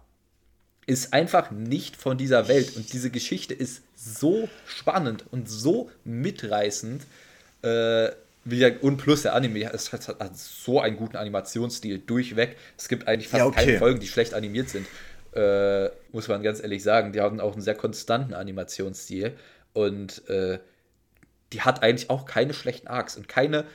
ist 0.88 1.12
einfach 1.12 1.50
nicht 1.50 1.96
von 1.96 2.16
dieser 2.16 2.48
Welt. 2.48 2.74
Und 2.74 2.90
diese 2.94 3.10
Geschichte 3.10 3.52
ist 3.52 3.82
so 3.94 4.48
spannend 4.66 5.26
und 5.30 5.48
so 5.48 5.90
mitreißend. 6.04 7.02
Äh, 7.60 8.08
und 8.80 8.96
plus 8.96 9.22
der 9.22 9.34
Anime 9.34 9.70
es 9.70 9.92
hat, 9.92 10.08
hat, 10.08 10.38
so 10.38 10.80
einen 10.80 10.96
guten 10.96 11.18
Animationsstil 11.18 11.98
durchweg. 11.98 12.56
Es 12.78 12.88
gibt 12.88 13.06
eigentlich 13.06 13.28
fast 13.28 13.40
ja, 13.40 13.46
okay. 13.46 13.66
keine 13.66 13.78
Folgen, 13.78 14.00
die 14.00 14.08
schlecht 14.08 14.32
animiert 14.32 14.70
sind. 14.70 14.86
Äh, 15.34 15.90
muss 16.12 16.26
man 16.26 16.42
ganz 16.42 16.62
ehrlich 16.62 16.82
sagen. 16.82 17.12
Die 17.12 17.20
haben 17.20 17.38
auch 17.38 17.52
einen 17.52 17.60
sehr 17.60 17.74
konstanten 17.74 18.32
Animationsstil. 18.32 19.36
Und 19.74 20.26
äh, 20.30 20.58
die 21.52 21.60
hat 21.60 21.82
eigentlich 21.82 22.08
auch 22.08 22.24
keine 22.24 22.54
schlechten 22.54 22.88
Arcs 22.88 23.14
und 23.18 23.28
keine 23.28 23.66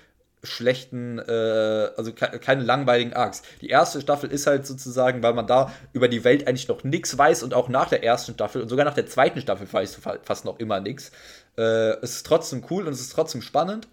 schlechten, 0.44 1.20
äh, 1.20 1.90
also 1.96 2.14
ke 2.14 2.40
keine 2.40 2.64
langweiligen 2.64 3.14
Arcs. 3.14 3.44
Die 3.62 3.70
erste 3.70 4.02
Staffel 4.02 4.30
ist 4.30 4.46
halt 4.46 4.68
sozusagen, 4.68 5.24
weil 5.24 5.34
man 5.34 5.48
da 5.48 5.72
über 5.94 6.08
die 6.08 6.24
Welt 6.24 6.48
eigentlich 6.48 6.68
noch 6.68 6.84
nichts 6.84 7.18
weiß 7.18 7.44
und 7.44 7.54
auch 7.54 7.70
nach 7.70 7.90
der 7.90 8.04
ersten 8.04 8.34
Staffel 8.34 8.62
und 8.62 8.70
sogar 8.70 8.86
nach 8.86 8.94
der 8.94 9.08
zweiten 9.08 9.42
Staffel 9.42 9.72
weißt 9.72 9.98
du 9.98 10.20
fast 10.24 10.46
noch 10.46 10.60
immer 10.60 10.80
nichts. 10.80 11.12
Äh, 11.58 11.98
es 12.02 12.18
ist 12.18 12.26
trotzdem 12.26 12.66
cool 12.70 12.86
und 12.86 12.94
es 12.94 13.02
ist 13.02 13.14
trotzdem 13.14 13.42
spannend, 13.42 13.88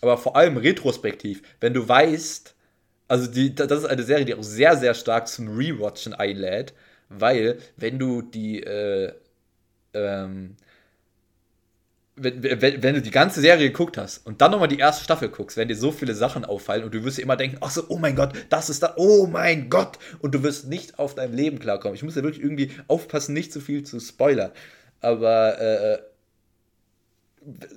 aber 0.00 0.16
vor 0.16 0.36
allem 0.36 0.56
retrospektiv, 0.56 1.42
wenn 1.60 1.74
du 1.74 1.88
weißt, 1.88 2.54
also 3.08 3.26
die, 3.26 3.54
das 3.54 3.70
ist 3.70 3.86
eine 3.86 4.02
Serie, 4.02 4.24
die 4.24 4.34
auch 4.34 4.42
sehr, 4.42 4.76
sehr 4.76 4.94
stark 4.94 5.28
zum 5.28 5.48
Rewatchen 5.56 6.14
einlädt, 6.14 6.74
weil 7.08 7.58
wenn 7.76 7.98
du 7.98 8.22
die, 8.22 8.62
äh, 8.62 9.12
ähm, 9.94 10.56
wenn, 12.16 12.42
wenn, 12.42 12.82
wenn, 12.82 12.94
du 12.94 13.02
die 13.02 13.10
ganze 13.10 13.40
Serie 13.42 13.68
geguckt 13.68 13.98
hast 13.98 14.26
und 14.26 14.40
dann 14.40 14.50
nochmal 14.50 14.68
die 14.68 14.78
erste 14.78 15.04
Staffel 15.04 15.28
guckst, 15.28 15.58
werden 15.58 15.68
dir 15.68 15.76
so 15.76 15.92
viele 15.92 16.14
Sachen 16.14 16.46
auffallen 16.46 16.84
und 16.84 16.94
du 16.94 17.04
wirst 17.04 17.18
dir 17.18 17.22
immer 17.22 17.36
denken, 17.36 17.58
ach 17.60 17.70
so, 17.70 17.84
oh 17.88 17.98
mein 17.98 18.16
Gott, 18.16 18.32
das 18.48 18.70
ist 18.70 18.82
da, 18.82 18.94
oh 18.96 19.26
mein 19.26 19.68
Gott. 19.68 19.98
Und 20.20 20.34
du 20.34 20.42
wirst 20.42 20.66
nicht 20.66 20.98
auf 20.98 21.14
dein 21.14 21.34
Leben 21.34 21.58
klarkommen. 21.58 21.94
Ich 21.94 22.02
muss 22.02 22.16
ja 22.16 22.22
wirklich 22.22 22.42
irgendwie 22.42 22.70
aufpassen, 22.88 23.34
nicht 23.34 23.52
zu 23.52 23.60
viel 23.60 23.84
zu 23.84 24.00
spoilern. 24.00 24.50
Aber, 25.02 25.60
äh, 25.60 25.98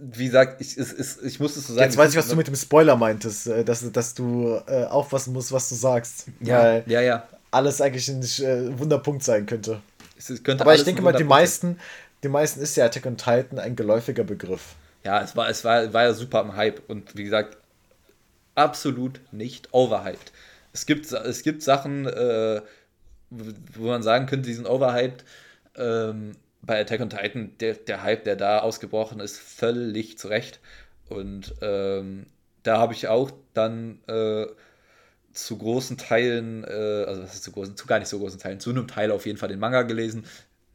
wie 0.01 0.25
gesagt, 0.25 0.61
ich, 0.61 0.77
es, 0.77 0.91
es, 0.93 1.21
ich 1.21 1.39
muss 1.39 1.57
es 1.57 1.67
so 1.67 1.73
sagen. 1.73 1.85
Jetzt 1.85 1.97
weiß 1.97 2.11
ich, 2.11 2.17
was 2.17 2.29
du 2.29 2.35
mit 2.35 2.47
dem 2.47 2.55
Spoiler 2.55 2.95
meintest, 2.95 3.47
äh, 3.47 3.65
dass, 3.65 3.91
dass 3.91 4.13
du 4.13 4.59
äh, 4.67 4.85
aufpassen 4.85 5.33
musst, 5.33 5.51
was 5.51 5.69
du 5.69 5.75
sagst. 5.75 6.27
Ja, 6.39 6.77
ja, 6.87 7.01
ja. 7.01 7.27
Alles 7.51 7.81
eigentlich 7.81 8.07
ein 8.07 8.21
äh, 8.21 8.79
Wunderpunkt 8.79 9.23
sein 9.23 9.45
könnte. 9.45 9.81
könnte 10.43 10.61
Aber 10.61 10.75
ich 10.75 10.83
denke 10.83 11.01
mal, 11.01 11.11
die 11.11 11.23
meisten, 11.23 11.77
den 12.23 12.31
meisten 12.31 12.61
ist 12.61 12.75
ja 12.75 12.85
Attack 12.85 13.05
on 13.05 13.17
Titan 13.17 13.59
ein 13.59 13.75
geläufiger 13.75 14.23
Begriff. 14.23 14.75
Ja, 15.03 15.21
es 15.21 15.35
war, 15.35 15.49
es 15.49 15.63
war, 15.63 15.93
war 15.93 16.03
ja 16.03 16.13
super 16.13 16.41
im 16.41 16.55
Hype 16.55 16.81
und 16.89 17.15
wie 17.15 17.23
gesagt, 17.23 17.57
absolut 18.55 19.21
nicht 19.31 19.73
overhyped. 19.73 20.31
Es 20.73 20.85
gibt, 20.85 21.11
es 21.11 21.43
gibt 21.43 21.63
Sachen, 21.63 22.05
äh, 22.05 22.61
wo 23.29 23.87
man 23.87 24.03
sagen 24.03 24.25
könnte, 24.25 24.47
die 24.47 24.53
sind 24.53 24.67
overhyped. 24.67 25.23
Ähm, 25.77 26.35
bei 26.61 26.81
Attack 26.81 26.99
on 26.99 27.09
Titan, 27.09 27.51
der, 27.59 27.75
der 27.75 28.03
Hype, 28.03 28.25
der 28.25 28.35
da 28.35 28.59
ausgebrochen 28.59 29.19
ist, 29.21 29.39
völlig 29.39 30.17
zurecht. 30.17 30.59
Und 31.07 31.55
ähm, 31.61 32.25
da 32.63 32.77
habe 32.77 32.93
ich 32.93 33.07
auch 33.07 33.31
dann 33.53 33.99
äh, 34.07 34.45
zu 35.33 35.57
großen 35.57 35.97
Teilen, 35.97 36.63
äh, 36.65 37.05
also 37.07 37.25
zu 37.25 37.51
großen, 37.51 37.77
zu 37.77 37.87
gar 37.87 37.99
nicht 37.99 38.09
so 38.09 38.19
großen 38.19 38.39
Teilen, 38.39 38.59
zu 38.59 38.71
einem 38.71 38.87
Teil 38.87 39.11
auf 39.11 39.25
jeden 39.25 39.37
Fall 39.37 39.49
den 39.49 39.59
Manga 39.59 39.83
gelesen, 39.83 40.25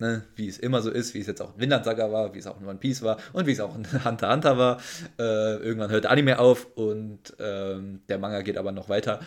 Ne, 0.00 0.24
wie 0.34 0.48
es 0.48 0.58
immer 0.58 0.82
so 0.82 0.90
ist, 0.90 1.14
wie 1.14 1.20
es 1.20 1.28
jetzt 1.28 1.40
auch 1.40 1.54
in 1.54 1.60
Vinland 1.60 1.84
Saga 1.84 2.10
war, 2.10 2.34
wie 2.34 2.40
es 2.40 2.48
auch 2.48 2.60
in 2.60 2.66
One 2.66 2.80
Piece 2.80 3.02
war 3.02 3.16
und 3.32 3.46
wie 3.46 3.52
es 3.52 3.60
auch 3.60 3.76
in 3.76 3.86
Hunter 4.04 4.32
Hunter 4.32 4.58
war. 4.58 4.80
Äh, 5.20 5.56
irgendwann 5.58 5.90
hört 5.90 6.04
der 6.04 6.10
Anime 6.10 6.40
auf 6.40 6.66
und 6.74 7.32
ähm, 7.38 8.02
der 8.08 8.18
Manga 8.18 8.42
geht 8.42 8.58
aber 8.58 8.72
noch 8.72 8.88
weiter. 8.88 9.20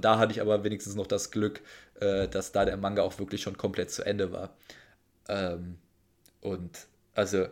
Da 0.00 0.18
hatte 0.18 0.32
ich 0.32 0.40
aber 0.40 0.64
wenigstens 0.64 0.94
noch 0.94 1.06
das 1.06 1.30
Glück, 1.30 1.60
äh, 2.00 2.26
dass 2.26 2.52
da 2.52 2.64
der 2.64 2.78
Manga 2.78 3.02
auch 3.02 3.18
wirklich 3.18 3.42
schon 3.42 3.58
komplett 3.58 3.90
zu 3.90 4.02
Ende 4.02 4.32
war. 4.32 4.56
Ähm, 5.28 5.76
und 6.40 6.86
also, 7.14 7.46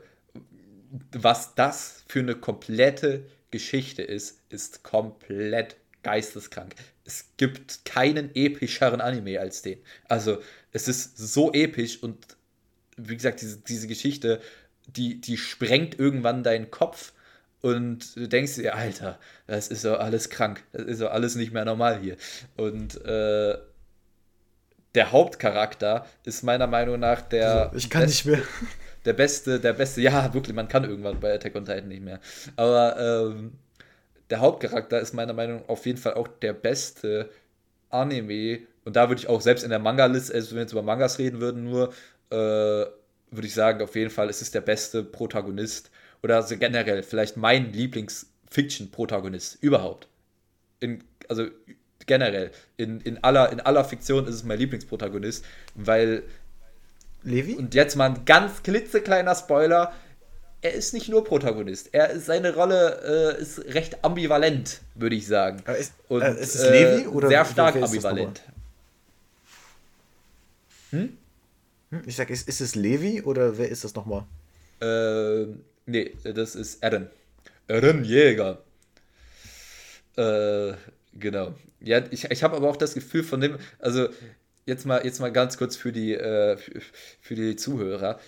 was 1.13 1.55
das 1.55 2.05
für 2.09 2.21
eine 2.21 2.37
komplette 2.37 3.27
Geschichte 3.51 4.03
ist, 4.03 4.41
ist 4.49 4.83
komplett 4.83 5.77
geisteskrank. 6.03 6.75
Es 7.05 7.27
gibt 7.37 7.85
keinen 7.85 8.35
epischeren 8.35 9.01
Anime 9.01 9.41
als 9.41 9.63
den. 9.63 9.79
Also, 10.09 10.39
es 10.73 10.89
ist 10.89 11.19
so 11.19 11.53
episch 11.53 12.03
und 12.03 12.17
wie 12.97 13.17
gesagt, 13.17 13.41
diese, 13.41 13.59
diese 13.59 13.89
Geschichte, 13.89 14.41
die, 14.87 15.21
die 15.21 15.37
sprengt 15.37 15.99
irgendwann 15.99 16.43
deinen 16.43 16.71
Kopf 16.71 17.13
und 17.63 18.17
du 18.17 18.29
denkst 18.29 18.55
dir, 18.55 18.75
Alter, 18.75 19.19
das 19.47 19.69
ist 19.69 19.83
so 19.83 19.97
alles 19.97 20.31
krank, 20.31 20.63
das 20.73 20.83
ist 20.83 20.99
so 20.99 21.09
alles 21.09 21.35
nicht 21.35 21.53
mehr 21.53 21.65
normal 21.65 22.01
hier. 22.01 22.17
Und 22.57 23.03
äh, 23.05 23.59
der 24.95 25.13
Hauptcharakter 25.13 26.07
ist 26.25 26.43
meiner 26.43 26.67
Meinung 26.67 26.99
nach 26.99 27.23
der. 27.23 27.67
Also, 27.67 27.77
ich 27.77 27.91
kann 27.91 28.03
beste, 28.03 28.31
nicht 28.31 28.39
mehr. 28.39 28.47
Der 29.05 29.13
beste, 29.13 29.61
der 29.61 29.73
beste, 29.73 30.01
ja, 30.01 30.35
wirklich, 30.35 30.55
man 30.55 30.69
kann 30.69 30.85
irgendwann 30.85 31.21
bei 31.21 31.35
Attack 31.35 31.57
on 31.57 31.65
Titan 31.65 31.89
nicht 31.89 32.03
mehr. 32.03 32.21
Aber 32.57 33.31
ähm, 33.31 33.53
der 34.31 34.41
Hauptcharakter 34.41 35.01
ist 35.01 35.13
meiner 35.13 35.33
Meinung 35.33 35.61
nach 35.61 35.69
auf 35.69 35.87
jeden 35.87 35.99
Fall 35.99 36.15
auch 36.15 36.29
der 36.29 36.53
beste 36.53 37.31
Anime, 37.91 38.61
und 38.85 38.97
da 38.97 39.09
würde 39.09 39.21
ich 39.21 39.29
auch 39.29 39.41
selbst 39.41 39.63
in 39.63 39.71
der 39.71 39.79
Manga-Liste, 39.79 40.33
also 40.33 40.51
wenn 40.51 40.57
wir 40.57 40.63
jetzt 40.63 40.73
über 40.73 40.83
Mangas 40.83 41.19
reden 41.19 41.41
würden, 41.41 41.65
nur, 41.65 41.93
äh, 42.31 42.37
würde 43.33 43.47
ich 43.47 43.55
sagen, 43.55 43.83
auf 43.83 43.95
jeden 43.95 44.11
Fall 44.11 44.31
ist 44.31 44.43
es 44.43 44.51
der 44.51 44.61
beste 44.61 45.03
Protagonist 45.03 45.91
oder 46.23 46.37
also 46.37 46.57
generell 46.57 47.03
vielleicht 47.03 47.37
mein 47.37 47.73
Lieblings-Fiction-Protagonist 47.73 49.63
überhaupt. 49.63 50.09
In, 50.81 51.05
also 51.29 51.47
generell, 52.07 52.51
in, 52.77 53.01
in, 53.01 53.23
aller, 53.23 53.53
in 53.53 53.61
aller 53.61 53.85
Fiktion 53.85 54.27
ist 54.27 54.35
es 54.35 54.45
mein 54.45 54.59
Lieblingsprotagonist, 54.59 55.45
weil. 55.75 56.23
Levi? 57.23 57.55
Und 57.55 57.75
jetzt 57.75 57.97
mal 57.97 58.07
ein 58.11 58.25
ganz 58.25 58.63
klitzekleiner 58.63 59.35
Spoiler. 59.35 59.93
Er 60.63 60.73
ist 60.75 60.93
nicht 60.93 61.09
nur 61.09 61.25
Protagonist. 61.25 61.89
Er 61.93 62.11
ist, 62.11 62.27
seine 62.27 62.55
Rolle 62.55 63.37
äh, 63.39 63.41
ist 63.41 63.65
recht 63.75 64.05
ambivalent, 64.05 64.81
würde 64.95 65.17
ich 65.17 65.27
sagen. 65.27 65.63
Ist, 65.79 65.95
Und, 66.09 66.23
äh, 66.23 66.39
ist 66.39 66.55
es 66.55 66.69
Levi 66.69 67.07
oder 67.07 67.29
sehr 67.29 67.45
stark 67.47 67.77
ambivalent. 67.77 68.43
Hm? 70.91 71.17
hm? 71.91 72.03
Ich 72.05 72.17
sag, 72.17 72.29
ist, 72.29 72.47
ist 72.47 72.61
es 72.61 72.75
Levi 72.75 73.23
oder 73.23 73.57
wer 73.57 73.71
ist 73.71 73.85
das 73.85 73.95
nochmal? 73.95 74.25
Äh, 74.83 75.47
nee, 75.87 76.13
das 76.25 76.55
ist 76.55 76.83
Eren. 76.83 77.09
Eren 77.67 78.05
Jäger. 78.05 78.59
Äh, 80.17 80.75
genau. 81.15 81.55
Ja, 81.81 82.03
ich, 82.11 82.31
ich 82.31 82.43
habe 82.43 82.57
aber 82.57 82.69
auch 82.69 82.77
das 82.77 82.95
Gefühl 82.95 83.23
von 83.23 83.41
dem, 83.41 83.59
also 83.79 84.09
jetzt 84.67 84.87
mal, 84.87 85.05
jetzt 85.05 85.21
mal 85.21 85.33
ganz 85.33 85.57
kurz 85.57 85.77
für 85.77 85.93
die, 85.93 86.15
äh, 86.15 86.57
für, 86.57 86.81
für, 87.21 87.35
die 87.35 87.57
Zuhörer. 87.57 88.19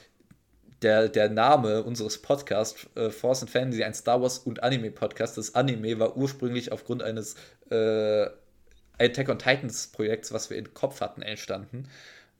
Der, 0.82 1.08
der 1.08 1.28
Name 1.28 1.84
unseres 1.84 2.20
Podcasts, 2.20 2.86
äh, 2.96 3.10
Force 3.10 3.42
and 3.42 3.50
Fantasy, 3.50 3.84
ein 3.84 3.94
Star 3.94 4.20
Wars 4.20 4.38
und 4.38 4.62
Anime 4.62 4.90
Podcast, 4.90 5.38
das 5.38 5.54
Anime 5.54 5.98
war 5.98 6.16
ursprünglich 6.16 6.72
aufgrund 6.72 7.02
eines 7.02 7.36
äh, 7.70 8.26
Attack 8.98 9.28
on 9.28 9.38
Titans 9.38 9.88
Projekts, 9.88 10.32
was 10.32 10.50
wir 10.50 10.56
im 10.56 10.74
Kopf 10.74 11.00
hatten, 11.00 11.22
entstanden. 11.22 11.88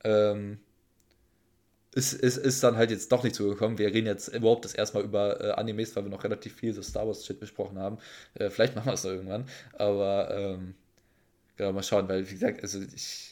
Ähm, 0.05 0.59
ist, 1.95 2.15
ist, 2.15 2.39
ist 2.39 2.63
dann 2.65 2.77
halt 2.77 2.91
jetzt 2.91 3.13
doch 3.13 3.23
nicht 3.23 3.37
zugekommen. 3.37 3.79
Wir 3.79 3.93
reden 3.93 4.07
jetzt 4.07 4.29
überhaupt 4.29 4.65
das 4.65 4.75
erstmal 4.75 5.05
über 5.05 5.41
äh, 5.41 5.51
Animes, 5.53 5.95
weil 5.95 6.05
wir 6.05 6.11
noch 6.11 6.25
relativ 6.25 6.55
viel 6.57 6.73
so 6.73 6.83
Star 6.83 7.07
Wars-Shit 7.07 7.39
besprochen 7.39 7.79
haben. 7.79 7.99
Äh, 8.35 8.49
vielleicht 8.51 8.75
machen 8.75 8.87
wir 8.87 8.95
es 8.95 9.05
noch 9.05 9.11
irgendwann. 9.11 9.47
Aber 9.75 10.31
ähm, 10.35 10.75
genau, 11.57 11.73
mal 11.73 11.83
schauen, 11.83 12.09
weil 12.09 12.29
wie 12.29 12.33
gesagt, 12.33 12.63
also 12.63 12.81
ich, 12.81 13.32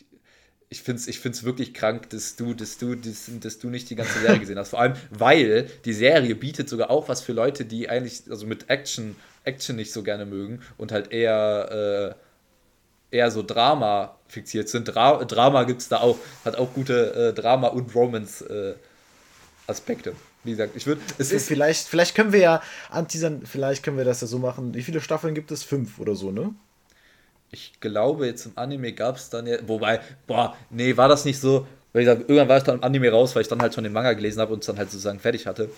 ich 0.72 0.82
finde 0.82 1.00
es 1.00 1.08
ich 1.08 1.18
find's 1.18 1.42
wirklich 1.42 1.74
krank, 1.74 2.10
dass 2.10 2.36
du, 2.36 2.54
dass, 2.54 2.78
du, 2.78 2.94
dass, 2.94 3.28
dass 3.40 3.58
du 3.58 3.68
nicht 3.68 3.90
die 3.90 3.96
ganze 3.96 4.20
Serie 4.20 4.38
gesehen 4.38 4.56
hast. 4.58 4.70
Vor 4.70 4.80
allem, 4.80 4.94
weil 5.10 5.68
die 5.84 5.92
Serie 5.92 6.36
bietet 6.36 6.68
sogar 6.68 6.90
auch 6.90 7.08
was 7.08 7.22
für 7.22 7.32
Leute, 7.32 7.64
die 7.64 7.88
eigentlich 7.88 8.22
also 8.30 8.46
mit 8.46 8.70
Action, 8.70 9.16
Action 9.42 9.74
nicht 9.74 9.92
so 9.92 10.04
gerne 10.04 10.26
mögen 10.26 10.60
und 10.78 10.92
halt 10.92 11.10
eher 11.10 12.14
äh, 13.10 13.16
eher 13.16 13.32
so 13.32 13.42
Drama 13.42 14.16
fixiert 14.28 14.68
sind. 14.68 14.84
Dra 14.84 15.24
Drama 15.24 15.64
gibt 15.64 15.82
es 15.82 15.88
da 15.88 15.98
auch, 15.98 16.18
hat 16.44 16.54
auch 16.56 16.72
gute 16.72 17.14
äh, 17.14 17.32
Drama- 17.32 17.68
und 17.68 17.92
Romance-Aspekte. 17.92 20.10
Äh, 20.10 20.14
Wie 20.44 20.52
gesagt, 20.52 20.76
ich 20.76 20.86
würde. 20.86 21.00
Vielleicht, 21.18 21.88
vielleicht 21.88 22.14
können 22.14 22.32
wir 22.32 22.40
ja 22.40 22.62
anteasern, 22.90 23.42
vielleicht 23.44 23.82
können 23.82 23.96
wir 23.96 24.04
das 24.04 24.20
ja 24.20 24.28
so 24.28 24.38
machen. 24.38 24.72
Wie 24.74 24.82
viele 24.82 25.00
Staffeln 25.00 25.34
gibt 25.34 25.50
es? 25.50 25.64
Fünf 25.64 25.98
oder 25.98 26.14
so, 26.14 26.30
ne? 26.30 26.54
Ich 27.52 27.80
glaube, 27.80 28.26
jetzt 28.26 28.46
im 28.46 28.52
Anime 28.56 28.92
gab 28.92 29.16
es 29.16 29.30
dann 29.30 29.46
ja. 29.46 29.56
Wobei, 29.66 30.00
boah, 30.26 30.56
nee, 30.70 30.96
war 30.96 31.08
das 31.08 31.24
nicht 31.24 31.40
so. 31.40 31.66
Weil 31.92 32.02
ich 32.02 32.06
sag, 32.08 32.20
irgendwann 32.20 32.48
war 32.48 32.58
ich 32.58 32.62
dann 32.62 32.76
im 32.76 32.84
Anime 32.84 33.10
raus, 33.10 33.34
weil 33.34 33.42
ich 33.42 33.48
dann 33.48 33.60
halt 33.60 33.74
schon 33.74 33.84
den 33.84 33.92
Manga 33.92 34.12
gelesen 34.12 34.40
habe 34.40 34.52
und 34.52 34.60
es 34.60 34.66
dann 34.66 34.78
halt 34.78 34.90
sozusagen 34.90 35.18
fertig 35.18 35.46
hatte. 35.46 35.70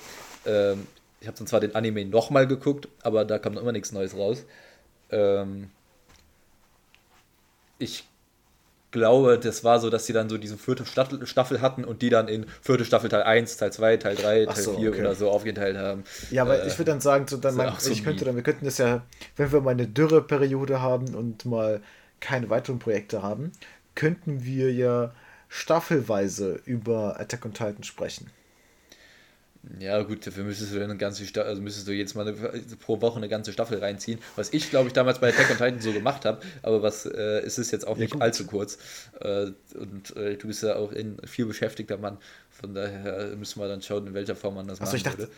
Ähm, 0.44 0.86
ich 1.20 1.26
habe 1.26 1.38
dann 1.38 1.46
zwar 1.46 1.60
den 1.60 1.74
Anime 1.74 2.04
nochmal 2.04 2.46
geguckt, 2.46 2.88
aber 3.02 3.24
da 3.24 3.38
kam 3.38 3.54
noch 3.54 3.62
immer 3.62 3.72
nichts 3.72 3.92
Neues 3.92 4.16
raus. 4.16 4.44
Ähm, 5.10 5.70
ich 7.78 8.04
glaube, 8.92 9.38
das 9.38 9.64
war 9.64 9.80
so, 9.80 9.90
dass 9.90 10.06
sie 10.06 10.12
dann 10.12 10.28
so 10.28 10.38
diese 10.38 10.56
vierte 10.56 10.84
Staffel 10.86 11.60
hatten 11.60 11.84
und 11.84 12.02
die 12.02 12.10
dann 12.10 12.28
in 12.28 12.46
vierte 12.60 12.84
Staffel 12.84 13.10
Teil 13.10 13.22
1, 13.22 13.56
Teil 13.56 13.72
2, 13.72 13.96
Teil 13.96 14.14
3, 14.14 14.44
Teil 14.46 14.56
so, 14.56 14.76
4 14.76 14.90
okay. 14.90 15.00
oder 15.00 15.14
so 15.14 15.30
aufgeteilt 15.30 15.76
haben. 15.76 16.04
Ja, 16.30 16.42
aber 16.42 16.62
äh, 16.62 16.68
ich 16.68 16.78
würde 16.78 16.92
dann 16.92 17.00
sagen, 17.00 17.26
so 17.26 17.38
dann 17.38 17.56
man, 17.56 17.74
so 17.78 17.90
ich 17.90 18.04
könnte 18.04 18.24
dann, 18.24 18.36
wir 18.36 18.42
könnten 18.42 18.64
das 18.64 18.78
ja, 18.78 19.02
wenn 19.36 19.50
wir 19.50 19.60
mal 19.60 19.70
eine 19.70 19.88
Dürreperiode 19.88 20.80
haben 20.80 21.14
und 21.14 21.44
mal 21.44 21.80
keine 22.20 22.50
weiteren 22.50 22.78
Projekte 22.78 23.22
haben, 23.22 23.50
könnten 23.94 24.44
wir 24.44 24.72
ja 24.72 25.12
staffelweise 25.48 26.60
über 26.64 27.18
Attack 27.18 27.44
on 27.44 27.52
Titan 27.52 27.82
sprechen. 27.82 28.30
Ja, 29.78 30.02
gut, 30.02 30.26
dafür 30.26 30.42
müsstest 30.42 30.74
du 30.74 30.82
eine 30.82 30.96
ganze 30.96 31.24
Staffel, 31.24 31.48
also 31.48 31.62
müsstest 31.62 31.86
du 31.86 31.92
jetzt 31.92 32.16
mal 32.16 32.26
eine, 32.26 32.36
pro 32.80 33.00
Woche 33.00 33.18
eine 33.18 33.28
ganze 33.28 33.52
Staffel 33.52 33.78
reinziehen, 33.78 34.18
was 34.34 34.52
ich, 34.52 34.70
glaube 34.70 34.88
ich, 34.88 34.92
damals 34.92 35.20
bei 35.20 35.28
Attack 35.28 35.50
on 35.50 35.56
Titan 35.56 35.80
so 35.80 35.92
gemacht 35.92 36.24
habe, 36.24 36.40
aber 36.62 36.82
was 36.82 37.06
äh, 37.06 37.40
es 37.40 37.58
ist 37.58 37.70
jetzt 37.70 37.86
auch 37.86 37.96
nicht 37.96 38.12
gut. 38.12 38.22
allzu 38.22 38.44
kurz. 38.44 38.78
Äh, 39.20 39.52
und 39.74 40.16
äh, 40.16 40.36
du 40.36 40.48
bist 40.48 40.64
ja 40.64 40.74
auch 40.74 40.90
ein 40.92 41.16
viel 41.24 41.46
beschäftigter 41.46 41.96
Mann, 41.96 42.18
von 42.50 42.74
daher 42.74 43.36
müssen 43.36 43.60
wir 43.60 43.68
dann 43.68 43.82
schauen, 43.82 44.06
in 44.08 44.14
welcher 44.14 44.34
Form 44.34 44.56
man 44.56 44.66
das 44.66 44.80
Achso, 44.80 44.90
machen 44.90 44.96
ich 44.96 45.02
dachte, 45.04 45.18
würde. 45.18 45.32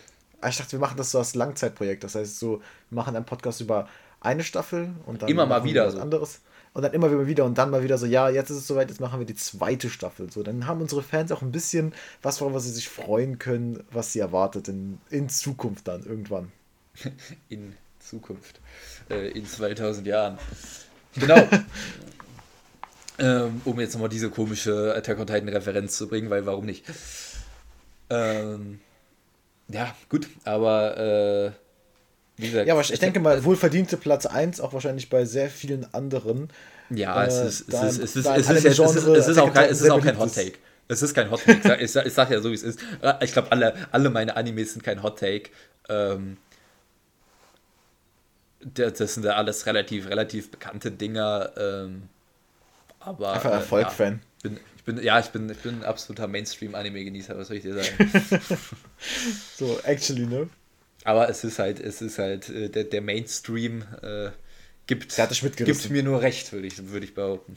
Ich 0.48 0.56
dachte, 0.56 0.72
wir 0.72 0.78
machen 0.78 0.96
das 0.96 1.10
so 1.10 1.18
als 1.18 1.34
Langzeitprojekt, 1.34 2.02
das 2.02 2.14
heißt, 2.14 2.38
so, 2.38 2.62
wir 2.88 2.96
machen 2.96 3.14
einen 3.14 3.26
Podcast 3.26 3.60
über 3.60 3.88
eine 4.20 4.42
Staffel 4.42 4.94
und 5.04 5.20
dann 5.20 5.28
immer 5.28 5.44
mal 5.44 5.64
wieder 5.64 5.86
was 5.86 5.94
so. 5.94 6.00
anderes 6.00 6.40
und 6.74 6.82
dann 6.82 6.92
immer 6.92 7.26
wieder 7.26 7.44
und 7.44 7.56
dann 7.56 7.70
mal 7.70 7.84
wieder 7.84 7.98
so, 7.98 8.04
ja, 8.04 8.28
jetzt 8.28 8.50
ist 8.50 8.58
es 8.58 8.66
soweit, 8.66 8.90
jetzt 8.90 9.00
machen 9.00 9.20
wir 9.20 9.26
die 9.26 9.36
zweite 9.36 9.88
Staffel. 9.88 10.30
So, 10.30 10.42
dann 10.42 10.66
haben 10.66 10.80
unsere 10.80 11.02
Fans 11.02 11.30
auch 11.30 11.40
ein 11.40 11.52
bisschen 11.52 11.94
was, 12.20 12.40
worüber 12.40 12.58
sie 12.58 12.72
sich 12.72 12.88
freuen 12.88 13.38
können, 13.38 13.84
was 13.92 14.12
sie 14.12 14.18
erwartet 14.18 14.68
in, 14.68 14.98
in 15.08 15.28
Zukunft 15.28 15.86
dann 15.86 16.04
irgendwann. 16.04 16.50
In 17.48 17.74
Zukunft. 17.98 18.60
Äh, 19.08 19.30
in 19.30 19.46
2000 19.46 20.06
Jahren. 20.06 20.38
Genau. 21.16 21.48
ähm, 23.18 23.62
um 23.64 23.80
jetzt 23.80 23.94
nochmal 23.94 24.10
diese 24.10 24.30
komische 24.30 24.94
Attack 24.94 25.18
on 25.18 25.26
Titan 25.26 25.48
Referenz 25.48 25.96
zu 25.96 26.06
bringen, 26.06 26.28
weil 26.28 26.44
warum 26.44 26.66
nicht? 26.66 26.84
Ähm, 28.10 28.80
ja, 29.68 29.94
gut, 30.10 30.28
aber 30.44 30.96
äh, 30.98 31.52
Gesagt, 32.36 32.66
ja, 32.66 32.74
aber 32.74 32.82
ich 32.82 32.98
denke 32.98 33.20
mal, 33.20 33.44
wohlverdiente 33.44 33.96
Platz 33.96 34.26
1, 34.26 34.60
auch 34.60 34.72
wahrscheinlich 34.72 35.08
bei 35.08 35.24
sehr 35.24 35.48
vielen 35.48 35.92
anderen. 35.94 36.48
Ja, 36.90 37.24
es 37.24 37.38
ist, 37.38 37.72
es 37.72 37.98
ist, 37.98 37.98
es 37.98 38.16
ist, 38.16 38.64
es 38.64 39.28
ist, 39.28 39.38
auch 39.38 39.52
kein, 39.52 39.70
es 39.70 39.80
ist 39.80 39.90
auch 39.90 40.02
kein 40.02 40.18
Hot 40.18 40.34
Take. 40.34 40.54
Es 40.88 41.02
ist 41.02 41.14
kein 41.14 41.30
Hot 41.30 41.44
Take. 41.44 41.82
Ich, 41.82 41.92
sag, 41.92 42.06
ich 42.06 42.12
sag 42.12 42.30
ja 42.30 42.40
so, 42.40 42.50
wie 42.50 42.54
es 42.54 42.62
ist. 42.62 42.80
Ich 43.22 43.32
glaube, 43.32 43.52
alle, 43.52 43.74
alle 43.92 44.10
meine 44.10 44.36
Animes 44.36 44.72
sind 44.72 44.82
kein 44.82 45.02
Hot 45.02 45.18
Take. 45.18 45.50
Ähm, 45.88 46.36
das 48.60 49.14
sind 49.14 49.24
ja 49.24 49.36
alles 49.36 49.66
relativ, 49.66 50.08
relativ 50.08 50.50
bekannte 50.50 50.90
Dinger. 50.90 51.52
Ähm, 51.56 52.08
aber. 53.00 53.34
Einfach 53.34 53.50
äh, 53.50 53.54
Erfolg-Fan. 53.54 54.20
Ja, 54.42 54.50
ich 54.76 54.84
bin, 54.84 55.02
ja, 55.02 55.18
ich 55.18 55.28
bin, 55.28 55.48
ich 55.48 55.58
bin 55.58 55.80
ein 55.80 55.84
absoluter 55.84 56.26
Mainstream-Anime-Genießer, 56.26 57.38
was 57.38 57.48
soll 57.48 57.56
ich 57.56 57.62
dir 57.62 57.74
sagen? 57.74 58.10
so, 59.56 59.78
actually, 59.84 60.26
ne? 60.26 60.48
Aber 61.04 61.28
es 61.28 61.44
ist 61.44 61.58
halt, 61.58 61.78
es 61.80 62.00
ist 62.02 62.18
halt, 62.18 62.48
äh, 62.48 62.70
der, 62.70 62.84
der 62.84 63.02
Mainstream 63.02 63.84
äh, 64.02 64.30
gibt, 64.86 65.14
gibt 65.66 65.90
mir 65.90 66.02
nur 66.02 66.22
recht, 66.22 66.52
würde 66.52 66.66
ich, 66.66 66.88
würd 66.88 67.04
ich 67.04 67.14
behaupten. 67.14 67.56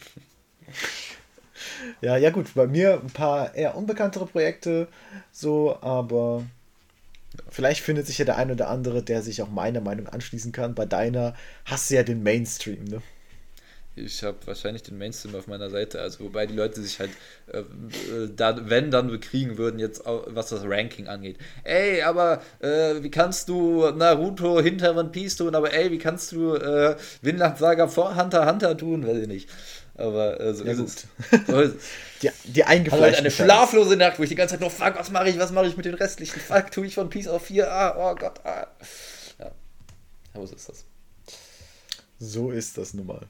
Ja, 2.01 2.17
ja 2.17 2.29
gut, 2.29 2.53
bei 2.53 2.67
mir 2.67 3.01
ein 3.01 3.09
paar 3.09 3.55
eher 3.55 3.75
unbekanntere 3.75 4.27
Projekte, 4.27 4.87
so, 5.31 5.77
aber 5.81 6.45
vielleicht 7.49 7.81
findet 7.81 8.05
sich 8.05 8.17
ja 8.17 8.25
der 8.25 8.37
ein 8.37 8.51
oder 8.51 8.69
andere, 8.69 9.01
der 9.01 9.23
sich 9.23 9.41
auch 9.41 9.49
meiner 9.49 9.81
Meinung 9.81 10.07
anschließen 10.07 10.51
kann. 10.51 10.75
Bei 10.75 10.85
deiner 10.85 11.35
hast 11.65 11.89
du 11.89 11.95
ja 11.95 12.03
den 12.03 12.23
Mainstream, 12.23 12.83
ne? 12.83 13.01
Ich 13.97 14.23
habe 14.23 14.37
wahrscheinlich 14.45 14.83
den 14.83 14.97
Mainstream 14.97 15.35
auf 15.35 15.47
meiner 15.47 15.69
Seite, 15.69 15.99
also 16.01 16.25
wobei 16.25 16.45
die 16.45 16.55
Leute 16.55 16.81
sich 16.81 16.99
halt, 16.99 17.09
äh, 17.51 17.63
da, 18.35 18.69
wenn 18.69 18.91
dann 18.91 19.09
bekriegen 19.09 19.57
würden, 19.57 19.79
jetzt 19.79 20.05
auch, 20.05 20.25
was 20.27 20.49
das 20.49 20.61
Ranking 20.63 21.07
angeht. 21.07 21.37
Ey, 21.63 22.01
aber 22.03 22.41
äh, 22.59 23.01
wie 23.01 23.11
kannst 23.11 23.49
du 23.49 23.89
Naruto 23.91 24.61
hinter 24.61 24.95
One 24.95 25.09
Piece 25.09 25.35
tun, 25.35 25.55
aber 25.55 25.73
ey, 25.73 25.91
wie 25.91 25.97
kannst 25.97 26.31
du 26.31 26.55
äh, 26.55 26.95
Vinland 27.21 27.57
Saga 27.57 27.87
vor 27.87 28.15
Hunter 28.15 28.47
Hunter 28.47 28.77
tun, 28.77 29.05
weiß 29.05 29.17
ich 29.17 29.27
nicht. 29.27 29.49
Aber 29.95 30.39
äh, 30.39 30.53
so, 30.53 30.63
ja, 30.63 30.73
ist 30.73 30.79
es. 30.79 31.07
so 31.47 31.59
ist 31.59 31.75
es. 31.75 31.83
Die, 32.21 32.51
die 32.51 32.63
eingefleischten 32.63 33.13
halt 33.13 33.17
eine 33.17 33.31
schlaflose 33.31 33.95
Nacht, 33.95 34.19
wo 34.19 34.23
ich 34.23 34.29
die 34.29 34.35
ganze 34.35 34.53
Zeit 34.53 34.61
nur 34.61 34.69
fuck, 34.69 34.93
was 34.97 35.09
mache 35.11 35.29
ich, 35.29 35.39
was 35.39 35.51
mache 35.51 35.67
ich 35.67 35.75
mit 35.75 35.85
den 35.85 35.95
restlichen? 35.95 36.39
Fuck, 36.39 36.71
tue 36.71 36.85
ich 36.85 36.95
von 36.95 37.09
Peace 37.09 37.27
auf 37.27 37.45
4? 37.45 37.71
Ah, 37.71 37.95
oh 37.97 38.15
Gott, 38.15 38.39
ah. 38.43 38.67
Ja, 39.39 39.51
aber 40.33 40.47
so 40.47 40.55
ist 40.55 40.69
das. 40.69 40.85
So 42.19 42.51
ist 42.51 42.77
das 42.77 42.93
nun 42.93 43.07
mal. 43.07 43.27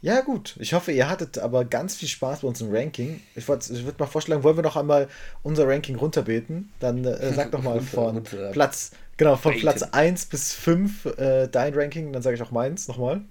Ja, 0.00 0.20
gut. 0.20 0.56
Ich 0.58 0.74
hoffe, 0.74 0.92
ihr 0.92 1.08
hattet 1.08 1.38
aber 1.38 1.64
ganz 1.64 1.96
viel 1.96 2.08
Spaß 2.08 2.40
bei 2.40 2.48
unserem 2.48 2.74
Ranking. 2.74 3.20
Ich, 3.34 3.48
ich 3.48 3.84
würde 3.84 3.96
mal 3.98 4.06
vorschlagen, 4.06 4.44
wollen 4.44 4.56
wir 4.56 4.62
noch 4.62 4.76
einmal 4.76 5.08
unser 5.42 5.66
Ranking 5.66 5.96
runterbeten? 5.96 6.72
Dann 6.78 7.04
äh, 7.04 7.32
sag 7.34 7.50
doch 7.50 7.62
mal 7.62 7.80
von 7.80 8.22
Platz, 8.52 8.92
genau, 9.16 9.36
von 9.36 9.52
Beten. 9.52 9.62
Platz 9.62 9.82
1 9.82 10.26
bis 10.26 10.52
5 10.52 11.06
äh, 11.18 11.48
dein 11.48 11.74
Ranking, 11.74 12.12
dann 12.12 12.22
sage 12.22 12.36
ich 12.36 12.42
auch 12.42 12.52
meins 12.52 12.86
nochmal. 12.86 13.22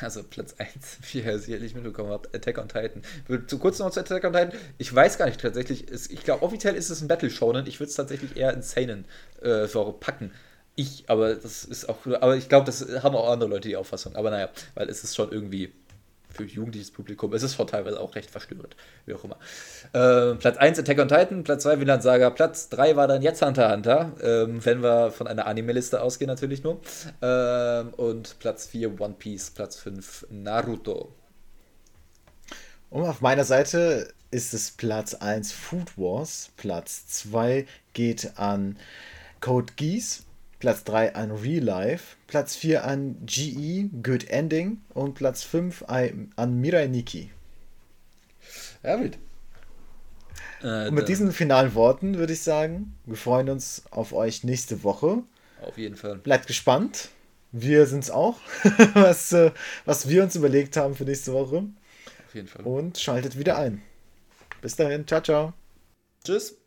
Also 0.00 0.22
Platz 0.22 0.54
1, 0.58 0.98
wie 1.12 1.20
ihr 1.20 1.38
sicherlich 1.38 1.74
mitbekommen 1.74 2.10
habt, 2.10 2.34
Attack 2.34 2.58
on 2.58 2.68
Titan. 2.68 3.02
Zu 3.46 3.58
kurz 3.58 3.78
noch 3.78 3.90
zu 3.90 4.00
Attack 4.00 4.24
on 4.24 4.32
Titan. 4.32 4.52
Ich 4.78 4.92
weiß 4.94 5.18
gar 5.18 5.26
nicht 5.26 5.40
tatsächlich, 5.40 5.90
ich 5.90 6.24
glaube 6.24 6.42
offiziell 6.42 6.74
ist 6.74 6.90
es 6.90 7.00
ein 7.00 7.08
Battle 7.08 7.30
Shonen. 7.30 7.66
Ich 7.66 7.80
würde 7.80 7.90
es 7.90 7.96
tatsächlich 7.96 8.36
eher 8.36 8.52
in 8.52 8.62
Seinen 8.62 9.04
äh, 9.42 9.66
packen. 10.00 10.32
Ich, 10.80 11.04
aber 11.08 11.34
das 11.34 11.64
ist 11.64 11.90
auch, 11.90 11.98
aber 12.06 12.36
ich 12.36 12.48
glaube, 12.48 12.64
das 12.64 12.80
haben 13.02 13.14
auch 13.14 13.30
andere 13.30 13.50
Leute 13.50 13.68
die 13.68 13.76
Auffassung. 13.76 14.16
Aber 14.16 14.30
naja, 14.30 14.48
weil 14.74 14.88
es 14.88 15.04
ist 15.04 15.14
schon 15.14 15.30
irgendwie 15.30 15.74
für 16.30 16.44
jugendliches 16.44 16.90
Publikum. 16.90 17.34
Es 17.34 17.42
ist 17.42 17.56
schon 17.56 17.66
teilweise 17.66 18.00
auch 18.00 18.14
recht 18.14 18.30
verstörend, 18.30 18.74
wie 19.04 19.12
auch 19.12 19.22
immer. 19.24 19.36
Äh, 19.92 20.36
Platz 20.36 20.56
1 20.56 20.78
Attack 20.78 20.98
on 20.98 21.08
Titan, 21.08 21.44
Platz 21.44 21.64
2 21.64 21.80
Vinland 21.80 22.02
Saga, 22.02 22.30
Platz 22.30 22.70
3 22.70 22.96
war 22.96 23.08
dann 23.08 23.20
jetzt 23.20 23.42
Hunter 23.42 23.70
Hunter, 23.70 24.12
ähm, 24.22 24.64
wenn 24.64 24.82
wir 24.82 25.10
von 25.10 25.26
einer 25.26 25.46
Anime-Liste 25.46 26.00
ausgehen 26.00 26.28
natürlich 26.28 26.62
nur. 26.62 26.80
Ähm, 27.20 27.92
und 27.98 28.38
Platz 28.38 28.66
4 28.68 28.98
One 28.98 29.16
Piece, 29.18 29.50
Platz 29.50 29.76
5 29.76 30.28
Naruto. 30.30 31.12
Und 32.88 33.02
auf 33.02 33.20
meiner 33.20 33.44
Seite 33.44 34.08
ist 34.30 34.54
es 34.54 34.70
Platz 34.70 35.12
1 35.12 35.52
Food 35.52 35.98
Wars, 35.98 36.52
Platz 36.56 37.06
2 37.08 37.66
geht 37.92 38.32
an 38.36 38.78
Code 39.40 39.72
Geass, 39.76 40.24
Platz 40.60 40.84
3 40.84 41.14
an 41.14 41.30
Real 41.32 41.64
Life, 41.64 42.16
Platz 42.26 42.54
4 42.54 42.84
an 42.84 43.16
GE, 43.24 43.88
Good 44.02 44.28
Ending 44.28 44.82
und 44.94 45.14
Platz 45.14 45.42
5 45.42 45.84
an 45.88 46.60
Mirai 46.60 46.86
Nikki. 46.86 47.30
Ja, 48.82 49.00
wild. 49.00 49.18
Äh, 50.62 50.88
und 50.88 50.94
mit 50.94 51.08
diesen 51.08 51.32
finalen 51.32 51.74
Worten 51.74 52.18
würde 52.18 52.34
ich 52.34 52.42
sagen, 52.42 52.94
wir 53.06 53.16
freuen 53.16 53.48
uns 53.48 53.82
auf 53.90 54.12
euch 54.12 54.44
nächste 54.44 54.84
Woche. 54.84 55.22
Auf 55.62 55.78
jeden 55.78 55.96
Fall. 55.96 56.18
Bleibt 56.18 56.46
gespannt. 56.46 57.08
Wir 57.52 57.86
sind 57.86 58.04
es 58.04 58.10
auch, 58.10 58.38
was, 58.94 59.32
äh, 59.32 59.50
was 59.84 60.08
wir 60.08 60.22
uns 60.22 60.36
überlegt 60.36 60.76
haben 60.76 60.94
für 60.94 61.04
nächste 61.04 61.32
Woche. 61.32 61.64
Auf 62.26 62.34
jeden 62.34 62.46
Fall. 62.46 62.64
Und 62.64 62.98
schaltet 62.98 63.38
wieder 63.38 63.58
ein. 63.58 63.82
Bis 64.60 64.76
dahin. 64.76 65.06
Ciao, 65.06 65.20
ciao. 65.20 65.52
Tschüss. 66.24 66.59